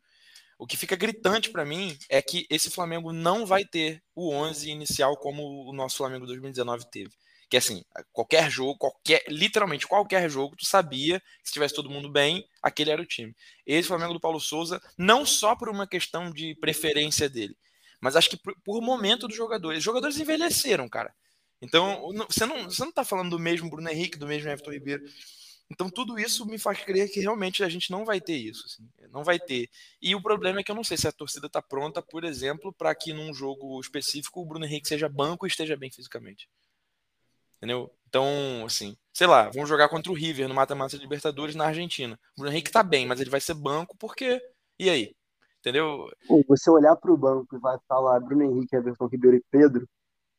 O 0.56 0.66
que 0.66 0.76
fica 0.76 0.94
gritante 0.94 1.50
para 1.50 1.64
mim 1.64 1.98
é 2.08 2.22
que 2.22 2.46
esse 2.48 2.70
Flamengo 2.70 3.12
não 3.12 3.44
vai 3.44 3.64
ter 3.64 4.02
o 4.14 4.30
11 4.32 4.70
inicial 4.70 5.16
como 5.16 5.68
o 5.68 5.72
nosso 5.72 5.96
Flamengo 5.96 6.26
2019 6.26 6.88
teve. 6.90 7.10
Que 7.48 7.56
assim, 7.56 7.82
qualquer 8.12 8.48
jogo, 8.48 8.78
qualquer, 8.78 9.24
literalmente 9.26 9.86
qualquer 9.86 10.30
jogo, 10.30 10.54
tu 10.54 10.64
sabia 10.64 11.18
que 11.18 11.48
se 11.48 11.52
tivesse 11.52 11.74
todo 11.74 11.90
mundo 11.90 12.08
bem, 12.08 12.46
aquele 12.62 12.90
era 12.90 13.02
o 13.02 13.06
time. 13.06 13.34
Esse 13.66 13.88
Flamengo 13.88 14.12
do 14.12 14.20
Paulo 14.20 14.38
Souza, 14.38 14.80
não 14.96 15.26
só 15.26 15.56
por 15.56 15.68
uma 15.68 15.86
questão 15.86 16.30
de 16.30 16.54
preferência 16.56 17.28
dele, 17.28 17.56
mas 18.00 18.14
acho 18.14 18.30
que 18.30 18.36
por, 18.36 18.54
por 18.62 18.80
momento 18.80 19.26
dos 19.26 19.36
jogadores. 19.36 19.78
Os 19.78 19.84
jogadores 19.84 20.18
envelheceram, 20.18 20.88
cara. 20.88 21.12
Então, 21.60 22.10
você 22.28 22.46
não, 22.46 22.64
você 22.64 22.84
não 22.84 22.92
tá 22.92 23.04
falando 23.04 23.30
do 23.30 23.38
mesmo 23.38 23.68
Bruno 23.68 23.88
Henrique, 23.88 24.18
do 24.18 24.26
mesmo 24.26 24.48
Everton 24.48 24.70
Ribeiro. 24.70 25.02
Então, 25.70 25.88
tudo 25.88 26.18
isso 26.18 26.44
me 26.44 26.58
faz 26.58 26.82
crer 26.82 27.08
que 27.08 27.20
realmente 27.20 27.62
a 27.62 27.68
gente 27.68 27.92
não 27.92 28.04
vai 28.04 28.20
ter 28.20 28.36
isso. 28.36 28.64
Assim, 28.66 28.88
não 29.10 29.22
vai 29.22 29.38
ter. 29.38 29.68
E 30.02 30.14
o 30.14 30.22
problema 30.22 30.60
é 30.60 30.62
que 30.64 30.70
eu 30.70 30.74
não 30.74 30.82
sei 30.82 30.96
se 30.96 31.06
a 31.06 31.12
torcida 31.12 31.46
está 31.46 31.62
pronta, 31.62 32.02
por 32.02 32.24
exemplo, 32.24 32.72
para 32.72 32.92
que 32.94 33.12
num 33.12 33.32
jogo 33.32 33.80
específico 33.80 34.40
o 34.40 34.44
Bruno 34.44 34.64
Henrique 34.64 34.88
seja 34.88 35.08
banco 35.08 35.46
e 35.46 35.48
esteja 35.48 35.76
bem 35.76 35.90
fisicamente. 35.90 36.48
Entendeu? 37.58 37.90
Então, 38.08 38.26
assim, 38.66 38.96
sei 39.12 39.28
lá, 39.28 39.48
vamos 39.50 39.68
jogar 39.68 39.88
contra 39.88 40.10
o 40.10 40.14
River 40.14 40.48
no 40.48 40.54
mata-mata 40.54 40.96
de 40.96 41.02
Libertadores 41.02 41.54
na 41.54 41.66
Argentina. 41.66 42.18
O 42.36 42.40
Bruno 42.40 42.52
Henrique 42.52 42.72
tá 42.72 42.82
bem, 42.82 43.06
mas 43.06 43.20
ele 43.20 43.30
vai 43.30 43.40
ser 43.40 43.54
banco 43.54 43.96
porque. 43.96 44.42
E 44.78 44.90
aí? 44.90 45.14
Entendeu? 45.60 46.10
Você 46.48 46.70
olhar 46.70 46.96
para 46.96 47.12
o 47.12 47.16
banco 47.16 47.54
e 47.54 47.58
vai 47.60 47.78
falar 47.86 48.18
Bruno 48.20 48.42
Henrique, 48.42 48.74
Everton 48.74 49.06
Ribeiro 49.06 49.36
e 49.36 49.44
Pedro, 49.50 49.86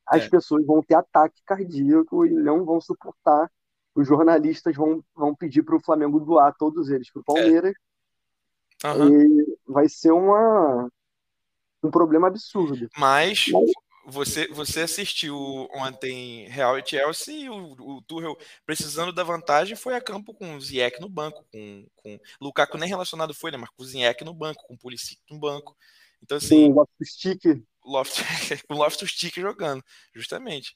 as 0.06 0.24
é. 0.24 0.30
pessoas 0.30 0.66
vão 0.66 0.82
ter 0.82 0.96
ataque 0.96 1.42
cardíaco 1.46 2.26
e 2.26 2.32
não 2.32 2.66
vão 2.66 2.82
suportar 2.82 3.50
os 3.96 4.08
jornalistas 4.08 4.76
vão, 4.76 5.04
vão 5.16 5.36
pedir 5.36 5.64
para 5.64 5.76
o 5.76 5.82
Flamengo 5.82 6.20
doar 6.20 6.56
todos 6.58 6.90
eles 6.90 7.12
para 7.12 7.22
o 7.22 7.26
Palmeiras. 7.26 7.74
É. 8.84 8.92
Uhum. 8.94 9.22
E 9.22 9.58
vai 9.68 9.88
ser 9.88 10.12
uma, 10.12 10.90
um 11.84 11.92
problema 11.92 12.28
absurdo. 12.28 12.90
Mas, 12.98 13.46
Mas, 13.48 13.72
você, 14.06 14.48
você 14.48 14.82
assistiu 14.82 15.36
ontem 15.74 16.48
Real 16.48 16.78
e 16.78 16.86
Chelsea 16.86 17.36
e 17.36 17.50
o, 17.50 17.74
o 17.80 18.02
Tuchel, 18.02 18.38
precisando 18.66 19.14
da 19.14 19.24
vantagem, 19.24 19.76
foi 19.76 19.96
a 19.96 20.02
campo 20.02 20.34
com 20.34 20.56
o 20.56 20.62
Ziyech 20.62 21.00
no 21.00 21.10
banco, 21.10 21.46
com, 21.52 21.86
com 21.96 22.20
Lukaku 22.40 22.78
nem 22.78 22.90
relacionado 22.90 23.34
foi, 23.34 23.52
né? 23.52 23.58
Mas 23.58 23.70
com 23.70 23.84
o 23.84 23.86
Ziyech 23.86 24.24
no 24.24 24.34
banco, 24.34 24.66
com 24.68 24.74
o 24.74 24.78
Pulisic 24.78 25.22
no 25.30 25.40
banco. 25.40 25.76
Então, 26.24 26.38
assim... 26.38 26.66
Sim, 26.66 26.72
o 26.72 26.76
Loftus-Cheek. 26.76 27.64
Loft, 27.84 28.22
com 28.68 28.76
o 28.76 28.78
Loftus-Cheek 28.78 29.42
jogando, 29.42 29.84
justamente. 30.14 30.76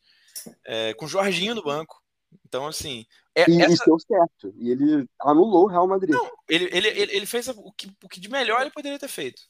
É, 0.65 0.93
com 0.93 1.05
o 1.05 1.07
Jorginho 1.07 1.55
no 1.55 1.63
banco. 1.63 2.03
Então, 2.45 2.67
assim. 2.67 3.05
É, 3.33 3.49
e 3.49 3.61
essa... 3.61 3.85
deu 3.85 3.99
certo. 3.99 4.53
E 4.57 4.69
ele 4.69 5.07
anulou 5.19 5.65
o 5.65 5.67
Real 5.67 5.87
Madrid. 5.87 6.15
Não, 6.15 6.31
ele, 6.47 6.65
ele, 6.71 6.87
ele, 6.87 7.15
ele 7.15 7.25
fez 7.25 7.47
o 7.47 7.71
que, 7.73 7.91
o 8.03 8.09
que 8.09 8.19
de 8.19 8.29
melhor 8.29 8.61
ele 8.61 8.71
poderia 8.71 8.99
ter 8.99 9.07
feito. 9.07 9.41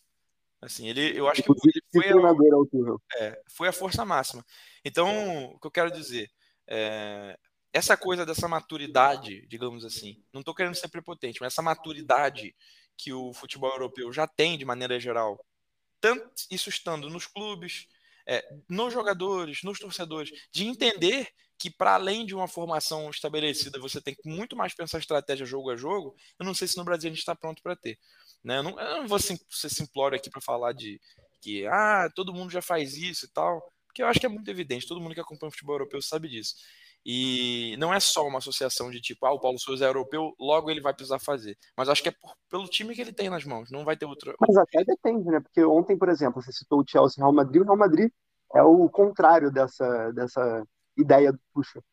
Assim, 0.62 0.88
ele, 0.88 1.18
eu 1.18 1.28
acho 1.28 1.44
que 1.44 1.52
ele 1.52 1.82
foi 1.92 2.06
a, 2.10 3.24
é, 3.24 3.42
foi 3.50 3.68
a 3.68 3.74
força 3.74 4.04
máxima. 4.04 4.44
Então, 4.84 5.46
o 5.54 5.60
que 5.60 5.68
eu 5.68 5.72
quero 5.72 5.92
dizer, 5.92 6.32
é, 6.68 7.38
essa 7.72 7.96
coisa 7.96 8.26
dessa 8.26 8.48
maturidade, 8.48 9.46
digamos 9.48 9.86
assim, 9.86 10.24
não 10.34 10.40
estou 10.40 10.56
querendo 10.56 10.76
ser 10.76 10.88
prepotente, 10.88 11.40
mas 11.42 11.54
essa 11.54 11.62
maturidade 11.62 12.56
que 12.98 13.12
o 13.14 13.34
futebol 13.34 13.70
europeu 13.72 14.12
já 14.12 14.26
tem 14.26 14.58
de 14.58 14.66
maneira 14.66 15.00
geral, 15.00 15.44
tanto 16.00 16.32
isso 16.50 16.70
estando 16.70 17.10
nos 17.10 17.28
clubes, 17.28 17.88
é, 18.28 18.44
nos 18.70 18.94
jogadores, 18.94 19.64
nos 19.64 19.80
torcedores, 19.80 20.32
de 20.52 20.66
entender 20.66 21.28
que 21.58 21.70
para 21.70 21.94
além 21.94 22.26
de 22.26 22.36
uma 22.36 22.48
formação 22.48 23.10
estabelecida, 23.10 23.80
você 23.80 24.02
tem 24.02 24.14
que 24.14 24.28
muito 24.28 24.56
mais 24.56 24.74
pensar 24.74 25.00
estratégia 25.00 25.46
jogo 25.46 25.72
a 25.72 25.76
jogo. 25.76 26.16
Eu 26.38 26.46
não 26.46 26.54
sei 26.54 26.68
se 26.68 26.78
no 26.78 26.84
Brasil 26.84 27.08
a 27.08 27.12
gente 27.12 27.20
está 27.20 27.36
pronto 27.36 27.62
para 27.62 27.76
ter. 27.76 27.98
Né? 28.44 28.58
Eu, 28.58 28.64
não, 28.64 28.80
eu 28.80 28.98
não 29.02 29.08
vou 29.08 29.20
ser 29.20 29.70
simplório 29.70 30.18
aqui 30.18 30.30
para 30.30 30.42
falar 30.42 30.74
de 30.74 31.00
que 31.42 31.66
ah, 31.68 32.10
todo 32.16 32.34
mundo 32.34 32.52
já 32.52 32.62
faz 32.62 32.98
isso 32.98 33.26
e 33.26 33.30
tal, 33.30 33.62
porque 33.86 34.02
eu 34.02 34.08
acho 34.08 34.20
que 34.20 34.26
é 34.26 34.30
muito 34.30 34.50
evidente, 34.50 34.88
todo 34.88 35.00
mundo 35.00 35.14
que 35.14 35.22
acompanha 35.22 35.50
o 35.50 35.52
futebol 35.52 35.76
europeu 35.76 36.02
sabe 36.02 36.28
disso. 36.28 36.56
E 37.06 37.76
não 37.78 37.94
é 37.94 38.00
só 38.00 38.26
uma 38.28 38.40
associação 38.40 38.90
de 38.90 39.00
tipo, 39.00 39.26
ah, 39.26 39.32
o 39.32 39.40
Paulo 39.40 39.60
Souza 39.60 39.86
é 39.86 39.88
europeu, 39.88 40.34
logo 40.40 40.72
ele 40.72 40.82
vai 40.82 40.94
precisar 40.94 41.20
fazer. 41.20 41.56
Mas 41.78 41.88
acho 41.88 42.02
que 42.02 42.10
é 42.10 42.12
por, 42.12 42.34
pelo 42.50 42.68
time 42.68 42.96
que 42.96 43.02
ele 43.02 43.14
tem 43.14 43.30
nas 43.30 43.46
mãos, 43.46 43.70
não 43.70 43.86
vai 43.86 43.96
ter 43.96 44.06
outro. 44.06 44.34
Mas 44.40 44.58
até 44.58 44.84
depende, 44.84 45.30
né? 45.30 45.40
Porque 45.40 45.64
ontem, 45.64 45.98
por 45.98 46.10
exemplo, 46.10 46.42
você 46.42 46.52
citou 46.52 46.82
o 46.82 46.86
Chelsea 46.88 47.24
Real 47.24 47.34
Madrid, 47.34 47.62
o 47.62 47.66
Real 47.66 47.78
Madrid 47.78 48.12
é 48.56 48.64
o 48.64 48.90
contrário 48.90 49.52
dessa, 49.52 50.12
dessa 50.14 50.66
ideia 50.98 51.32
do 51.32 51.40
Tuchel. 51.54 51.84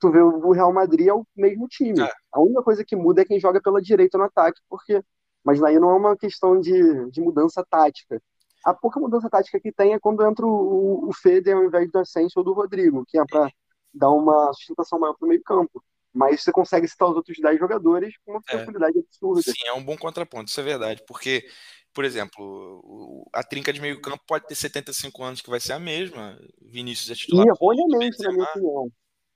Tu 0.00 0.10
vê 0.10 0.20
o 0.20 0.50
Real 0.52 0.72
Madrid 0.72 1.06
é 1.06 1.14
o 1.14 1.24
mesmo 1.36 1.68
time. 1.68 2.00
É. 2.00 2.10
A 2.32 2.40
única 2.40 2.62
coisa 2.62 2.84
que 2.84 2.96
muda 2.96 3.22
é 3.22 3.24
quem 3.24 3.38
joga 3.38 3.60
pela 3.60 3.80
direita 3.80 4.16
no 4.16 4.24
ataque, 4.24 4.60
porque 4.68 5.02
mas 5.44 5.62
aí 5.62 5.78
não 5.78 5.90
é 5.90 5.94
uma 5.94 6.16
questão 6.16 6.58
de, 6.60 7.10
de 7.10 7.20
mudança 7.20 7.64
tática. 7.68 8.22
A 8.64 8.72
pouca 8.72 9.00
mudança 9.00 9.28
tática 9.28 9.60
que 9.60 9.72
tem 9.72 9.92
é 9.92 9.98
quando 9.98 10.24
entra 10.24 10.46
o, 10.46 11.08
o 11.08 11.12
Feder 11.12 11.56
ao 11.56 11.64
invés 11.64 11.90
do 11.90 11.98
Asensio 11.98 12.38
ou 12.38 12.44
do 12.44 12.52
Rodrigo, 12.52 13.04
que 13.06 13.18
é 13.18 13.24
para 13.24 13.50
dar 13.92 14.10
uma 14.10 14.52
sustentação 14.54 14.98
maior 14.98 15.14
para 15.14 15.26
o 15.26 15.28
meio 15.28 15.42
campo. 15.42 15.82
Mas 16.14 16.42
você 16.42 16.52
consegue 16.52 16.86
citar 16.86 17.08
os 17.08 17.16
outros 17.16 17.38
10 17.38 17.58
jogadores 17.58 18.14
com 18.24 18.32
uma 18.32 18.42
facilidade 18.42 18.98
é. 18.98 19.00
absurda. 19.00 19.42
Sim, 19.42 19.66
é 19.66 19.72
um 19.72 19.82
bom 19.82 19.96
contraponto, 19.96 20.50
isso 20.50 20.60
é 20.60 20.64
verdade. 20.64 21.02
Porque 21.06 21.46
por 21.94 22.04
exemplo, 22.04 23.28
a 23.32 23.42
trinca 23.42 23.72
de 23.72 23.80
meio 23.80 24.00
campo 24.00 24.22
pode 24.26 24.46
ter 24.46 24.54
75 24.54 25.22
anos 25.22 25.40
que 25.42 25.50
vai 25.50 25.60
ser 25.60 25.74
a 25.74 25.78
mesma. 25.78 26.38
Vinícius 26.60 27.10
é 27.10 27.14
titular. 27.14 27.46
Erroneamente, 27.46 28.22
na 28.22 28.32
minha 28.32 28.44
opinião. 28.44 28.90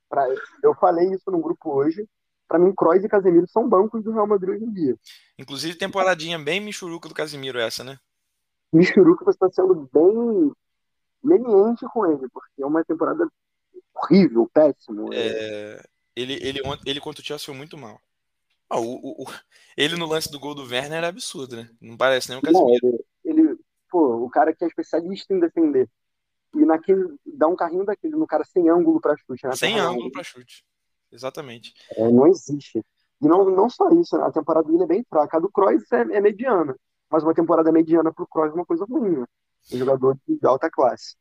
Pra, 0.09 0.27
eu 0.63 0.73
falei 0.75 1.07
isso 1.13 1.29
no 1.29 1.39
grupo 1.39 1.71
hoje. 1.71 2.07
Para 2.47 2.57
mim, 2.57 2.73
Kroos 2.73 3.03
e 3.03 3.09
Casemiro 3.09 3.45
são 3.47 3.67
bancos 3.67 4.03
do 4.03 4.11
Real 4.11 4.25
Madrid 4.25 4.55
hoje 4.55 4.63
em 4.63 4.73
dia. 4.73 4.95
Inclusive, 5.37 5.77
temporadinha 5.77 6.39
bem 6.39 6.61
michuruca 6.61 7.09
do 7.09 7.13
Casemiro 7.13 7.59
essa, 7.59 7.83
né? 7.83 7.97
Michuruca 8.71 9.29
está 9.29 9.49
sendo 9.51 9.87
bem 9.93 10.51
leniente 11.23 11.85
com 11.93 12.05
ele, 12.05 12.27
porque 12.31 12.61
é 12.61 12.65
uma 12.65 12.83
temporada 12.85 13.27
horrível, 13.97 14.49
péssimo. 14.53 15.13
É, 15.13 15.83
ele, 16.15 16.33
ele, 16.41 16.59
ele 16.85 16.99
contra 16.99 17.21
o 17.21 17.25
Chelsea 17.25 17.45
foi 17.45 17.55
muito 17.55 17.77
mal. 17.77 17.99
Ah, 18.69 18.79
o, 18.79 19.23
o, 19.23 19.25
ele 19.77 19.95
no 19.95 20.05
lance 20.05 20.29
do 20.29 20.39
gol 20.39 20.53
do 20.53 20.63
Werner 20.63 20.97
era 20.97 21.07
absurdo, 21.07 21.55
né? 21.55 21.69
Não 21.79 21.95
parece 21.95 22.29
nem 22.29 22.41
Casemiro. 22.41 22.67
Não, 22.67 22.75
ele, 22.75 23.05
ele, 23.23 23.59
pô, 23.89 24.25
o 24.25 24.29
cara 24.29 24.53
que 24.53 24.63
é 24.63 24.67
especialista 24.67 25.33
em 25.33 25.39
defender. 25.39 25.89
E 26.53 26.65
naquele, 26.65 27.15
dá 27.25 27.47
um 27.47 27.55
carrinho 27.55 27.85
daquele 27.85 28.15
no 28.15 28.27
cara 28.27 28.43
sem 28.43 28.69
ângulo 28.69 28.99
para 28.99 29.15
chute. 29.15 29.45
Né? 29.45 29.55
Sem 29.55 29.79
ângulo 29.79 30.11
para 30.11 30.23
chute. 30.23 30.65
Exatamente. 31.11 31.73
É, 31.91 32.11
não 32.11 32.27
existe. 32.27 32.83
E 33.21 33.27
não, 33.27 33.49
não 33.49 33.69
só 33.69 33.89
isso, 33.89 34.17
né? 34.17 34.23
a 34.23 34.31
temporada 34.31 34.67
dele 34.67 34.83
é 34.83 34.87
bem 34.87 35.05
fraca. 35.09 35.37
A 35.37 35.39
do 35.39 35.49
Kroos 35.49 35.89
é, 35.91 36.01
é 36.01 36.21
mediana. 36.21 36.75
Mas 37.09 37.23
uma 37.23 37.33
temporada 37.33 37.71
mediana 37.71 38.11
pro 38.11 38.27
Kroos 38.27 38.51
é 38.51 38.55
uma 38.55 38.65
coisa 38.65 38.85
ruim, 38.85 39.19
né? 39.19 39.25
Um 39.71 39.77
jogador 39.77 40.17
de 40.27 40.45
alta 40.45 40.69
classe. 40.69 41.15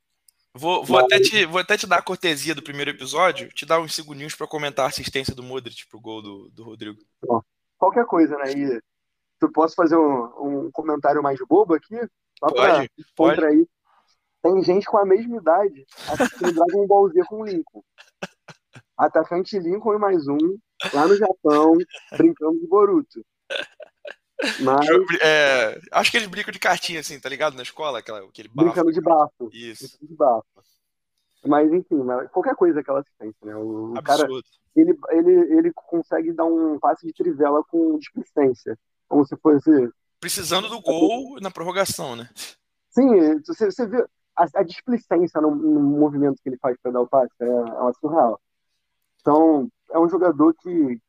Vou, 0.57 0.83
vou, 0.83 0.99
até 0.99 1.21
te, 1.21 1.45
vou 1.45 1.61
até 1.61 1.77
te 1.77 1.87
dar 1.87 1.99
a 1.99 2.03
cortesia 2.03 2.55
do 2.55 2.63
primeiro 2.63 2.91
episódio, 2.91 3.49
te 3.51 3.67
dar 3.67 3.79
uns 3.79 3.95
segundinhos 3.95 4.35
para 4.35 4.47
comentar 4.47 4.87
a 4.87 4.89
assistência 4.89 5.35
do 5.35 5.43
Modric 5.43 5.87
pro 5.89 6.01
gol 6.01 6.23
do, 6.23 6.49
do 6.49 6.65
Rodrigo. 6.65 6.99
Qualquer 7.77 8.07
coisa, 8.07 8.37
né? 8.39 8.53
E 8.53 8.81
tu 9.39 9.51
posso 9.53 9.75
fazer 9.75 9.97
um, 9.97 10.67
um 10.67 10.71
comentário 10.71 11.23
mais 11.23 11.39
bobo 11.47 11.75
aqui? 11.75 11.97
Só 12.39 12.47
pode, 12.47 12.91
pode. 13.15 13.45
Aí. 13.45 13.67
Tem 14.43 14.63
gente 14.63 14.87
com 14.87 14.97
a 14.97 15.05
mesma 15.05 15.37
idade 15.37 15.85
assistindo 16.09 16.53
Dragon 16.53 16.87
Ball 16.87 17.09
Z 17.11 17.25
com 17.27 17.43
o 17.43 17.45
Lincoln. 17.45 17.83
Atacante 18.97 19.59
Lincoln 19.59 19.95
e 19.95 19.99
mais 19.99 20.27
um, 20.27 20.57
lá 20.95 21.07
no 21.07 21.17
Japão, 21.17 21.77
brincando 22.17 22.59
de 22.59 22.67
Boruto. 22.67 23.27
Mas... 24.61 24.87
É, 25.20 25.80
acho 25.93 26.11
que 26.11 26.16
eles 26.16 26.28
brincam 26.28 26.53
de 26.53 26.59
cartinha, 26.59 27.01
assim, 27.01 27.18
tá 27.18 27.28
ligado? 27.28 27.57
Na 27.57 27.62
escola, 27.62 27.99
aquela, 27.99 28.20
aquele 28.20 28.49
bafo. 28.49 28.68
Brincando 28.68 28.93
de 28.93 29.01
bafo. 29.01 29.51
Isso. 29.53 29.99
De 30.01 30.14
bafo. 30.14 30.45
Mas, 31.45 31.72
enfim, 31.72 32.03
qualquer 32.32 32.55
coisa 32.55 32.82
que 32.82 32.91
ela 32.91 33.01
assistência, 33.01 33.39
né? 33.45 33.55
O, 33.57 33.95
o 33.95 34.03
cara, 34.03 34.26
ele, 34.74 34.97
ele, 35.11 35.32
ele 35.57 35.72
consegue 35.72 36.32
dar 36.32 36.45
um 36.45 36.78
passe 36.78 37.07
de 37.07 37.12
trivela 37.12 37.62
com 37.64 37.99
displicência. 37.99 38.76
Como 39.09 39.24
se 39.24 39.37
fosse... 39.37 39.70
Precisando 40.18 40.68
do 40.68 40.80
gol 40.80 41.39
na 41.41 41.51
prorrogação, 41.51 42.16
né? 42.16 42.28
Sim, 42.91 43.39
você, 43.47 43.70
você 43.70 43.87
vê 43.87 44.05
a, 44.37 44.47
a 44.57 44.62
displicência 44.62 45.41
no, 45.41 45.55
no, 45.55 45.80
movimento 45.80 46.41
que 46.43 46.49
ele 46.49 46.59
faz 46.59 46.76
para 46.82 46.93
dar 46.93 47.01
o 47.01 47.09
passe, 47.09 47.32
é, 47.41 47.47
é 47.47 47.51
uma 47.51 47.93
surreal. 47.95 48.41
Então, 49.20 49.68
é 49.91 49.99
um 49.99 50.09
jogador 50.09 50.55
que 50.55 51.01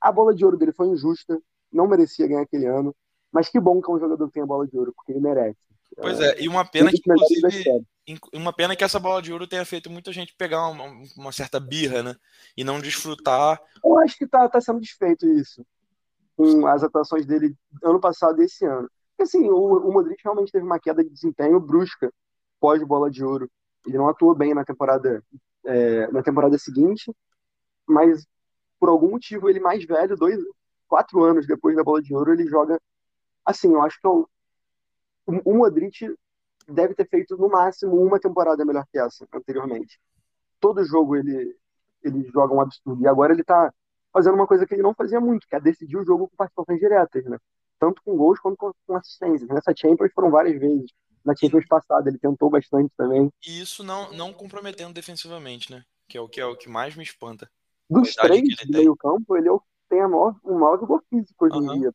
a 0.00 0.12
bola 0.12 0.34
de 0.34 0.44
ouro 0.44 0.56
dele 0.56 0.72
foi 0.72 0.88
injusta, 0.88 1.40
não 1.72 1.86
merecia 1.86 2.26
ganhar 2.26 2.42
aquele 2.42 2.66
ano, 2.66 2.94
mas 3.32 3.48
que 3.48 3.60
bom 3.60 3.80
que 3.80 3.90
é 3.90 3.94
um 3.94 3.98
jogador 4.00 4.26
que 4.26 4.34
tem 4.34 4.42
a 4.42 4.46
bola 4.46 4.66
de 4.66 4.76
ouro, 4.76 4.92
porque 4.94 5.12
ele 5.12 5.20
merece. 5.20 5.58
Pois 5.96 6.20
é, 6.20 6.40
e 6.40 6.48
uma 6.48 6.64
pena 6.64 6.90
que, 6.90 6.98
inclusive, 6.98 7.84
uma 8.32 8.52
pena 8.52 8.76
que 8.76 8.84
essa 8.84 8.98
bola 8.98 9.20
de 9.20 9.32
ouro 9.32 9.46
tenha 9.46 9.64
feito 9.64 9.90
muita 9.90 10.12
gente 10.12 10.34
pegar 10.36 10.68
uma, 10.68 10.84
uma 11.16 11.32
certa 11.32 11.58
birra, 11.58 12.02
né? 12.02 12.16
E 12.56 12.62
não 12.62 12.80
desfrutar. 12.80 13.60
Eu 13.84 13.98
acho 13.98 14.16
que 14.16 14.26
tá, 14.26 14.48
tá 14.48 14.60
sendo 14.60 14.80
desfeito 14.80 15.26
isso. 15.26 15.64
Com 16.36 16.66
as 16.66 16.84
atuações 16.84 17.26
dele 17.26 17.54
ano 17.82 18.00
passado 18.00 18.40
e 18.40 18.44
esse 18.44 18.64
ano. 18.64 18.88
Porque, 19.10 19.22
assim, 19.24 19.48
o, 19.48 19.88
o 19.88 19.92
Modric 19.92 20.22
realmente 20.22 20.52
teve 20.52 20.64
uma 20.64 20.78
queda 20.78 21.02
de 21.02 21.10
desempenho 21.10 21.58
brusca 21.58 22.12
pós 22.60 22.82
bola 22.84 23.10
de 23.10 23.24
ouro. 23.24 23.50
Ele 23.86 23.98
não 23.98 24.08
atuou 24.08 24.34
bem 24.34 24.54
na 24.54 24.64
temporada, 24.64 25.22
é, 25.64 26.06
na 26.12 26.22
temporada 26.22 26.56
seguinte, 26.58 27.12
mas 27.86 28.26
por 28.78 28.88
algum 28.88 29.10
motivo 29.10 29.48
ele 29.48 29.58
mais 29.58 29.84
velho, 29.84 30.16
dois, 30.16 30.38
quatro 30.88 31.22
anos 31.22 31.46
depois 31.46 31.76
da 31.76 31.84
bola 31.84 32.02
de 32.02 32.14
ouro, 32.14 32.32
ele 32.32 32.46
joga 32.46 32.80
assim. 33.44 33.72
Eu 33.72 33.82
acho 33.82 34.00
que 34.00 34.06
é 34.06 34.10
o, 34.10 34.28
o 35.26 35.54
Modric 35.54 36.14
deve 36.66 36.94
ter 36.94 37.08
feito 37.08 37.36
no 37.36 37.48
máximo 37.48 38.00
uma 38.02 38.18
temporada 38.18 38.64
melhor 38.64 38.84
que 38.90 38.98
essa 38.98 39.26
anteriormente. 39.32 40.00
Todo 40.60 40.84
jogo 40.84 41.16
ele 41.16 41.56
ele 42.02 42.22
joga 42.32 42.54
um 42.54 42.60
absurdo 42.60 43.02
e 43.02 43.08
agora 43.08 43.32
ele 43.32 43.42
tá 43.42 43.72
fazendo 44.12 44.34
uma 44.34 44.46
coisa 44.46 44.66
que 44.66 44.74
ele 44.74 44.82
não 44.82 44.94
fazia 44.94 45.20
muito, 45.20 45.46
que 45.46 45.54
é 45.54 45.60
decidir 45.60 45.96
o 45.96 46.04
jogo 46.04 46.28
com 46.28 46.36
participações 46.36 46.78
diretas, 46.78 47.24
né? 47.24 47.38
Tanto 47.78 48.02
com 48.02 48.16
gols 48.16 48.38
quanto 48.40 48.56
com, 48.56 48.72
com 48.86 48.96
assistências. 48.96 49.48
Nessa 49.48 49.74
Champions 49.76 50.12
foram 50.12 50.30
várias 50.30 50.58
vezes. 50.58 50.90
Na 51.24 51.34
Champions 51.34 51.66
passada 51.66 52.08
ele 52.08 52.18
tentou 52.18 52.48
bastante 52.48 52.90
também. 52.96 53.30
E 53.46 53.60
isso 53.60 53.82
não 53.82 54.12
não 54.12 54.32
comprometendo 54.32 54.94
defensivamente, 54.94 55.70
né? 55.70 55.84
Que 56.08 56.16
é 56.16 56.20
o 56.20 56.28
que 56.28 56.40
é 56.40 56.46
o 56.46 56.56
que 56.56 56.68
mais 56.68 56.96
me 56.96 57.02
espanta. 57.02 57.50
Dos 57.90 58.14
três 58.14 58.56
do 58.66 58.72
meio 58.72 58.96
campo, 58.96 59.36
ele 59.36 59.48
é 59.48 59.52
o 59.52 59.62
tem 59.88 60.00
a 60.00 60.08
maior, 60.08 60.34
o 60.42 60.58
maior 60.58 60.78
vigor 60.78 61.02
físico 61.08 61.46
hoje 61.46 61.56
uhum. 61.56 61.74
em 61.74 61.80
dia 61.80 61.92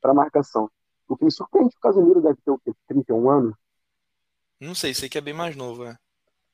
para 0.00 0.14
marcação. 0.14 0.70
O 1.08 1.16
que 1.16 1.24
me 1.24 1.30
surpreende, 1.30 1.74
o 1.76 1.80
Casemiro 1.80 2.22
deve 2.22 2.38
ter 2.44 2.50
o 2.50 2.58
quê? 2.58 2.72
31 2.88 3.30
anos? 3.30 3.54
Não 4.60 4.74
sei, 4.74 4.94
sei 4.94 5.08
que 5.08 5.18
é 5.18 5.20
bem 5.20 5.34
mais 5.34 5.56
novo, 5.56 5.84
é. 5.84 5.96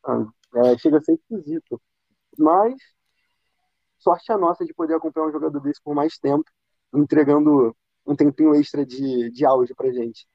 Ah, 0.05 0.25
é 0.55 0.79
chega 0.79 0.99
a 0.99 1.03
ser 1.03 1.15
esquisito. 1.15 1.81
Mas, 2.39 2.75
sorte 3.99 4.33
a 4.33 4.39
nossa 4.39 4.65
de 4.65 4.73
poder 4.73 4.95
acompanhar 4.95 5.29
um 5.29 5.33
jogador 5.33 5.61
desse 5.61 5.83
por 5.83 5.95
mais 5.95 6.17
tempo, 6.19 6.45
entregando 6.95 7.77
um 8.07 8.15
tempinho 8.15 8.55
extra 8.55 8.87
de, 8.87 9.31
de 9.31 9.45
auge 9.45 9.75
pra 9.75 9.93
gente. 9.93 10.27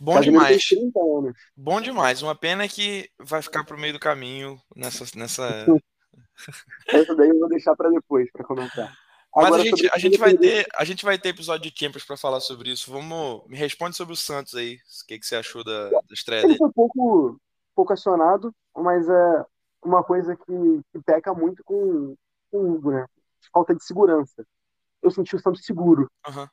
Bom 0.00 0.20
demais. 0.20 0.64
Bom 1.56 1.80
demais. 1.80 2.22
Uma 2.22 2.34
pena 2.34 2.68
que 2.68 3.08
vai 3.18 3.40
ficar 3.40 3.64
pro 3.64 3.78
meio 3.78 3.92
do 3.92 4.00
caminho 4.00 4.60
nessa, 4.74 5.04
nessa 5.16 5.44
Essa 6.88 7.14
daí 7.14 7.28
eu 7.28 7.38
vou 7.38 7.48
deixar 7.48 7.74
para 7.76 7.90
depois, 7.90 8.30
para 8.32 8.44
comentar. 8.44 8.92
Mas 9.34 9.46
Agora, 9.46 9.62
a, 9.62 9.64
gente, 9.64 9.90
a, 9.92 9.98
gente 9.98 10.16
vai 10.16 10.36
ter, 10.36 10.66
a 10.76 10.84
gente 10.84 11.04
vai 11.04 11.18
ter 11.18 11.30
episódio 11.30 11.68
de 11.68 11.72
Campers 11.72 12.04
para 12.04 12.16
falar 12.16 12.40
sobre 12.40 12.70
isso. 12.70 12.90
Vamos, 12.90 13.42
me 13.48 13.56
responde 13.56 13.96
sobre 13.96 14.14
o 14.14 14.16
Santos 14.16 14.54
aí. 14.54 14.76
O 14.76 15.06
que, 15.08 15.18
que 15.18 15.26
você 15.26 15.34
achou 15.34 15.64
da, 15.64 15.90
da 15.90 16.00
estreia 16.12 16.40
Ele 16.40 16.48
dele? 16.48 16.58
foi 16.58 16.68
um 16.68 16.72
pouco, 16.72 17.40
pouco 17.74 17.92
acionado, 17.92 18.54
mas 18.76 19.08
é 19.08 19.44
uma 19.84 20.04
coisa 20.04 20.36
que, 20.36 20.80
que 20.92 21.02
peca 21.04 21.34
muito 21.34 21.64
com, 21.64 22.14
com 22.50 22.58
o 22.58 22.74
Hugo, 22.74 22.92
né? 22.92 23.06
Falta 23.52 23.74
de 23.74 23.84
segurança. 23.84 24.46
Eu 25.02 25.10
senti 25.10 25.34
o 25.34 25.40
Santos 25.40 25.64
seguro. 25.64 26.08
Uhum. 26.28 26.46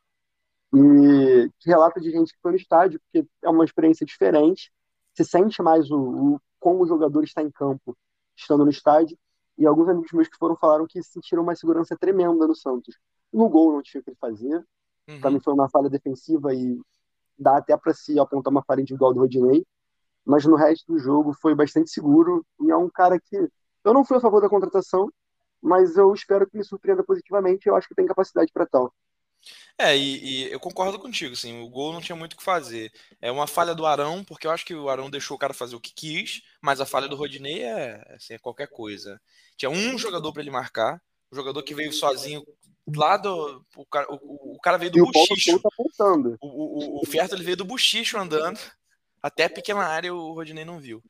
E 0.74 1.52
relata 1.66 2.02
de 2.02 2.10
gente 2.10 2.34
que 2.34 2.42
foi 2.42 2.52
no 2.52 2.58
estádio, 2.58 3.00
porque 3.02 3.28
é 3.44 3.50
uma 3.50 3.64
experiência 3.64 4.06
diferente. 4.06 4.72
Se 5.16 5.24
sente 5.24 5.62
mais 5.62 5.92
o, 5.92 6.00
o 6.00 6.42
como 6.60 6.84
o 6.84 6.88
jogador 6.88 7.24
está 7.24 7.42
em 7.42 7.52
campo 7.52 7.96
estando 8.36 8.64
no 8.66 8.72
estádio. 8.72 9.18
E 9.62 9.68
alguns 9.68 9.88
amigos 9.88 10.12
meus 10.12 10.28
que 10.28 10.38
foram 10.38 10.56
falaram 10.56 10.88
que 10.88 11.04
sentiram 11.04 11.44
uma 11.44 11.56
segurança 11.56 11.96
tremenda 11.96 12.48
no 12.48 12.56
Santos. 12.56 12.98
No 13.32 13.48
gol 13.48 13.72
não 13.74 13.84
tinha 13.84 14.02
o 14.02 14.04
que 14.04 14.10
ele 14.10 14.18
fazer. 14.20 14.66
Uhum. 15.08 15.22
Também 15.22 15.40
foi 15.40 15.54
uma 15.54 15.70
falha 15.70 15.88
defensiva 15.88 16.52
e 16.52 16.82
dá 17.38 17.58
até 17.58 17.78
para 17.78 17.94
se 17.94 18.20
apontar 18.20 18.50
uma 18.50 18.64
falha 18.64 18.82
individual 18.82 19.14
do 19.14 19.20
Rodinei. 19.20 19.64
Mas 20.26 20.46
no 20.46 20.56
resto 20.56 20.92
do 20.92 20.98
jogo 20.98 21.32
foi 21.40 21.54
bastante 21.54 21.92
seguro. 21.92 22.44
E 22.60 22.72
é 22.72 22.76
um 22.76 22.90
cara 22.90 23.20
que. 23.20 23.38
Eu 23.84 23.94
não 23.94 24.04
fui 24.04 24.18
a 24.18 24.20
favor 24.20 24.42
da 24.42 24.50
contratação, 24.50 25.12
mas 25.62 25.96
eu 25.96 26.12
espero 26.12 26.50
que 26.50 26.58
me 26.58 26.64
surpreenda 26.64 27.04
positivamente. 27.04 27.70
Eu 27.70 27.76
acho 27.76 27.88
que 27.88 27.94
tem 27.94 28.08
capacidade 28.08 28.52
para 28.52 28.66
tal. 28.66 28.92
É, 29.78 29.98
e, 29.98 30.46
e, 30.46 30.52
eu 30.52 30.60
concordo 30.60 31.00
contigo, 31.00 31.34
assim, 31.34 31.62
o 31.62 31.70
gol 31.70 31.92
não 31.92 32.02
tinha 32.02 32.16
muito 32.16 32.34
o 32.34 32.38
que 32.38 32.44
fazer. 32.44 32.92
É 33.20 33.32
uma 33.32 33.48
falha 33.48 33.74
do 33.74 33.86
Arão, 33.86 34.24
porque 34.24 34.46
eu 34.46 34.52
acho 34.52 34.66
que 34.66 34.76
o 34.76 34.90
Arão 34.90 35.10
deixou 35.10 35.36
o 35.36 35.40
cara 35.40 35.54
fazer 35.54 35.76
o 35.76 35.80
que 35.80 35.94
quis, 35.94 36.44
mas 36.62 36.80
a 36.80 36.86
falha 36.86 37.08
do 37.08 37.16
Rodinei 37.16 37.64
é, 37.64 38.16
assim, 38.16 38.34
é 38.34 38.40
qualquer 38.40 38.68
coisa. 38.68 39.20
Tinha 39.58 39.70
um 39.70 39.98
jogador 39.98 40.32
para 40.32 40.42
ele 40.42 40.52
marcar, 40.52 41.02
o 41.32 41.36
jogador 41.36 41.64
que 41.64 41.74
veio 41.74 41.92
sozinho 41.92 42.46
lá 42.96 43.18
do. 43.18 43.66
O 43.76 43.86
cara, 43.86 44.08
o, 44.12 44.56
o 44.56 44.60
cara 44.60 44.78
veio 44.78 44.92
do 44.92 45.00
e 45.00 45.02
buchicho. 45.02 45.60
Tá 45.60 45.70
o, 46.42 47.00
o, 47.00 47.02
o 47.02 47.06
Fierto 47.06 47.36
ele 47.36 47.44
veio 47.44 47.58
do 47.58 47.66
buchicho 47.66 48.18
andando, 48.18 48.60
até 49.22 49.46
a 49.46 49.50
pequena 49.50 49.84
área 49.84 50.14
o 50.14 50.34
Rodinei 50.34 50.66
não 50.66 50.80
viu. 50.80 51.04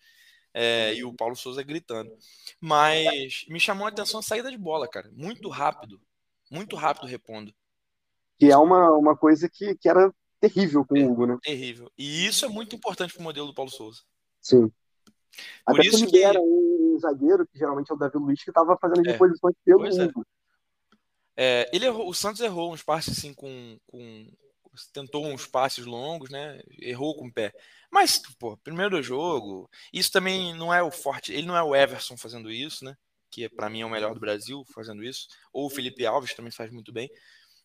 É, 0.53 0.93
e 0.93 1.03
o 1.03 1.13
Paulo 1.13 1.35
Souza 1.35 1.63
gritando. 1.63 2.11
Mas 2.59 3.45
me 3.47 3.59
chamou 3.59 3.85
a 3.85 3.89
atenção 3.89 4.19
a 4.19 4.23
saída 4.23 4.51
de 4.51 4.57
bola, 4.57 4.87
cara. 4.87 5.09
Muito 5.13 5.49
rápido. 5.49 6.01
Muito 6.49 6.75
rápido 6.75 7.07
repondo. 7.07 7.53
Que 8.41 8.49
é 8.51 8.57
uma, 8.57 8.89
uma 8.97 9.15
coisa 9.15 9.47
que, 9.47 9.75
que 9.75 9.87
era 9.87 10.11
terrível 10.39 10.83
com 10.83 10.99
o 10.99 11.11
Hugo, 11.11 11.27
né? 11.27 11.37
Terrível. 11.43 11.91
E 11.95 12.25
isso 12.25 12.43
é 12.43 12.49
muito 12.49 12.75
importante 12.75 13.13
para 13.13 13.21
o 13.21 13.23
modelo 13.23 13.45
do 13.45 13.53
Paulo 13.53 13.69
Souza. 13.69 14.01
Sim. 14.41 14.67
Por 15.63 15.79
Até 15.79 15.85
isso 15.85 16.07
que 16.07 16.23
era 16.23 16.41
um 16.41 16.97
zagueiro, 16.99 17.45
que 17.45 17.59
geralmente 17.59 17.91
é 17.91 17.93
o 17.93 17.97
Davi 17.99 18.17
Luiz, 18.17 18.43
que 18.43 18.49
estava 18.49 18.75
fazendo 18.81 19.07
as 19.07 19.13
é. 19.13 19.17
posições 19.19 19.55
pelo 19.63 19.81
pois 19.81 19.95
é. 19.95 20.05
Hugo. 20.05 20.25
É. 21.37 21.69
ele 21.71 21.85
errou, 21.85 22.09
o 22.09 22.15
Santos 22.15 22.41
errou 22.41 22.73
uns 22.73 22.81
passes 22.81 23.15
assim 23.15 23.31
com, 23.31 23.77
com 23.85 24.27
tentou 24.91 25.23
uns 25.27 25.45
passes 25.45 25.85
longos, 25.85 26.31
né? 26.31 26.63
Errou 26.79 27.15
com 27.15 27.27
o 27.27 27.31
pé. 27.31 27.53
Mas, 27.91 28.23
pô, 28.39 28.57
primeiro 28.57 29.03
jogo, 29.03 29.69
isso 29.93 30.11
também 30.11 30.55
não 30.55 30.73
é 30.73 30.81
o 30.81 30.89
forte, 30.89 31.31
ele 31.31 31.45
não 31.45 31.55
é 31.55 31.61
o 31.61 31.75
Everson 31.75 32.17
fazendo 32.17 32.51
isso, 32.51 32.83
né? 32.83 32.97
Que 33.29 33.47
para 33.47 33.69
mim 33.69 33.81
é 33.81 33.85
o 33.85 33.89
melhor 33.89 34.15
do 34.15 34.19
Brasil 34.19 34.65
fazendo 34.73 35.03
isso, 35.03 35.27
ou 35.53 35.67
o 35.67 35.69
Felipe 35.69 36.07
Alves 36.07 36.33
também 36.33 36.51
faz 36.51 36.71
muito 36.71 36.91
bem. 36.91 37.07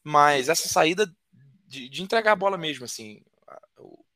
Mas 0.09 0.49
essa 0.49 0.69
saída 0.69 1.13
de, 1.67 1.89
de 1.89 2.01
entregar 2.01 2.31
a 2.31 2.37
bola 2.37 2.57
mesmo, 2.57 2.85
assim, 2.85 3.21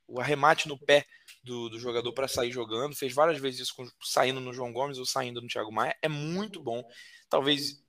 o, 0.07 0.20
arremate 0.20 0.68
no 0.68 0.78
pé 0.78 1.05
do, 1.43 1.68
do 1.68 1.80
jogador 1.80 2.12
para 2.12 2.28
sair 2.28 2.53
jogando, 2.53 2.95
fez 2.95 3.12
várias 3.12 3.41
vezes 3.41 3.62
isso 3.62 3.74
com, 3.74 3.84
saindo 4.01 4.38
no 4.38 4.53
João 4.53 4.72
Gomes 4.72 4.99
ou 4.99 5.05
saindo 5.05 5.43
no 5.43 5.49
Thiago 5.49 5.72
Maia, 5.72 5.97
é 6.01 6.09
muito 6.09 6.62
bom. 6.62 6.84
Talvez 7.28 7.82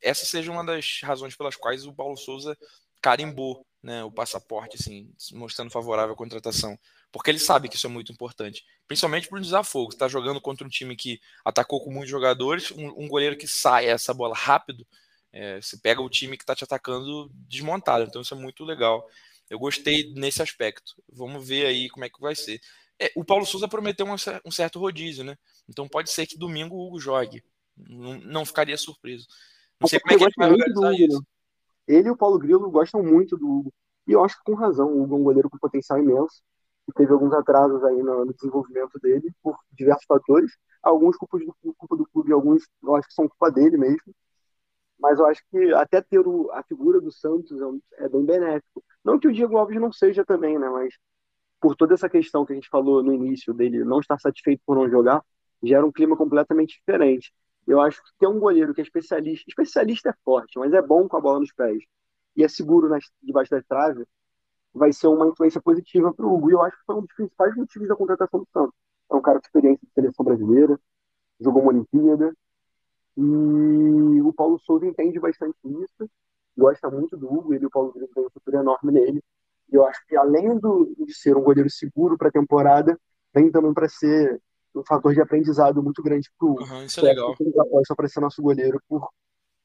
essa 0.00 0.24
seja 0.24 0.52
uma 0.52 0.64
das 0.64 1.00
razões 1.02 1.34
pelas 1.34 1.56
quais 1.56 1.84
o 1.84 1.92
Paulo 1.92 2.16
Souza 2.16 2.56
carimbou 3.02 3.66
né, 3.82 4.04
o 4.04 4.12
passaporte, 4.12 4.76
assim, 4.78 5.12
mostrando 5.32 5.72
favorável 5.72 6.14
à 6.14 6.16
contratação. 6.16 6.78
Porque 7.10 7.28
ele 7.28 7.40
sabe 7.40 7.68
que 7.68 7.74
isso 7.74 7.88
é 7.88 7.90
muito 7.90 8.12
importante. 8.12 8.64
Principalmente 8.86 9.26
para 9.26 9.38
o 9.38 9.42
desafogo. 9.42 9.92
Está 9.92 10.06
jogando 10.06 10.40
contra 10.40 10.64
um 10.64 10.70
time 10.70 10.94
que 10.94 11.20
atacou 11.44 11.82
com 11.82 11.90
muitos 11.90 12.10
jogadores, 12.10 12.70
um, 12.70 13.04
um 13.04 13.08
goleiro 13.08 13.36
que 13.36 13.48
sai 13.48 13.86
essa 13.86 14.14
bola 14.14 14.36
rápido 14.36 14.86
é, 15.32 15.60
você 15.60 15.76
pega 15.76 16.00
o 16.00 16.08
time 16.08 16.36
que 16.36 16.42
está 16.42 16.54
te 16.54 16.64
atacando 16.64 17.30
desmontado, 17.32 18.04
então 18.04 18.22
isso 18.22 18.34
é 18.34 18.36
muito 18.36 18.64
legal. 18.64 19.06
Eu 19.48 19.58
gostei 19.58 20.12
nesse 20.14 20.42
aspecto. 20.42 20.94
Vamos 21.10 21.46
ver 21.46 21.66
aí 21.66 21.88
como 21.88 22.04
é 22.04 22.08
que 22.08 22.20
vai 22.20 22.34
ser. 22.34 22.60
É, 22.98 23.10
o 23.14 23.24
Paulo 23.24 23.46
Souza 23.46 23.68
prometeu 23.68 24.06
um, 24.06 24.14
um, 24.44 24.50
certo 24.50 24.78
rodízio, 24.78 25.24
né? 25.24 25.36
Então 25.68 25.88
pode 25.88 26.10
ser 26.10 26.26
que 26.26 26.36
domingo 26.36 26.76
o 26.76 26.86
Hugo 26.86 27.00
jogue. 27.00 27.42
Não, 27.76 28.18
não 28.18 28.44
ficaria 28.44 28.76
surpreso. 28.76 29.26
Não 29.80 29.88
sei 29.88 30.00
como 30.00 30.12
é 30.12 30.18
que 30.18 30.24
ele 30.24 30.34
vai 30.36 30.50
organizar 30.50 30.92
Hugo, 30.92 31.04
isso. 31.04 31.18
Né? 31.18 31.26
Ele 31.86 32.08
e 32.08 32.10
o 32.10 32.16
Paulo 32.16 32.38
Grilo 32.38 32.70
gostam 32.70 33.02
muito 33.02 33.36
do 33.36 33.48
Hugo. 33.48 33.72
E 34.06 34.12
eu 34.12 34.24
acho 34.24 34.36
que 34.36 34.44
com 34.44 34.54
razão. 34.54 34.88
O 34.88 35.02
Hugo 35.02 35.14
é 35.14 35.18
um 35.18 35.22
goleiro 35.22 35.48
com 35.48 35.58
potencial 35.58 35.98
imenso. 35.98 36.42
que 36.86 36.92
teve 36.92 37.12
alguns 37.12 37.32
atrasos 37.32 37.82
aí 37.84 38.02
no, 38.02 38.24
no 38.24 38.34
desenvolvimento 38.34 38.98
dele 39.00 39.32
por 39.42 39.56
diversos 39.72 40.04
fatores. 40.04 40.50
Alguns 40.82 41.16
culpas 41.16 41.40
do, 41.44 41.74
culpa 41.74 41.96
do 41.96 42.06
clube, 42.06 42.32
alguns 42.32 42.64
eu 42.82 42.96
acho 42.96 43.08
que 43.08 43.14
são 43.14 43.28
culpa 43.28 43.50
dele 43.50 43.76
mesmo. 43.78 44.14
Mas 44.98 45.18
eu 45.18 45.26
acho 45.26 45.42
que 45.50 45.72
até 45.74 46.00
ter 46.02 46.26
o, 46.26 46.50
a 46.52 46.62
figura 46.62 47.00
do 47.00 47.12
Santos 47.12 47.60
é, 47.60 48.04
é 48.04 48.08
bem 48.08 48.24
benéfico. 48.24 48.84
Não 49.04 49.18
que 49.18 49.28
o 49.28 49.32
Diego 49.32 49.56
Alves 49.56 49.80
não 49.80 49.92
seja 49.92 50.24
também, 50.24 50.58
né? 50.58 50.68
Mas 50.68 50.94
por 51.60 51.76
toda 51.76 51.94
essa 51.94 52.08
questão 52.08 52.44
que 52.44 52.52
a 52.52 52.56
gente 52.56 52.68
falou 52.68 53.02
no 53.02 53.12
início 53.12 53.52
dele 53.54 53.84
não 53.84 54.00
estar 54.00 54.18
satisfeito 54.18 54.62
por 54.66 54.76
não 54.76 54.88
jogar, 54.88 55.22
gera 55.62 55.84
um 55.84 55.92
clima 55.92 56.16
completamente 56.16 56.78
diferente. 56.78 57.32
Eu 57.66 57.80
acho 57.80 58.02
que 58.02 58.10
ter 58.18 58.26
um 58.26 58.38
goleiro 58.38 58.74
que 58.74 58.80
é 58.80 58.84
especialista, 58.84 59.44
especialista 59.48 60.10
é 60.10 60.14
forte, 60.24 60.58
mas 60.58 60.72
é 60.72 60.80
bom 60.80 61.08
com 61.08 61.16
a 61.16 61.20
bola 61.20 61.40
nos 61.40 61.52
pés 61.52 61.82
e 62.36 62.44
é 62.44 62.48
seguro 62.48 62.88
nas, 62.88 63.04
debaixo 63.22 63.50
da 63.50 63.62
trave, 63.62 64.06
vai 64.72 64.92
ser 64.92 65.08
uma 65.08 65.26
influência 65.26 65.60
positiva 65.60 66.14
para 66.14 66.24
o 66.24 66.34
Hugo. 66.34 66.50
E 66.50 66.54
eu 66.54 66.62
acho 66.62 66.76
que 66.78 66.84
foi 66.86 66.96
um 66.96 67.00
dos 67.00 67.14
principais 67.14 67.54
motivos 67.56 67.88
da 67.88 67.96
contratação 67.96 68.40
do 68.40 68.48
Santos. 68.52 68.74
É 69.10 69.14
um 69.14 69.20
cara 69.20 69.40
com 69.40 69.46
experiência 69.46 69.80
de 69.86 69.92
seleção 69.92 70.24
brasileira, 70.24 70.80
jogou 71.40 71.62
uma 71.62 71.72
Olimpíada, 71.72 72.32
e 73.20 74.22
o 74.22 74.32
Paulo 74.32 74.60
Souza 74.60 74.86
entende 74.86 75.18
bastante 75.18 75.58
isso, 75.64 76.08
gosta 76.56 76.88
muito 76.88 77.16
do 77.16 77.26
Hugo, 77.26 77.52
ele 77.52 77.64
e 77.64 77.66
o 77.66 77.70
Paulo 77.70 77.92
Grilo 77.92 78.08
têm 78.14 78.24
um 78.24 78.30
futuro 78.30 78.58
enorme 78.58 78.92
nele. 78.92 79.22
E 79.70 79.74
eu 79.74 79.84
acho 79.84 80.06
que 80.06 80.16
além 80.16 80.56
do, 80.56 80.94
de 80.96 81.12
ser 81.12 81.36
um 81.36 81.42
goleiro 81.42 81.68
seguro 81.68 82.16
para 82.16 82.28
a 82.28 82.32
temporada, 82.32 82.98
vem 83.34 83.50
também 83.50 83.74
para 83.74 83.88
ser 83.88 84.40
um 84.74 84.84
fator 84.84 85.12
de 85.12 85.20
aprendizado 85.20 85.82
muito 85.82 86.00
grande 86.00 86.30
para 86.38 86.46
o 86.46 86.52
Hugo. 86.52 86.62
Uhum, 86.62 86.84
isso 86.84 87.00
é 87.00 87.02
legal. 87.02 87.34
Só 87.86 87.94
para 87.96 88.08
ser 88.08 88.20
nosso 88.20 88.40
goleiro 88.40 88.80
por 88.88 89.08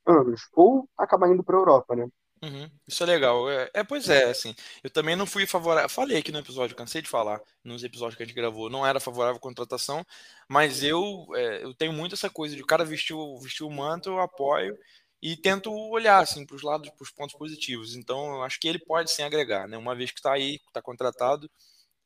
anos. 0.06 0.50
Ou 0.54 0.90
acabar 0.98 1.30
indo 1.30 1.44
para 1.44 1.56
a 1.56 1.60
Europa, 1.60 1.96
né? 1.96 2.08
Uhum, 2.44 2.70
isso 2.88 3.02
é 3.04 3.06
legal. 3.06 3.50
É, 3.50 3.70
é, 3.74 3.84
pois 3.84 4.10
é, 4.10 4.26
assim. 4.26 4.54
Eu 4.84 4.90
também 4.90 5.16
não 5.16 5.26
fui 5.26 5.46
favorável. 5.46 5.88
Falei 5.90 6.18
aqui 6.18 6.32
no 6.32 6.40
episódio, 6.40 6.76
cansei 6.76 7.02
de 7.02 7.08
falar 7.08 7.40
nos 7.64 7.84
episódios 7.84 8.18
que 8.18 8.24
a 8.24 8.26
gente 8.26 8.36
gravou, 8.36 8.70
não 8.70 8.86
era 8.86 9.00
favorável 9.00 9.38
à 9.38 9.40
contratação, 9.40 10.06
mas 10.50 10.84
eu, 10.84 11.26
é, 11.36 11.64
eu 11.64 11.74
tenho 11.74 11.94
muito 11.94 12.16
essa 12.16 12.30
coisa 12.30 12.54
de 12.56 12.62
o 12.62 12.66
cara 12.66 12.84
vestiu, 12.84 13.38
vestiu 13.40 13.68
o 13.68 13.72
manto, 13.72 14.10
eu 14.10 14.20
apoio 14.20 14.78
e 15.22 15.38
tento 15.38 15.72
olhar 15.72 16.20
assim 16.22 16.46
para 16.46 16.56
os 16.58 16.62
lados, 16.64 16.90
para 16.90 17.04
os 17.04 17.12
pontos 17.12 17.36
positivos. 17.38 17.96
Então, 17.96 18.36
eu 18.36 18.44
acho 18.44 18.60
que 18.60 18.68
ele 18.68 18.80
pode 18.80 19.10
sim 19.10 19.24
agregar, 19.24 19.66
né? 19.68 19.78
Uma 19.78 19.96
vez 19.96 20.12
que 20.12 20.20
está 20.20 20.34
aí, 20.34 20.56
está 20.68 20.82
contratado, 20.82 21.50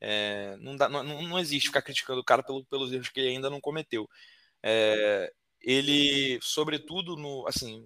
é, 0.01 0.57
não, 0.59 0.75
dá, 0.75 0.89
não, 0.89 1.03
não 1.03 1.39
existe 1.39 1.67
ficar 1.69 1.81
criticando 1.81 2.21
o 2.21 2.25
cara 2.25 2.43
pelo, 2.43 2.65
pelos 2.65 2.91
erros 2.93 3.09
que 3.09 3.19
ele 3.19 3.29
ainda 3.29 3.49
não 3.49 3.61
cometeu. 3.61 4.07
É, 4.63 5.31
ele, 5.61 6.39
sobretudo, 6.41 7.15
no, 7.15 7.47
assim, 7.47 7.85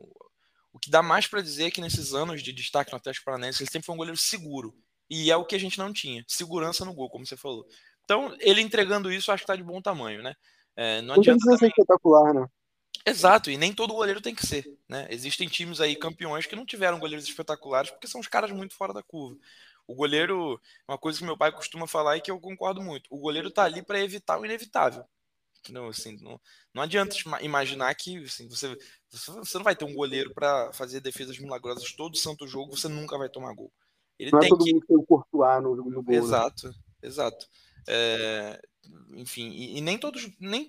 que 0.82 0.90
dá 0.90 1.04
mais 1.04 1.28
para 1.28 1.42
dizer 1.42 1.66
é 1.66 1.72
que 1.72 1.82
nesses 1.82 2.14
anos 2.14 2.42
de 2.42 2.52
destaque 2.52 2.92
no 2.92 2.98
Atlético 2.98 3.26
Paranaense, 3.26 3.62
ele 3.62 3.70
sempre 3.70 3.86
foi 3.86 3.94
um 3.94 3.98
goleiro 3.98 4.18
seguro. 4.18 4.76
E 5.10 5.30
é 5.30 5.36
o 5.36 5.46
que 5.46 5.56
a 5.56 5.60
gente 5.60 5.78
não 5.78 5.94
tinha. 5.94 6.24
Segurança 6.28 6.84
no 6.84 6.94
gol, 6.94 7.10
como 7.10 7.26
você 7.26 7.38
falou. 7.38 7.66
Então, 8.04 8.36
ele 8.40 8.62
entregando 8.62 9.12
isso, 9.12 9.32
acho 9.32 9.44
que 9.44 9.48
tá 9.48 9.56
de 9.56 9.64
bom 9.64 9.82
tamanho, 9.82 10.24
né? 10.24 10.34
É, 10.76 11.02
não, 11.02 11.16
adianta 11.16 11.44
também... 11.44 11.58
ser 11.60 11.68
espetacular, 11.68 12.34
né? 12.34 12.48
Exato, 13.06 13.50
e 13.50 13.58
nem 13.58 13.74
todo 13.74 13.94
goleiro 13.94 14.22
tem 14.22 14.36
que 14.36 14.46
ser, 14.46 14.66
né? 14.88 15.08
Existem 15.10 15.48
times 15.48 15.82
aí 15.82 15.96
campeões 15.96 16.46
que 16.46 16.56
não 16.56 16.66
tiveram 16.66 17.00
goleiros 17.00 17.28
espetaculares 17.28 17.90
porque 17.90 18.08
são 18.08 18.22
os 18.22 18.28
caras 18.28 18.52
muito 18.52 18.76
fora 18.76 18.94
da 18.94 19.02
curva. 19.02 19.40
O 19.88 19.96
goleiro, 19.96 20.60
uma 20.88 20.98
coisa 20.98 21.18
que 21.18 21.26
meu 21.26 21.38
pai 21.38 21.52
costuma 21.52 21.88
falar 21.88 22.18
e 22.18 22.22
que 22.22 22.30
eu 22.30 22.40
concordo 22.40 22.82
muito, 22.82 23.08
o 23.10 23.18
goleiro 23.18 23.50
tá 23.50 23.64
ali 23.64 23.82
para 23.82 24.00
evitar 24.00 24.40
o 24.40 24.46
inevitável. 24.46 25.04
Não, 25.70 25.88
assim, 25.88 26.18
não, 26.22 26.40
não 26.74 26.82
adianta 26.82 27.16
imaginar 27.42 27.94
que 27.96 28.18
assim, 28.24 28.48
você, 28.50 28.76
você 29.10 29.58
não 29.58 29.64
vai 29.64 29.76
ter 29.76 29.86
um 29.86 29.94
goleiro 29.94 30.34
para 30.34 30.74
fazer 30.74 31.00
defesas 31.00 31.38
milagrosas 31.38 31.94
todo 31.94 32.18
santo 32.18 32.48
jogo, 32.48 32.76
você 32.76 32.88
nunca 32.88 33.18
vai 33.18 33.30
tomar 33.30 33.54
gol. 33.54 33.72
Ele 34.18 34.32
não 34.32 34.40
é 34.40 34.42
tem 34.42 34.48
é 34.48 34.50
todo 34.50 34.64
que... 34.64 34.74
mundo 34.74 34.86
tem 34.88 34.98
o 34.98 35.04
Courtois 35.04 35.64
no, 35.64 35.76
no 35.76 36.02
gol. 36.02 36.04
Né? 36.04 36.16
Exato, 36.16 36.68
né? 36.68 36.74
exato. 37.04 37.48
É, 37.88 38.62
enfim, 39.16 39.50
e, 39.50 39.78
e, 39.78 39.82
nem 39.82 39.98
todos. 39.98 40.30
Nem, 40.40 40.68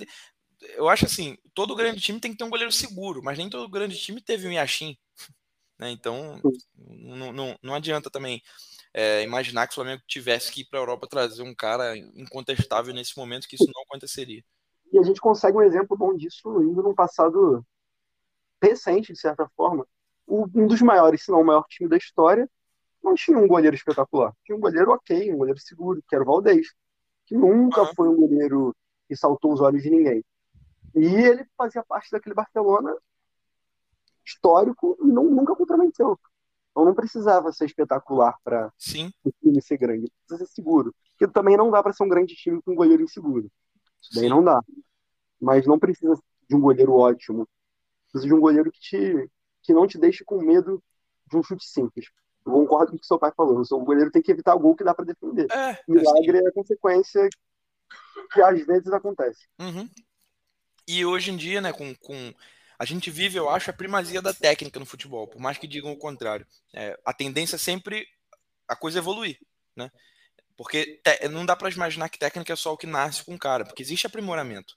eu 0.74 0.88
acho 0.88 1.06
assim, 1.06 1.36
todo 1.54 1.76
grande 1.76 2.00
time 2.00 2.20
tem 2.20 2.32
que 2.32 2.38
ter 2.38 2.44
um 2.44 2.50
goleiro 2.50 2.72
seguro, 2.72 3.22
mas 3.22 3.38
nem 3.38 3.50
todo 3.50 3.68
grande 3.68 3.96
time 3.96 4.20
teve 4.20 4.46
um 4.46 4.52
Yashin. 4.52 4.96
Né? 5.78 5.90
Então, 5.90 6.40
não, 6.76 7.32
não, 7.32 7.58
não 7.62 7.74
adianta 7.74 8.10
também 8.10 8.42
é, 8.94 9.22
imaginar 9.22 9.66
que 9.66 9.72
o 9.72 9.74
Flamengo 9.74 10.02
tivesse 10.06 10.52
que 10.52 10.60
ir 10.60 10.64
para 10.66 10.78
a 10.78 10.82
Europa 10.82 11.08
trazer 11.08 11.42
um 11.42 11.54
cara 11.54 11.96
incontestável 11.96 12.94
nesse 12.94 13.16
momento, 13.16 13.48
que 13.48 13.56
isso 13.56 13.70
não 13.74 13.82
aconteceria. 13.82 14.44
E 14.92 14.98
a 14.98 15.02
gente 15.02 15.20
consegue 15.20 15.56
um 15.56 15.62
exemplo 15.62 15.96
bom 15.96 16.14
disso 16.14 16.62
indo 16.62 16.82
num 16.82 16.94
passado 16.94 17.64
recente, 18.62 19.12
de 19.12 19.18
certa 19.18 19.48
forma. 19.56 19.86
Um 20.28 20.66
dos 20.66 20.80
maiores, 20.80 21.24
se 21.24 21.30
não 21.30 21.40
o 21.40 21.44
maior 21.44 21.64
time 21.68 21.88
da 21.88 21.96
história, 21.96 22.48
não 23.02 23.14
tinha 23.14 23.36
um 23.36 23.48
goleiro 23.48 23.74
espetacular. 23.74 24.32
Tinha 24.44 24.56
um 24.56 24.60
goleiro 24.60 24.92
ok, 24.92 25.32
um 25.32 25.38
goleiro 25.38 25.58
seguro, 25.58 26.02
que 26.06 26.14
era 26.14 26.22
o 26.22 26.26
Valdez, 26.26 26.68
que 27.26 27.36
nunca 27.36 27.86
foi 27.94 28.08
um 28.08 28.16
goleiro 28.16 28.74
que 29.08 29.16
saltou 29.16 29.52
os 29.52 29.60
olhos 29.60 29.82
de 29.82 29.90
ninguém. 29.90 30.24
E 30.94 31.06
ele 31.06 31.46
fazia 31.56 31.82
parte 31.82 32.10
daquele 32.10 32.34
Barcelona 32.34 32.94
histórico 34.24 34.96
e 35.00 35.06
não, 35.06 35.24
nunca 35.24 35.56
comprometeu. 35.56 36.18
Então 36.70 36.84
não 36.84 36.94
precisava 36.94 37.52
ser 37.52 37.66
espetacular 37.66 38.36
para 38.44 38.72
o 39.24 39.32
time 39.32 39.60
ser 39.60 39.76
grande, 39.78 40.10
precisa 40.26 40.46
ser 40.46 40.54
seguro. 40.54 40.94
Porque 41.10 41.32
também 41.32 41.56
não 41.56 41.70
dá 41.70 41.82
para 41.82 41.92
ser 41.92 42.04
um 42.04 42.08
grande 42.08 42.34
time 42.34 42.62
com 42.62 42.72
um 42.72 42.76
goleiro 42.76 43.02
inseguro. 43.02 43.50
Isso 44.02 44.14
daí 44.14 44.28
não 44.28 44.42
dá. 44.42 44.60
Mas 45.40 45.66
não 45.66 45.78
precisa 45.78 46.18
de 46.48 46.56
um 46.56 46.60
goleiro 46.60 46.92
ótimo. 46.92 47.48
Precisa 48.10 48.28
de 48.28 48.34
um 48.34 48.40
goleiro 48.40 48.70
que, 48.70 48.80
te, 48.80 49.30
que 49.62 49.72
não 49.72 49.86
te 49.86 49.98
deixe 49.98 50.24
com 50.24 50.42
medo 50.42 50.82
de 51.30 51.36
um 51.36 51.42
chute 51.42 51.64
simples. 51.64 52.06
Eu 52.44 52.52
concordo 52.52 52.90
com 52.90 52.96
o 52.96 53.00
que 53.00 53.06
seu 53.06 53.18
pai 53.18 53.32
falou. 53.36 53.62
O 53.70 53.84
goleiro 53.84 54.10
tem 54.10 54.20
que 54.20 54.32
evitar 54.32 54.54
o 54.54 54.58
gol 54.58 54.74
que 54.74 54.84
dá 54.84 54.92
para 54.92 55.04
defender. 55.04 55.46
É, 55.50 55.78
Milagre 55.88 56.38
assim... 56.38 56.46
é 56.46 56.48
a 56.48 56.52
consequência 56.52 57.28
que 58.32 58.42
às 58.42 58.66
vezes 58.66 58.92
acontece. 58.92 59.46
Uhum. 59.58 59.88
E 60.86 61.04
hoje 61.04 61.30
em 61.30 61.36
dia, 61.36 61.60
né, 61.60 61.72
com, 61.72 61.94
com 61.94 62.34
a 62.78 62.84
gente 62.84 63.10
vive, 63.10 63.38
eu 63.38 63.48
acho, 63.48 63.70
a 63.70 63.74
primazia 63.74 64.20
da 64.20 64.34
técnica 64.34 64.80
no 64.80 64.86
futebol, 64.86 65.28
por 65.28 65.40
mais 65.40 65.56
que 65.56 65.68
digam 65.68 65.92
o 65.92 65.96
contrário. 65.96 66.46
É, 66.74 66.98
a 67.04 67.12
tendência 67.12 67.54
é 67.56 67.58
sempre 67.58 68.06
a 68.66 68.74
coisa 68.74 68.98
evoluir, 68.98 69.38
né? 69.76 69.90
Porque 70.56 71.00
não 71.30 71.46
dá 71.46 71.56
para 71.56 71.70
imaginar 71.70 72.08
que 72.08 72.18
técnica 72.18 72.52
é 72.52 72.56
só 72.56 72.72
o 72.72 72.76
que 72.76 72.86
nasce 72.86 73.24
com 73.24 73.34
o 73.34 73.38
cara, 73.38 73.64
porque 73.64 73.82
existe 73.82 74.06
aprimoramento. 74.06 74.74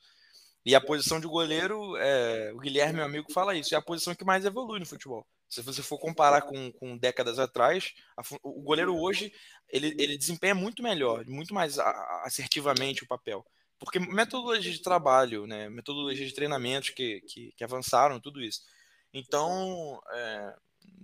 E 0.65 0.73
a 0.73 0.81
posição 0.81 1.19
de 1.19 1.27
goleiro, 1.27 1.95
é, 1.97 2.51
o 2.53 2.57
Guilherme, 2.57 2.95
meu 2.95 3.05
amigo, 3.05 3.31
fala 3.31 3.55
isso, 3.55 3.75
é 3.75 3.77
a 3.77 3.81
posição 3.81 4.15
que 4.15 4.25
mais 4.25 4.45
evolui 4.45 4.79
no 4.79 4.85
futebol. 4.85 5.25
Se 5.47 5.61
você 5.61 5.83
for 5.83 5.99
comparar 5.99 6.41
com, 6.41 6.71
com 6.71 6.97
décadas 6.97 7.37
atrás, 7.37 7.93
a, 8.17 8.23
o 8.41 8.63
goleiro 8.63 8.97
hoje 8.97 9.31
ele, 9.69 9.95
ele 9.99 10.17
desempenha 10.17 10.55
muito 10.55 10.81
melhor, 10.81 11.23
muito 11.27 11.53
mais 11.53 11.77
assertivamente 12.23 13.03
o 13.03 13.07
papel. 13.07 13.45
Porque 13.77 13.99
metodologia 13.99 14.71
de 14.71 14.81
trabalho, 14.81 15.45
né, 15.45 15.69
metodologia 15.69 16.25
de 16.25 16.33
treinamentos 16.33 16.89
que, 16.89 17.21
que, 17.21 17.51
que 17.55 17.63
avançaram, 17.63 18.19
tudo 18.19 18.41
isso. 18.41 18.61
Então, 19.13 20.01
é, 20.11 20.55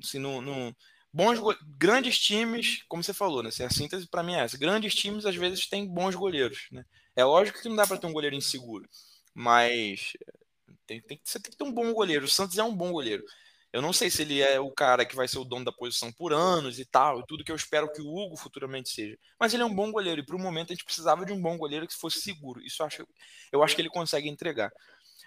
assim, 0.03 0.17
no, 0.17 0.41
no, 0.41 0.75
bons 1.13 1.39
grandes 1.77 2.17
times, 2.19 2.83
como 2.87 3.03
você 3.03 3.13
falou, 3.13 3.43
né? 3.43 3.49
Assim, 3.49 3.63
a 3.63 3.69
síntese 3.69 4.07
para 4.07 4.23
mim 4.23 4.35
é 4.35 4.41
essa. 4.43 4.57
Grandes 4.57 4.95
times 4.95 5.25
às 5.25 5.35
vezes 5.35 5.67
têm 5.67 5.87
bons 5.87 6.15
goleiros, 6.15 6.67
né? 6.71 6.85
É 7.15 7.23
lógico 7.23 7.61
que 7.61 7.69
não 7.69 7.75
dá 7.75 7.85
para 7.85 7.97
ter 7.97 8.07
um 8.07 8.13
goleiro 8.13 8.35
inseguro, 8.35 8.87
mas 9.33 10.13
tem, 10.87 11.01
tem, 11.01 11.19
você 11.23 11.39
tem 11.39 11.51
que 11.51 11.57
ter 11.57 11.63
um 11.63 11.71
bom 11.71 11.91
goleiro. 11.93 12.25
O 12.25 12.29
Santos 12.29 12.57
é 12.57 12.63
um 12.63 12.75
bom 12.75 12.91
goleiro. 12.91 13.23
Eu 13.73 13.81
não 13.81 13.93
sei 13.93 14.09
se 14.09 14.23
ele 14.23 14.41
é 14.41 14.59
o 14.59 14.69
cara 14.69 15.05
que 15.05 15.15
vai 15.15 15.27
ser 15.27 15.39
o 15.39 15.45
dono 15.45 15.63
da 15.63 15.71
posição 15.71 16.11
por 16.11 16.33
anos 16.33 16.77
e 16.77 16.83
tal, 16.85 17.21
e 17.21 17.25
tudo 17.25 17.43
que 17.43 17.51
eu 17.51 17.55
espero 17.55 17.91
que 17.91 18.01
o 18.01 18.07
Hugo 18.07 18.35
futuramente 18.35 18.89
seja. 18.89 19.17
Mas 19.39 19.53
ele 19.53 19.63
é 19.63 19.65
um 19.65 19.73
bom 19.73 19.89
goleiro, 19.91 20.19
e 20.19 20.25
para 20.25 20.35
o 20.35 20.39
momento 20.39 20.71
a 20.71 20.75
gente 20.75 20.83
precisava 20.83 21.25
de 21.25 21.31
um 21.31 21.41
bom 21.41 21.57
goleiro 21.57 21.87
que 21.87 21.95
fosse 21.95 22.19
seguro. 22.19 22.61
Isso 22.61 22.81
eu 22.81 22.85
acho, 22.85 23.07
eu 23.51 23.63
acho 23.63 23.75
que 23.75 23.81
ele 23.81 23.89
consegue 23.89 24.27
entregar. 24.27 24.71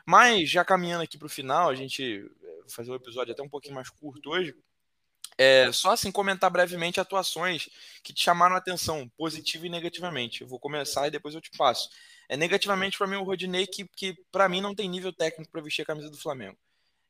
Mas, 0.07 0.51
já 0.51 0.62
caminhando 0.62 1.03
aqui 1.03 1.16
para 1.16 1.26
o 1.26 1.30
final, 1.30 1.70
a 1.70 1.74
gente 1.74 2.20
vai 2.20 2.68
fazer 2.68 2.91
um 2.91 2.97
episódio 2.97 3.32
até 3.32 3.43
um 3.43 3.49
pouquinho 3.49 3.74
mais 3.74 3.89
curto 3.89 4.30
hoje. 4.30 4.55
É, 5.37 5.70
só 5.72 5.93
assim 5.93 6.12
comentar 6.12 6.49
brevemente 6.51 7.01
atuações 7.01 7.68
que 8.03 8.12
te 8.12 8.22
chamaram 8.22 8.55
a 8.55 8.59
atenção, 8.59 9.09
positiva 9.16 9.66
e 9.66 9.70
negativamente. 9.70 10.43
Eu 10.43 10.49
vou 10.49 10.61
começar 10.61 11.09
e 11.09 11.11
depois 11.11 11.35
eu 11.35 11.41
te 11.41 11.51
passo. 11.57 11.89
É 12.28 12.37
negativamente 12.37 12.97
para 12.97 13.07
mim 13.07 13.16
o 13.16 13.24
Rodinei, 13.24 13.66
que, 13.66 13.87
que 13.89 14.16
para 14.30 14.49
mim 14.49 14.61
não 14.61 14.74
tem 14.74 14.89
nível 14.89 15.12
técnico 15.12 15.51
para 15.51 15.61
vestir 15.61 15.82
a 15.82 15.87
camisa 15.87 16.09
do 16.09 16.16
Flamengo. 16.16 16.57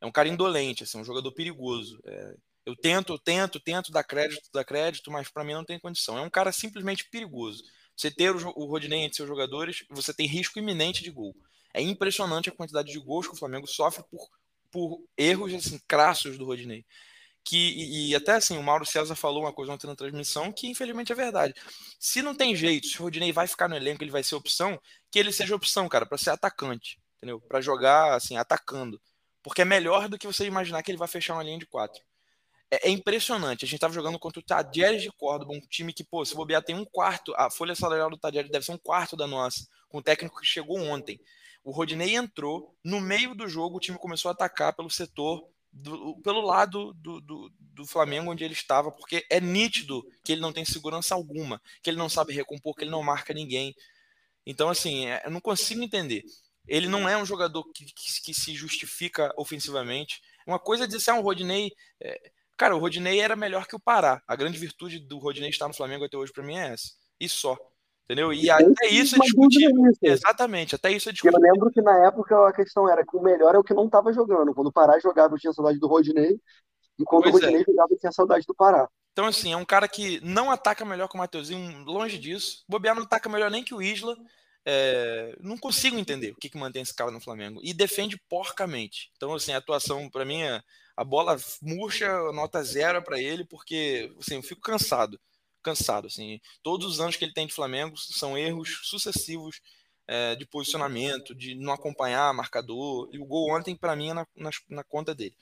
É 0.01 0.07
um 0.07 0.13
cara 0.13 0.29
indolente, 0.29 0.83
assim, 0.85 0.99
um 0.99 1.05
jogador 1.05 1.31
perigoso. 1.33 2.01
É, 2.05 2.35
eu 2.67 2.75
tento, 2.75 3.13
eu 3.13 3.19
tento, 3.19 3.61
tento 3.61 3.93
dar 3.93 4.05
crédito, 4.05 4.51
dar 4.53 4.65
crédito, 4.65 5.11
mas 5.11 5.29
para 5.29 5.45
mim 5.45 5.53
não 5.53 5.65
tem 5.65 5.79
condição. 5.79 6.17
É 6.19 6.23
um 6.23 6.31
cara 6.31 6.51
simplesmente 6.51 7.05
perigoso. 7.11 7.63
Você 7.95 8.11
ter 8.11 8.35
o, 8.35 8.53
o 8.57 8.65
Rodinei 8.65 9.01
entre 9.01 9.17
seus 9.17 9.29
jogadores, 9.29 9.85
você 9.91 10.13
tem 10.15 10.27
risco 10.27 10.59
iminente 10.59 11.03
de 11.03 11.11
gol. 11.11 11.37
É 11.75 11.83
impressionante 11.83 12.49
a 12.49 12.53
quantidade 12.53 12.91
de 12.91 12.99
gols 12.99 13.27
que 13.27 13.35
o 13.35 13.39
Flamengo 13.39 13.67
sofre 13.67 14.03
por, 14.11 14.29
por 14.71 15.03
erros 15.17 15.53
assim, 15.53 15.79
crassos 15.87 16.39
do 16.39 16.47
Rodinei 16.47 16.85
que 17.45 17.57
e, 17.57 18.11
e, 18.11 18.15
até 18.15 18.33
assim, 18.33 18.57
o 18.57 18.63
Mauro 18.63 18.87
César 18.87 19.15
falou 19.15 19.43
uma 19.43 19.53
coisa 19.53 19.73
ontem 19.73 19.87
na 19.87 19.95
transmissão 19.95 20.51
que 20.51 20.67
infelizmente 20.67 21.13
é 21.13 21.15
verdade. 21.15 21.55
Se 22.01 22.23
não 22.23 22.35
tem 22.35 22.57
jeito, 22.57 22.87
se 22.87 22.99
o 23.01 23.05
Rodinei 23.05 23.33
vai 23.33 23.47
ficar 23.47 23.69
no 23.69 23.77
elenco, 23.77 24.03
ele 24.03 24.11
vai 24.11 24.23
ser 24.23 24.35
opção, 24.35 24.81
que 25.11 25.19
ele 25.19 25.31
seja 25.33 25.55
opção, 25.55 25.89
cara, 25.89 26.07
para 26.07 26.19
ser 26.19 26.31
atacante, 26.31 26.99
entendeu? 27.19 27.41
Para 27.41 27.61
jogar 27.61 28.15
assim, 28.15 28.37
atacando. 28.37 29.01
Porque 29.43 29.63
é 29.63 29.65
melhor 29.65 30.09
do 30.09 30.19
que 30.19 30.27
você 30.27 30.47
imaginar 30.47 30.83
que 30.83 30.91
ele 30.91 30.99
vai 30.99 31.09
fechar 31.09 31.35
uma 31.35 31.43
linha 31.43 31.59
de 31.59 31.67
quatro. 31.67 32.03
é, 32.71 32.89
é 32.89 32.91
impressionante. 32.91 33.65
A 33.65 33.69
gente 33.69 33.77
estava 33.77 33.95
jogando 33.95 34.19
contra 34.19 34.41
o 34.41 34.43
Tadieres 34.43 35.03
de 35.03 35.11
Córdoba, 35.13 35.53
um 35.53 35.61
time 35.61 35.93
que, 35.93 36.05
pô, 36.05 36.25
se 36.25 36.35
bobear 36.35 36.63
tem 36.63 36.75
um 36.75 36.85
quarto, 36.85 37.33
a 37.37 37.51
folha 37.51 37.75
salarial 37.75 38.11
do 38.11 38.19
Tadieres 38.19 38.51
deve 38.51 38.65
ser 38.65 38.73
um 38.73 38.79
quarto 38.79 39.17
da 39.17 39.27
nossa, 39.27 39.67
com 39.89 39.99
o 39.99 40.03
técnico 40.03 40.41
que 40.41 40.47
chegou 40.47 40.79
ontem. 40.79 41.21
O 41.63 41.71
Rodinei 41.71 42.15
entrou, 42.17 42.75
no 42.85 43.01
meio 43.01 43.35
do 43.35 43.49
jogo 43.49 43.77
o 43.77 43.81
time 43.81 43.99
começou 43.99 44.29
a 44.29 44.33
atacar 44.33 44.75
pelo 44.75 44.91
setor, 44.91 45.49
do, 45.75 46.17
pelo 46.23 46.41
lado 46.41 46.95
do, 46.95 47.21
do, 47.21 47.53
do, 47.59 47.87
Flamengo 47.87 48.31
onde 48.31 48.45
ele 48.45 48.55
estava, 48.55 48.93
porque 48.93 49.27
é 49.29 49.41
nítido 49.41 50.07
que 50.23 50.33
ele 50.33 50.41
não 50.41 50.53
tem 50.53 50.65
segurança 50.65 51.15
alguma, 51.15 51.61
que 51.83 51.91
ele 51.91 51.97
não 51.97 52.09
sabe 52.09 52.33
recompor, 52.33 52.75
que 52.75 52.85
ele 52.85 52.93
não 52.93 53.03
marca 53.03 53.35
ninguém. 53.35 53.75
Então, 54.47 54.69
assim, 54.69 55.07
é, 55.07 55.23
eu 55.25 55.31
não 55.33 55.41
consigo 55.41 55.83
entender. 55.83 56.23
Ele 56.67 56.89
não 56.89 57.09
é 57.09 57.17
um 57.17 57.27
jogador 57.27 57.65
que, 57.73 57.85
que, 57.87 58.23
que 58.23 58.35
se 58.35 58.55
justifica 58.55 59.35
ofensivamente. 59.37 60.23
Uma 60.47 60.59
coisa 60.59 60.85
é 60.85 60.87
dizer 60.87 60.99
assim, 60.99 61.11
ah, 61.11 61.21
o 61.21 61.23
Rodinei. 61.23 61.73
É... 62.01 62.31
Cara, 62.57 62.77
o 62.77 62.79
Rodinei 62.79 63.21
era 63.21 63.35
melhor 63.35 63.67
que 63.67 63.75
o 63.75 63.81
Pará. 63.81 64.23
A 64.29 64.37
grande 64.37 64.59
virtude 64.59 65.01
do 65.01 65.19
Rodinei 65.19 65.51
estar 65.51 65.67
no 65.67 65.75
Flamengo 65.75 66.05
até 66.05 66.17
hoje, 66.17 66.33
para 66.33 66.45
mim, 66.45 66.57
é 66.57 66.69
essa. 66.69 66.93
E 67.19 67.29
só. 67.29 67.59
Entendeu? 68.05 68.33
E 68.33 68.51
até 68.51 68.87
isso 68.89 69.17
é 69.17 69.19
discutível. 69.19 69.93
Exatamente, 70.03 70.75
até 70.75 70.91
isso 70.91 71.09
é 71.09 71.13
discutível. 71.13 71.41
Eu 71.43 71.53
lembro 71.53 71.71
que 71.71 71.81
na 71.81 72.07
época 72.07 72.49
a 72.49 72.53
questão 72.53 72.89
era 72.89 73.05
que 73.05 73.17
o 73.17 73.23
melhor 73.23 73.55
é 73.55 73.59
o 73.59 73.65
que 73.65 73.73
não 73.73 73.87
estava 73.87 74.13
jogando. 74.13 74.55
Quando 74.55 74.67
o 74.67 74.73
Pará 74.73 74.99
jogava, 74.99 75.35
eu 75.35 75.39
tinha 75.39 75.53
saudade 75.53 75.79
do 75.79 75.87
Rodinei. 75.87 76.39
E 76.99 77.05
quando 77.05 77.23
pois 77.23 77.35
o 77.35 77.39
Rodinei 77.39 77.63
é. 77.63 77.65
jogava, 77.65 77.89
eu 77.91 77.99
tinha 77.99 78.13
saudade 78.13 78.45
do 78.47 78.55
Pará. 78.55 78.89
Então, 79.13 79.27
assim, 79.27 79.53
é 79.53 79.57
um 79.57 79.65
cara 79.65 79.89
que 79.89 80.21
não 80.23 80.51
ataca 80.51 80.85
melhor 80.85 81.09
que 81.09 81.15
o 81.15 81.19
Mateuzinho, 81.19 81.85
longe 81.85 82.19
disso. 82.19 82.65
Bobear 82.69 82.95
não 82.95 83.05
ataca 83.05 83.29
melhor 83.29 83.51
nem 83.51 83.65
que 83.65 83.75
o 83.75 83.81
Isla. 83.81 84.17
É, 84.67 85.37
não 85.41 85.57
consigo 85.57 85.99
entender 85.99 86.33
o 86.33 86.37
que, 86.37 86.49
que 86.49 86.59
mantém 86.59 86.83
esse 86.83 86.95
cara 86.95 87.11
no 87.11 87.21
Flamengo. 87.21 87.61
E 87.63 87.73
defende 87.73 88.21
porcamente. 88.29 89.11
Então, 89.17 89.33
assim, 89.33 89.53
a 89.53 89.59
atuação, 89.59 90.11
para 90.11 90.25
mim, 90.25 90.43
é, 90.43 90.61
a 90.97 91.05
bola 91.05 91.37
murcha, 91.63 92.07
nota 92.33 92.63
zero 92.63 93.03
para 93.03 93.21
ele, 93.21 93.45
porque 93.45 94.13
assim, 94.21 94.37
eu 94.37 94.43
fico 94.43 94.61
cansado. 94.61 95.19
Cansado. 95.65 96.07
Assim, 96.07 96.41
todos 96.63 96.87
os 96.87 97.01
anos 97.01 97.17
que 97.17 97.25
ele 97.25 97.33
tem 97.33 97.47
de 97.47 97.55
Flamengo 97.55 97.97
são 97.97 98.39
erros 98.39 98.81
sucessivos 98.85 99.61
é, 100.07 100.37
de 100.37 100.47
posicionamento, 100.47 101.35
de 101.35 101.55
não 101.55 101.73
acompanhar 101.73 102.33
marcador. 102.35 103.09
E 103.13 103.19
o 103.19 103.25
gol 103.25 103.57
ontem, 103.57 103.75
para 103.75 103.97
mim, 103.97 104.11
é 104.11 104.15
na, 104.15 104.27
na, 104.37 104.51
na 104.69 104.85
conta 104.85 105.15
dele. 105.15 105.35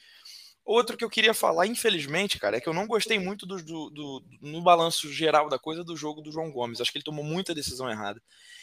Outro 0.64 0.96
que 0.96 1.04
eu 1.04 1.10
queria 1.10 1.34
falar, 1.34 1.66
infelizmente, 1.66 2.38
cara, 2.38 2.56
é 2.56 2.60
que 2.60 2.68
eu 2.68 2.72
não 2.72 2.86
gostei 2.86 3.18
muito 3.18 3.44
do, 3.44 3.56
do, 3.56 3.90
do, 3.90 4.24
no 4.40 4.62
balanço 4.62 5.12
geral 5.12 5.48
da 5.48 5.58
coisa 5.58 5.82
do 5.82 5.96
jogo 5.96 6.22
do 6.22 6.30
João 6.30 6.52
Gomes. 6.52 6.80
Acho 6.80 6.92
que 6.92 6.98
ele 6.98 7.04
tomou 7.04 7.24
muita 7.24 7.52
decisão 7.52 7.90
errada. 7.90 8.22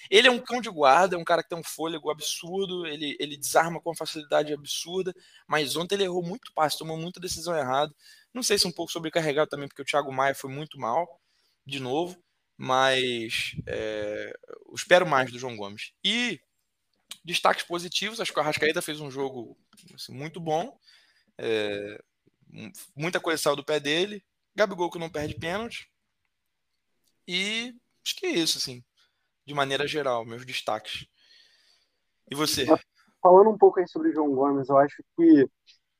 Ele 0.09 0.29
é 0.29 0.31
um 0.31 0.39
cão 0.39 0.61
de 0.61 0.69
guarda, 0.69 1.17
é 1.17 1.19
um 1.19 1.25
cara 1.25 1.43
que 1.43 1.49
tem 1.49 1.57
um 1.57 1.63
fôlego 1.63 2.09
absurdo, 2.09 2.87
ele, 2.87 3.17
ele 3.19 3.35
desarma 3.35 3.81
com 3.81 3.93
facilidade 3.93 4.53
absurda, 4.53 5.13
mas 5.45 5.75
ontem 5.75 5.95
ele 5.95 6.05
errou 6.05 6.23
muito 6.23 6.53
passe, 6.53 6.77
tomou 6.77 6.97
muita 6.97 7.19
decisão 7.19 7.55
errada. 7.55 7.93
Não 8.33 8.43
sei 8.43 8.57
se 8.57 8.65
um 8.65 8.71
pouco 8.71 8.93
sobrecarregado 8.93 9.49
também, 9.49 9.67
porque 9.67 9.81
o 9.81 9.85
Thiago 9.85 10.11
Maia 10.11 10.33
foi 10.33 10.49
muito 10.49 10.79
mal, 10.79 11.19
de 11.69 11.79
novo, 11.79 12.21
mas 12.57 13.55
é, 13.65 14.33
eu 14.67 14.73
espero 14.75 15.07
mais 15.07 15.31
do 15.31 15.39
João 15.39 15.55
Gomes. 15.55 15.93
E 16.03 16.41
destaques 17.23 17.63
positivos, 17.63 18.19
acho 18.19 18.33
que 18.33 18.39
o 18.39 18.41
Arrascaeta 18.41 18.81
fez 18.81 18.99
um 18.99 19.11
jogo 19.11 19.57
assim, 19.93 20.13
muito 20.13 20.39
bom. 20.39 20.77
É, 21.37 22.03
muita 22.95 23.19
coisa 23.19 23.41
saiu 23.41 23.55
do 23.55 23.63
pé 23.63 23.79
dele. 23.79 24.23
Gabigol 24.55 24.89
que 24.89 24.99
não 24.99 25.09
perde 25.09 25.35
pênalti. 25.35 25.89
E 27.27 27.75
acho 28.03 28.15
que 28.15 28.25
é 28.25 28.31
isso, 28.31 28.57
assim, 28.57 28.83
de 29.45 29.53
maneira 29.53 29.87
geral, 29.87 30.25
meus 30.25 30.45
destaques. 30.45 31.07
E 32.29 32.35
você? 32.35 32.65
Falando 33.21 33.51
um 33.51 33.57
pouco 33.57 33.79
aí 33.79 33.87
sobre 33.87 34.09
o 34.09 34.13
João 34.13 34.33
Gomes, 34.33 34.69
eu 34.69 34.77
acho 34.77 35.03
que 35.15 35.47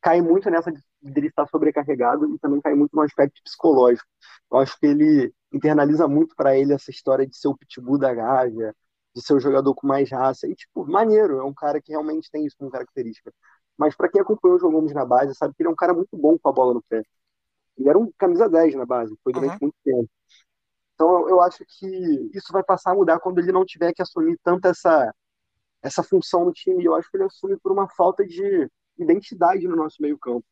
cai 0.01 0.21
muito 0.21 0.49
nessa 0.49 0.71
de 0.71 0.81
ele 1.03 1.27
estar 1.27 1.47
sobrecarregado 1.47 2.33
e 2.33 2.39
também 2.39 2.61
cai 2.61 2.73
muito 2.75 2.95
no 2.95 3.01
aspecto 3.01 3.41
psicológico. 3.43 4.07
Eu 4.51 4.57
acho 4.59 4.77
que 4.79 4.85
ele 4.85 5.33
internaliza 5.51 6.07
muito 6.07 6.35
para 6.35 6.57
ele 6.57 6.73
essa 6.73 6.91
história 6.91 7.25
de 7.25 7.37
ser 7.37 7.47
o 7.47 7.57
pitbull 7.57 7.97
da 7.97 8.13
Gávea, 8.13 8.75
de 9.15 9.21
ser 9.21 9.33
o 9.33 9.39
jogador 9.39 9.73
com 9.75 9.87
mais 9.87 10.09
raça. 10.11 10.47
E, 10.47 10.55
tipo, 10.55 10.85
maneiro, 10.85 11.39
é 11.39 11.43
um 11.43 11.53
cara 11.53 11.81
que 11.81 11.91
realmente 11.91 12.29
tem 12.31 12.45
isso 12.45 12.55
como 12.57 12.71
característica. 12.71 13.33
Mas 13.77 13.95
para 13.95 14.09
quem 14.09 14.21
acompanhou 14.21 14.57
o 14.57 14.59
João 14.59 14.73
Gomes 14.73 14.93
na 14.93 15.05
base, 15.05 15.33
sabe 15.35 15.53
que 15.55 15.63
ele 15.63 15.69
é 15.69 15.71
um 15.71 15.75
cara 15.75 15.93
muito 15.93 16.15
bom 16.17 16.37
com 16.37 16.49
a 16.49 16.51
bola 16.51 16.73
no 16.73 16.83
pé. 16.83 17.01
Ele 17.77 17.89
era 17.89 17.97
um 17.97 18.11
camisa 18.17 18.49
10 18.49 18.75
na 18.75 18.85
base, 18.85 19.17
foi 19.23 19.31
durante 19.31 19.53
uhum. 19.53 19.57
muito 19.61 19.75
tempo. 19.83 20.09
Então 20.93 21.29
eu 21.29 21.39
acho 21.41 21.63
que 21.65 22.29
isso 22.33 22.51
vai 22.51 22.61
passar 22.61 22.91
a 22.91 22.95
mudar 22.95 23.19
quando 23.21 23.39
ele 23.39 23.53
não 23.53 23.63
tiver 23.63 23.93
que 23.93 24.01
assumir 24.01 24.37
tanto 24.43 24.67
essa, 24.67 25.15
essa 25.81 26.03
função 26.03 26.43
no 26.43 26.51
time. 26.51 26.83
Eu 26.83 26.93
acho 26.93 27.09
que 27.09 27.15
ele 27.15 27.23
assume 27.23 27.57
por 27.57 27.71
uma 27.71 27.87
falta 27.87 28.25
de 28.25 28.69
identidade 28.97 29.65
no 29.65 29.77
nosso 29.77 30.01
meio-campo. 30.01 30.45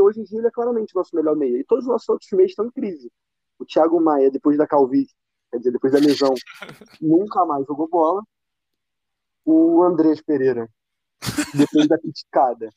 Hoje 0.00 0.20
em 0.20 0.24
dia 0.24 0.38
ele 0.38 0.48
é 0.48 0.50
claramente 0.50 0.94
o 0.94 0.98
nosso 0.98 1.14
melhor 1.14 1.36
meia. 1.36 1.58
E 1.58 1.64
todos 1.64 1.84
os 1.84 1.90
nossos 1.90 2.08
outros 2.08 2.30
meios 2.32 2.52
estão 2.52 2.66
em 2.66 2.70
crise. 2.70 3.10
O 3.58 3.64
Thiago 3.64 4.00
Maia, 4.00 4.30
depois 4.30 4.56
da 4.56 4.66
calvície, 4.66 5.14
quer 5.50 5.58
dizer, 5.58 5.72
depois 5.72 5.92
da 5.92 5.98
lesão, 5.98 6.34
nunca 7.00 7.44
mais 7.44 7.66
jogou 7.66 7.88
bola. 7.88 8.22
O 9.44 9.82
Andrés 9.82 10.20
Pereira 10.20 10.68
depois 11.54 11.88
da 11.88 11.98
criticada. 11.98 12.70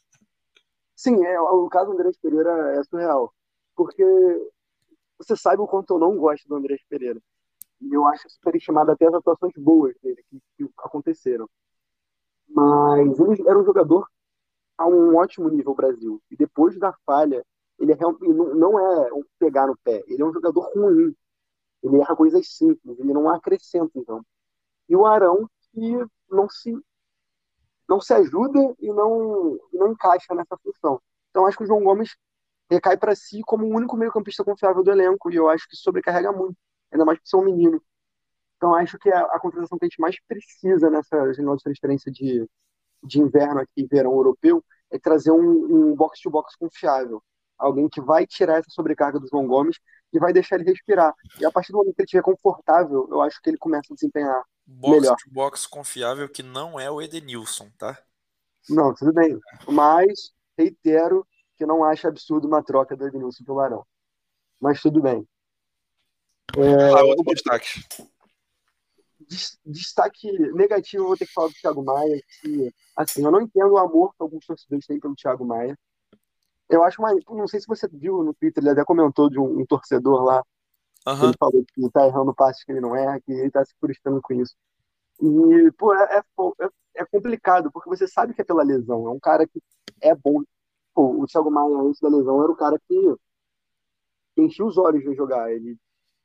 Sim, 0.96 1.24
é, 1.26 1.40
o 1.40 1.68
caso 1.68 1.92
do 1.92 1.94
Andrés 1.94 2.18
Pereira 2.18 2.80
é 2.80 2.84
surreal. 2.84 3.34
Porque 3.76 4.04
você 5.18 5.36
sabe 5.36 5.62
o 5.62 5.68
quanto 5.68 5.94
eu 5.94 6.00
não 6.00 6.18
gosto 6.18 6.48
do 6.48 6.56
Andrés 6.56 6.82
Pereira. 6.88 7.22
E 7.82 7.94
eu 7.94 8.06
acho 8.08 8.30
superestimado 8.30 8.92
até 8.92 9.08
as 9.08 9.14
atuações 9.14 9.54
boas 9.58 9.96
dele 10.02 10.24
que, 10.30 10.40
que 10.58 10.72
aconteceram. 10.78 11.50
Mas 12.48 13.20
ele 13.20 13.50
era 13.50 13.60
um 13.60 13.66
jogador 13.66 14.08
a 14.82 14.88
um 14.88 15.16
ótimo 15.16 15.50
nível 15.50 15.74
Brasil. 15.74 16.22
E 16.30 16.36
depois 16.36 16.78
da 16.78 16.94
falha, 17.06 17.46
ele, 17.80 17.94
é, 17.94 17.96
ele 17.96 18.34
não 18.34 18.80
é 18.80 19.14
um 19.14 19.24
pegar 19.40 19.68
no 19.68 19.78
pé. 19.78 20.04
Ele 20.08 20.22
é 20.22 20.26
um 20.26 20.34
jogador 20.34 20.72
ruim. 20.76 21.16
Ele 21.84 21.98
erra 21.98 22.16
coisas 22.16 22.48
simples. 22.48 23.00
Ele 23.00 23.14
não 23.14 23.30
acrescenta, 23.30 23.92
então. 23.96 24.24
E 24.88 24.96
o 24.96 25.06
Arão, 25.06 25.50
que 25.72 26.06
não 26.30 26.50
se 26.50 26.78
não 27.88 28.00
se 28.00 28.14
ajuda 28.14 28.74
e 28.80 28.88
não, 28.88 29.60
não 29.74 29.92
encaixa 29.92 30.34
nessa 30.34 30.58
função. 30.58 31.02
Então 31.30 31.46
acho 31.46 31.58
que 31.58 31.64
o 31.64 31.68
João 31.68 31.84
Gomes 31.84 32.16
recai 32.70 32.96
para 32.96 33.14
si 33.14 33.42
como 33.46 33.66
o 33.66 33.76
único 33.76 33.98
meio-campista 33.98 34.46
confiável 34.46 34.82
do 34.82 34.92
elenco 34.92 35.30
e 35.30 35.36
eu 35.36 35.50
acho 35.50 35.68
que 35.68 35.76
sobrecarrega 35.76 36.32
muito, 36.32 36.56
ainda 36.90 37.04
mais 37.04 37.20
por 37.20 37.28
ser 37.28 37.36
um 37.36 37.44
menino. 37.44 37.84
Então 38.56 38.74
acho 38.76 38.98
que 38.98 39.12
a, 39.12 39.22
a 39.24 39.40
contratação 39.42 39.78
que 39.78 39.84
a 39.84 39.88
gente 39.90 40.00
mais 40.00 40.16
precisa 40.26 40.90
nessa 40.90 41.34
janela 41.34 41.58
de 41.58 41.64
transferência 41.64 42.10
de, 42.10 42.48
de 43.04 43.20
inverno 43.20 43.60
aqui, 43.60 43.86
verão 43.86 44.14
europeu, 44.14 44.64
é 44.92 45.00
trazer 45.00 45.32
um, 45.32 45.92
um 45.92 45.96
box-to-box 45.96 46.56
confiável. 46.58 47.22
Alguém 47.58 47.88
que 47.88 48.02
vai 48.02 48.26
tirar 48.26 48.60
essa 48.60 48.70
sobrecarga 48.70 49.20
do 49.20 49.28
João 49.28 49.48
Gomes 49.48 49.78
e 50.12 50.20
vai 50.20 50.34
deixar 50.34 50.56
ele 50.56 50.70
respirar. 50.70 51.14
E 51.40 51.46
a 51.46 51.52
partir 51.52 51.72
do 51.72 51.78
momento 51.78 51.96
que 51.96 52.02
ele 52.02 52.06
estiver 52.06 52.24
confortável, 52.24 53.08
eu 53.10 53.22
acho 53.22 53.42
que 53.42 53.50
ele 53.50 53.58
começa 53.58 53.94
a 53.94 53.96
desempenhar 53.96 54.44
box 54.66 55.00
melhor. 55.00 55.16
to 55.18 55.30
box 55.30 55.68
confiável 55.68 56.28
que 56.28 56.44
não 56.44 56.80
é 56.80 56.90
o 56.90 57.02
Edenilson, 57.02 57.70
tá? 57.78 57.98
Não, 58.70 58.94
tudo 58.94 59.14
bem. 59.14 59.40
Mas 59.68 60.32
reitero 60.58 61.26
que 61.56 61.66
não 61.66 61.84
acho 61.84 62.08
absurdo 62.08 62.48
uma 62.48 62.64
troca 62.64 62.96
do 62.96 63.08
Edenilson 63.08 63.44
pelo 63.44 63.60
Arão. 63.60 63.86
Mas 64.60 64.82
tudo 64.82 65.02
bem. 65.02 65.28
É, 66.58 66.92
ah, 66.92 67.04
outro 67.04 67.34
destaque. 67.34 67.86
Destaque 69.66 70.32
negativo, 70.54 71.04
eu 71.04 71.08
vou 71.08 71.18
ter 71.18 71.26
que 71.26 71.34
falar 71.34 71.48
do 71.48 71.54
Thiago 71.54 71.84
Maia. 71.84 72.22
Que, 72.42 72.74
assim, 72.96 73.24
eu 73.24 73.32
não 73.32 73.42
entendo 73.42 73.72
o 73.72 73.78
amor 73.78 74.12
que 74.12 74.22
alguns 74.22 74.46
torcedores 74.46 74.86
têm 74.86 75.00
pelo 75.00 75.16
Thiago 75.16 75.46
Maia. 75.46 75.78
Eu 76.70 76.84
acho 76.84 77.02
uma. 77.02 77.14
Não 77.30 77.48
sei 77.48 77.60
se 77.60 77.68
você 77.68 77.88
viu 77.88 78.24
no 78.24 78.34
Twitter, 78.34 78.64
ele 78.64 78.72
até 78.72 78.84
comentou 78.86 79.30
de 79.30 79.40
um, 79.40 79.60
um 79.60 79.66
torcedor 79.66 80.24
lá 80.24 80.42
Uhum. 81.08 81.24
Ele 81.26 81.38
falou 81.38 81.66
que 81.74 81.90
tá 81.90 82.06
errando 82.06 82.34
passes 82.34 82.64
que 82.64 82.72
ele 82.72 82.82
não 82.82 82.96
erra, 82.96 83.20
que 83.22 83.32
ele 83.32 83.50
tá 83.50 83.66
se 83.66 83.74
frustrando 83.80 84.22
com 84.22 84.34
isso. 84.34 84.56
E, 85.20 85.72
pô, 85.72 85.94
é, 85.96 86.20
é, 86.20 86.70
é, 86.96 87.06
complicado, 87.06 87.72
porque 87.72 87.90
você 87.90 88.08
sabe 88.08 88.34
que 88.34 88.42
é 88.42 88.46
pela 88.46 88.64
lesão. 88.64 89.08
É 89.08 89.10
um 89.10 89.20
cara 89.20 89.48
que 89.48 89.62
é 90.02 90.16
bom. 90.16 90.44
Pô, 90.94 91.22
o 91.22 91.26
Thiago 91.26 91.50
Maia, 91.50 91.76
antes 91.78 92.00
da 92.02 92.10
lesão, 92.10 92.44
era 92.44 92.52
o 92.52 92.56
cara 92.56 92.80
que 92.88 93.16
enchia 94.38 94.66
os 94.66 94.78
olhos 94.78 95.04
de 95.04 95.16
jogar. 95.16 95.52
Ele 95.52 95.78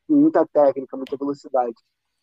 tinha 0.06 0.18
muita 0.18 0.46
técnica, 0.46 0.96
muita 0.96 1.16
velocidade. 1.16 1.74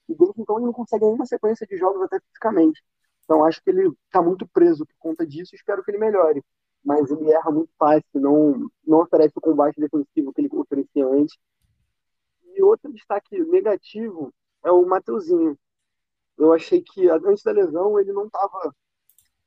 E 0.10 0.16
desde 0.16 0.41
então 0.41 0.58
ele 0.58 0.66
não 0.66 0.74
consegue 0.74 1.06
nenhuma 1.06 1.26
sequência 1.26 1.66
de 1.66 1.78
jogos 1.78 2.01
até 2.01 2.20
fisicamente. 2.20 2.84
Então 3.24 3.45
acho 3.45 3.62
que 3.64 3.70
ele 3.70 3.91
tá 4.12 4.22
muito 4.22 4.47
preso 4.47 4.86
por 4.86 4.95
conta 4.99 5.26
disso 5.26 5.54
e 5.54 5.58
espero 5.58 5.84
que 5.84 5.91
ele 5.91 5.97
melhore. 5.97 6.43
Mas 6.84 7.10
ele 7.10 7.32
erra 7.32 7.49
muito 7.51 7.72
fácil, 7.80 8.04
não, 8.16 8.70
não 8.86 8.99
oferece 8.99 9.34
o 9.38 9.41
combate 9.41 9.80
defensivo 9.80 10.34
que 10.34 10.41
ele 10.41 10.49
oferecia 10.51 11.08
antes 11.08 11.38
e 12.56 12.64
outro 12.64 12.91
destaque 12.91 13.38
negativo 13.45 14.34
é 14.64 14.72
o 14.72 14.86
Mateuzinho. 14.86 15.58
Eu 16.38 16.54
achei 16.54 16.82
que 16.82 17.10
antes 17.10 17.43
da 17.43 17.51
lesão 17.51 17.99
ele 17.99 18.12
não 18.12 18.26
estava. 18.26 18.74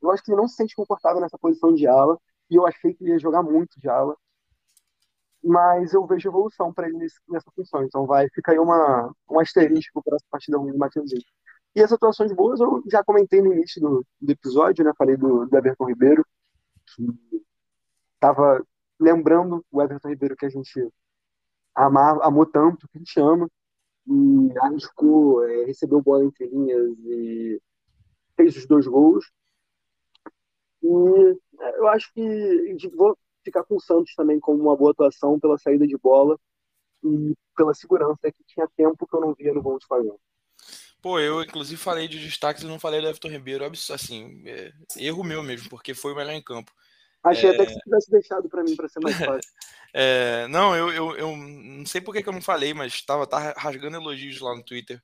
Eu 0.03 0.11
acho 0.11 0.23
que 0.23 0.31
ele 0.31 0.41
não 0.41 0.49
se 0.49 0.57
sente 0.57 0.75
confortável 0.75 1.21
nessa 1.21 1.39
posição 1.39 1.73
de 1.73 1.87
ala. 1.87 2.19
E 2.51 2.57
eu 2.57 2.67
achei 2.67 2.95
que 2.95 3.03
ele 3.03 3.13
ia 3.13 3.19
jogar 3.19 3.43
muito 3.43 3.79
de 3.81 3.89
ala. 3.89 4.17
Mas 5.47 5.95
eu 5.95 6.05
vejo 6.07 6.29
evolução 6.29 6.73
para 6.73 6.89
ele 6.89 6.99
nessa 7.29 7.51
função. 7.55 7.85
Então 7.85 8.05
vai 8.05 8.29
ficar 8.31 8.53
aí 8.53 8.59
uma, 8.59 9.13
um 9.31 9.39
asterisco 9.39 10.03
para 10.03 10.17
essa 10.17 10.25
partida 10.29 10.59
ruim 10.59 10.73
do 10.73 10.79
Mateuzinho. 10.79 11.23
E 11.75 11.83
as 11.83 11.93
atuações 11.93 12.33
boas 12.33 12.59
eu 12.59 12.83
já 12.91 13.05
comentei 13.05 13.41
no 13.41 13.53
início 13.53 13.81
do, 13.81 14.05
do 14.21 14.33
episódio, 14.33 14.85
né? 14.85 14.93
Falei 14.99 15.17
do, 15.17 15.47
do 15.47 15.57
Everton 15.57 15.85
Ribeiro, 15.87 16.27
que 16.95 17.43
estava 18.15 18.65
lembrando 18.99 19.65
o 19.71 19.83
Everton 19.83 20.09
Ribeiro 20.09 20.37
que 20.37 20.47
a 20.47 20.49
gente 20.49 20.89
amar, 21.75 22.19
amou 22.23 22.47
tanto, 22.47 22.89
que 22.89 22.97
a 22.97 22.99
gente 22.99 23.21
ama, 23.21 23.49
e 24.07 24.59
arriscou, 24.59 25.45
é, 25.45 25.65
recebeu 25.65 26.01
bola 26.01 26.25
entre 26.25 26.47
linhas 26.47 26.99
e 27.05 27.61
fez 28.37 28.57
os 28.57 28.67
dois 28.67 28.87
gols. 28.87 29.31
E 30.83 30.89
é, 31.61 31.79
eu 31.79 31.89
acho 31.89 32.13
que 32.13 32.21
ficar 33.47 33.65
com 33.65 33.77
o 33.77 33.81
Santos 33.81 34.15
também 34.15 34.39
como 34.39 34.63
uma 34.63 34.77
boa 34.77 34.91
atuação 34.91 35.39
pela 35.41 35.59
saída 35.59 35.87
de 35.87 35.97
bola 35.97 36.39
e 37.03 37.35
pela 37.57 37.75
segurança 37.75 38.31
que 38.31 38.45
tinha 38.47 38.69
tempo 38.77 39.07
que 39.07 39.17
eu 39.17 39.21
não 39.21 39.35
via 39.35 39.55
no 39.55 39.63
gol 39.63 39.79
de 39.79 39.87
Flamengo. 39.87 40.21
Pô, 41.01 41.21
eu 41.21 41.43
inclusive 41.43 41.81
falei 41.81 42.09
de 42.09 42.19
destaques 42.19 42.63
e 42.63 42.67
não 42.67 42.81
falei 42.81 43.01
do 43.01 43.07
Everton 43.07 43.29
Ribeiro. 43.29 43.65
Assim, 43.65 44.43
é, 44.47 44.73
erro 44.97 45.23
meu 45.23 45.43
mesmo, 45.43 45.69
porque 45.69 45.95
foi 45.95 46.13
o 46.13 46.17
melhor 46.17 46.33
em 46.33 46.43
campo. 46.43 46.73
Achei 47.23 47.51
é... 47.51 47.55
até 47.55 47.67
que 47.67 47.73
você 47.73 47.81
tivesse 47.81 48.11
deixado 48.11 48.49
para 48.49 48.63
mim 48.63 48.75
para 48.75 48.89
ser 48.89 49.01
mais 49.01 49.17
fácil. 49.19 49.51
é, 49.95 50.49
não, 50.49 50.75
eu, 50.75 50.93
eu, 50.93 51.17
eu, 51.17 51.37
não 51.37 51.87
sei 51.87 52.01
por 52.01 52.13
que, 52.13 52.23
que 52.23 52.29
eu 52.29 52.33
não 52.33 52.43
falei, 52.43 52.75
mas 52.75 52.95
estava 52.95 53.27
tá 53.27 53.55
rasgando 53.57 53.97
elogios 53.97 54.41
lá 54.41 54.55
no 54.55 54.65
Twitter 54.65 55.01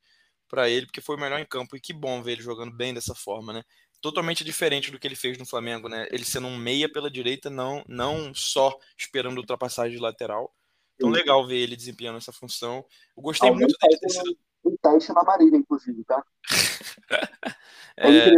para 0.48 0.68
ele, 0.68 0.86
porque 0.86 1.00
foi 1.00 1.16
o 1.16 1.20
melhor 1.20 1.38
em 1.38 1.46
campo. 1.46 1.76
E 1.76 1.80
que 1.80 1.92
bom 1.92 2.22
ver 2.22 2.32
ele 2.32 2.42
jogando 2.42 2.74
bem 2.74 2.92
dessa 2.92 3.14
forma, 3.14 3.52
né? 3.52 3.62
Totalmente 4.02 4.44
diferente 4.44 4.90
do 4.90 4.98
que 4.98 5.06
ele 5.06 5.14
fez 5.14 5.38
no 5.38 5.46
Flamengo, 5.46 5.88
né? 5.88 6.08
Ele 6.10 6.24
sendo 6.24 6.48
um 6.48 6.56
meia 6.56 6.90
pela 6.90 7.10
direita, 7.10 7.48
não, 7.48 7.84
não 7.88 8.34
só 8.34 8.76
esperando 8.98 9.38
ultrapassagem 9.38 9.96
de 9.96 10.02
lateral. 10.02 10.52
Então, 10.96 11.08
Sim. 11.08 11.16
legal 11.16 11.46
ver 11.46 11.56
ele 11.56 11.76
desempenhando 11.76 12.18
essa 12.18 12.32
função. 12.32 12.84
Eu 13.16 13.22
gostei 13.22 13.48
Alguém 13.48 13.64
muito 13.64 13.78
dele 13.80 13.98
ter 13.98 14.10
sido 14.10 14.36
um 14.64 14.76
teste 14.76 15.12
na 15.12 15.22
Marília, 15.22 15.56
inclusive, 15.56 16.04
tá? 16.04 16.22
é, 17.96 18.30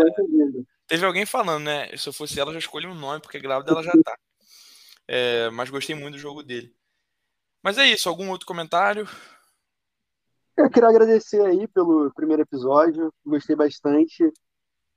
teve 0.87 1.07
alguém 1.07 1.27
falando, 1.27 1.65
né? 1.65 1.97
Se 1.97 2.09
eu 2.09 2.13
fosse 2.13 2.39
ela, 2.39 2.53
já 2.53 2.59
escolhi 2.59 2.87
um 2.87 2.95
nome, 2.95 3.21
porque 3.21 3.41
grávida 3.41 3.73
ela 3.73 3.83
já 3.83 3.93
tá. 4.05 4.19
É, 5.09 5.51
mas 5.51 5.71
gostei 5.71 5.95
muito 5.97 6.15
do 6.15 6.21
jogo 6.21 6.43
dele. 6.43 6.75
Mas 7.63 7.79
é 7.79 7.87
isso, 7.87 8.09
algum 8.09 8.29
outro 8.29 8.47
comentário? 8.47 9.09
Eu 10.57 10.71
queria 10.71 10.89
agradecer 10.89 11.45
aí 11.45 11.67
pelo 11.69 12.13
primeiro 12.13 12.43
episódio, 12.43 13.13
gostei 13.25 13.57
bastante. 13.57 14.31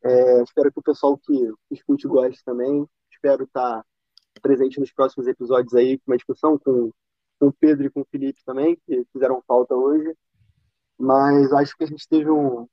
É, 0.03 0.43
espero 0.43 0.71
que 0.71 0.79
o 0.79 0.83
pessoal 0.83 1.17
que 1.17 1.53
escute 1.71 2.07
goste 2.07 2.43
também. 2.43 2.87
Espero 3.11 3.43
estar 3.43 3.83
presente 4.41 4.79
nos 4.79 4.91
próximos 4.91 5.27
episódios 5.27 5.73
aí, 5.73 5.97
com 5.97 6.11
uma 6.11 6.17
discussão 6.17 6.57
com, 6.57 6.91
com 7.39 7.47
o 7.47 7.53
Pedro 7.53 7.87
e 7.87 7.89
com 7.89 8.01
o 8.01 8.07
Felipe 8.11 8.39
também, 8.45 8.77
que 8.85 9.05
fizeram 9.11 9.43
falta 9.47 9.75
hoje. 9.75 10.13
Mas 10.97 11.51
acho 11.53 11.75
que 11.75 11.83
a 11.83 11.87
gente 11.87 12.07
teve 12.07 12.29
um, 12.29 12.67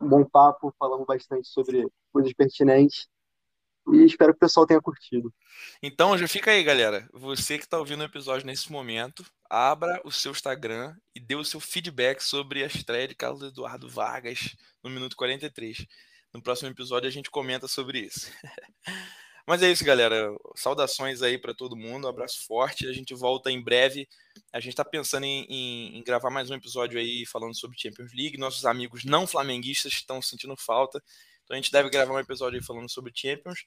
bom 0.00 0.24
papo, 0.24 0.74
falamos 0.78 1.06
bastante 1.06 1.48
sobre 1.48 1.86
coisas 2.12 2.32
pertinentes. 2.32 3.08
E 3.90 4.04
espero 4.04 4.34
que 4.34 4.36
o 4.36 4.40
pessoal 4.40 4.66
tenha 4.66 4.82
curtido. 4.82 5.32
Então, 5.82 6.16
já 6.18 6.28
fica 6.28 6.50
aí, 6.50 6.62
galera. 6.62 7.08
Você 7.10 7.56
que 7.56 7.64
está 7.64 7.78
ouvindo 7.78 8.00
o 8.00 8.04
episódio 8.04 8.46
nesse 8.46 8.70
momento, 8.70 9.24
abra 9.48 10.00
o 10.04 10.12
seu 10.12 10.30
Instagram 10.30 10.94
e 11.14 11.20
dê 11.20 11.34
o 11.34 11.44
seu 11.44 11.58
feedback 11.58 12.20
sobre 12.20 12.62
a 12.62 12.66
estreia 12.66 13.08
de 13.08 13.14
Carlos 13.14 13.42
Eduardo 13.42 13.88
Vargas 13.88 14.54
no 14.84 14.90
minuto 14.90 15.16
43. 15.16 15.86
No 16.32 16.42
próximo 16.42 16.70
episódio 16.70 17.08
a 17.08 17.12
gente 17.12 17.30
comenta 17.30 17.66
sobre 17.66 18.00
isso. 18.00 18.30
Mas 19.48 19.62
é 19.62 19.72
isso, 19.72 19.82
galera. 19.82 20.30
Saudações 20.56 21.22
aí 21.22 21.38
para 21.38 21.54
todo 21.54 21.74
mundo. 21.74 22.06
Um 22.06 22.10
abraço 22.10 22.44
forte. 22.46 22.86
A 22.86 22.92
gente 22.92 23.14
volta 23.14 23.50
em 23.50 23.62
breve. 23.62 24.06
A 24.52 24.60
gente 24.60 24.74
está 24.74 24.84
pensando 24.84 25.24
em, 25.24 25.46
em, 25.48 25.98
em, 25.98 26.04
gravar 26.04 26.28
mais 26.28 26.50
um 26.50 26.54
episódio 26.54 27.00
aí 27.00 27.24
falando 27.24 27.58
sobre 27.58 27.78
Champions 27.78 28.12
League. 28.12 28.36
Nossos 28.36 28.66
amigos 28.66 29.06
não 29.06 29.26
flamenguistas 29.26 29.94
estão 29.94 30.20
sentindo 30.20 30.54
falta. 30.54 31.02
Então 31.44 31.54
a 31.54 31.56
gente 31.56 31.72
deve 31.72 31.88
gravar 31.88 32.12
um 32.12 32.18
episódio 32.18 32.58
aí 32.58 32.62
falando 32.62 32.90
sobre 32.90 33.10
Champions. 33.14 33.64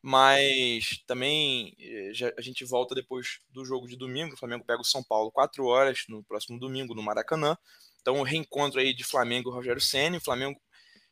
Mas 0.00 1.02
também 1.04 1.74
eh, 1.80 2.10
já, 2.14 2.32
a 2.38 2.40
gente 2.40 2.64
volta 2.64 2.94
depois 2.94 3.40
do 3.48 3.64
jogo 3.64 3.88
de 3.88 3.96
domingo. 3.96 4.34
O 4.34 4.38
Flamengo 4.38 4.64
pega 4.64 4.82
o 4.82 4.84
São 4.84 5.02
Paulo 5.02 5.32
4 5.32 5.66
horas 5.66 6.04
no 6.08 6.22
próximo 6.22 6.60
domingo 6.60 6.94
no 6.94 7.02
Maracanã. 7.02 7.58
Então 8.00 8.20
o 8.20 8.22
reencontro 8.22 8.78
aí 8.78 8.94
de 8.94 9.02
Flamengo 9.02 9.50
e 9.50 9.52
Rogério 9.52 9.80
Senna. 9.80 10.18
O 10.18 10.20
Flamengo 10.20 10.60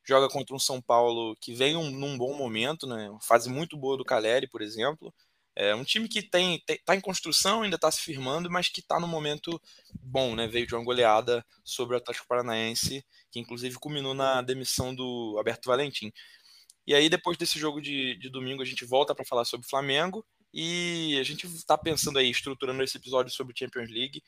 joga 0.04 0.28
contra 0.28 0.54
um 0.54 0.58
São 0.58 0.80
Paulo 0.80 1.36
que 1.40 1.54
vem 1.54 1.76
um, 1.76 1.90
num 1.90 2.16
bom 2.18 2.36
momento, 2.36 2.86
né? 2.86 3.10
Uma 3.10 3.20
fase 3.20 3.48
muito 3.48 3.76
boa 3.76 3.96
do 3.96 4.04
Caleri, 4.04 4.48
por 4.48 4.62
exemplo. 4.62 5.12
É 5.54 5.74
um 5.74 5.84
time 5.84 6.08
que 6.08 6.22
tem, 6.22 6.58
tem 6.66 6.78
tá 6.84 6.96
em 6.96 7.00
construção, 7.00 7.62
ainda 7.62 7.76
está 7.76 7.90
se 7.90 8.00
firmando, 8.00 8.50
mas 8.50 8.68
que 8.68 8.80
está 8.80 8.98
no 8.98 9.06
momento 9.06 9.60
bom, 10.00 10.34
né? 10.34 10.46
Veio 10.48 10.66
de 10.66 10.74
uma 10.74 10.84
goleada 10.84 11.44
sobre 11.62 11.94
o 11.94 11.98
Atlético 11.98 12.26
Paranaense, 12.26 13.04
que 13.30 13.38
inclusive 13.38 13.76
culminou 13.76 14.14
na 14.14 14.40
demissão 14.40 14.94
do 14.94 15.34
Alberto 15.36 15.68
Valentim. 15.68 16.10
E 16.86 16.94
aí, 16.94 17.08
depois 17.08 17.36
desse 17.36 17.58
jogo 17.58 17.80
de, 17.80 18.16
de 18.16 18.30
domingo, 18.30 18.62
a 18.62 18.64
gente 18.64 18.84
volta 18.84 19.14
para 19.14 19.24
falar 19.24 19.44
sobre 19.44 19.66
o 19.66 19.70
Flamengo. 19.70 20.24
E 20.54 21.16
a 21.18 21.22
gente 21.22 21.46
está 21.46 21.78
pensando 21.78 22.18
aí, 22.18 22.30
estruturando 22.30 22.82
esse 22.82 22.96
episódio 22.96 23.32
sobre 23.32 23.54
Champions 23.56 23.90
League. 23.90 24.22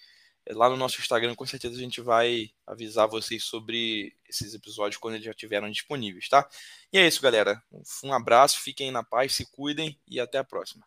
Lá 0.51 0.69
no 0.69 0.77
nosso 0.77 1.01
Instagram, 1.01 1.35
com 1.35 1.47
certeza 1.47 1.75
a 1.75 1.81
gente 1.81 2.01
vai 2.01 2.51
avisar 2.67 3.09
vocês 3.09 3.45
sobre 3.45 4.15
esses 4.29 4.53
episódios 4.55 4.99
quando 4.99 5.15
eles 5.15 5.25
já 5.25 5.31
estiverem 5.31 5.71
disponíveis, 5.71 6.29
tá? 6.29 6.49
E 6.93 6.99
é 6.99 7.07
isso, 7.07 7.23
galera. 7.23 7.63
Um 8.03 8.13
abraço, 8.13 8.61
fiquem 8.61 8.91
na 8.91 9.03
paz, 9.03 9.35
se 9.35 9.47
cuidem 9.51 9.99
e 10.07 10.21
até 10.21 10.39
a 10.39 10.45
próxima. 10.45 10.87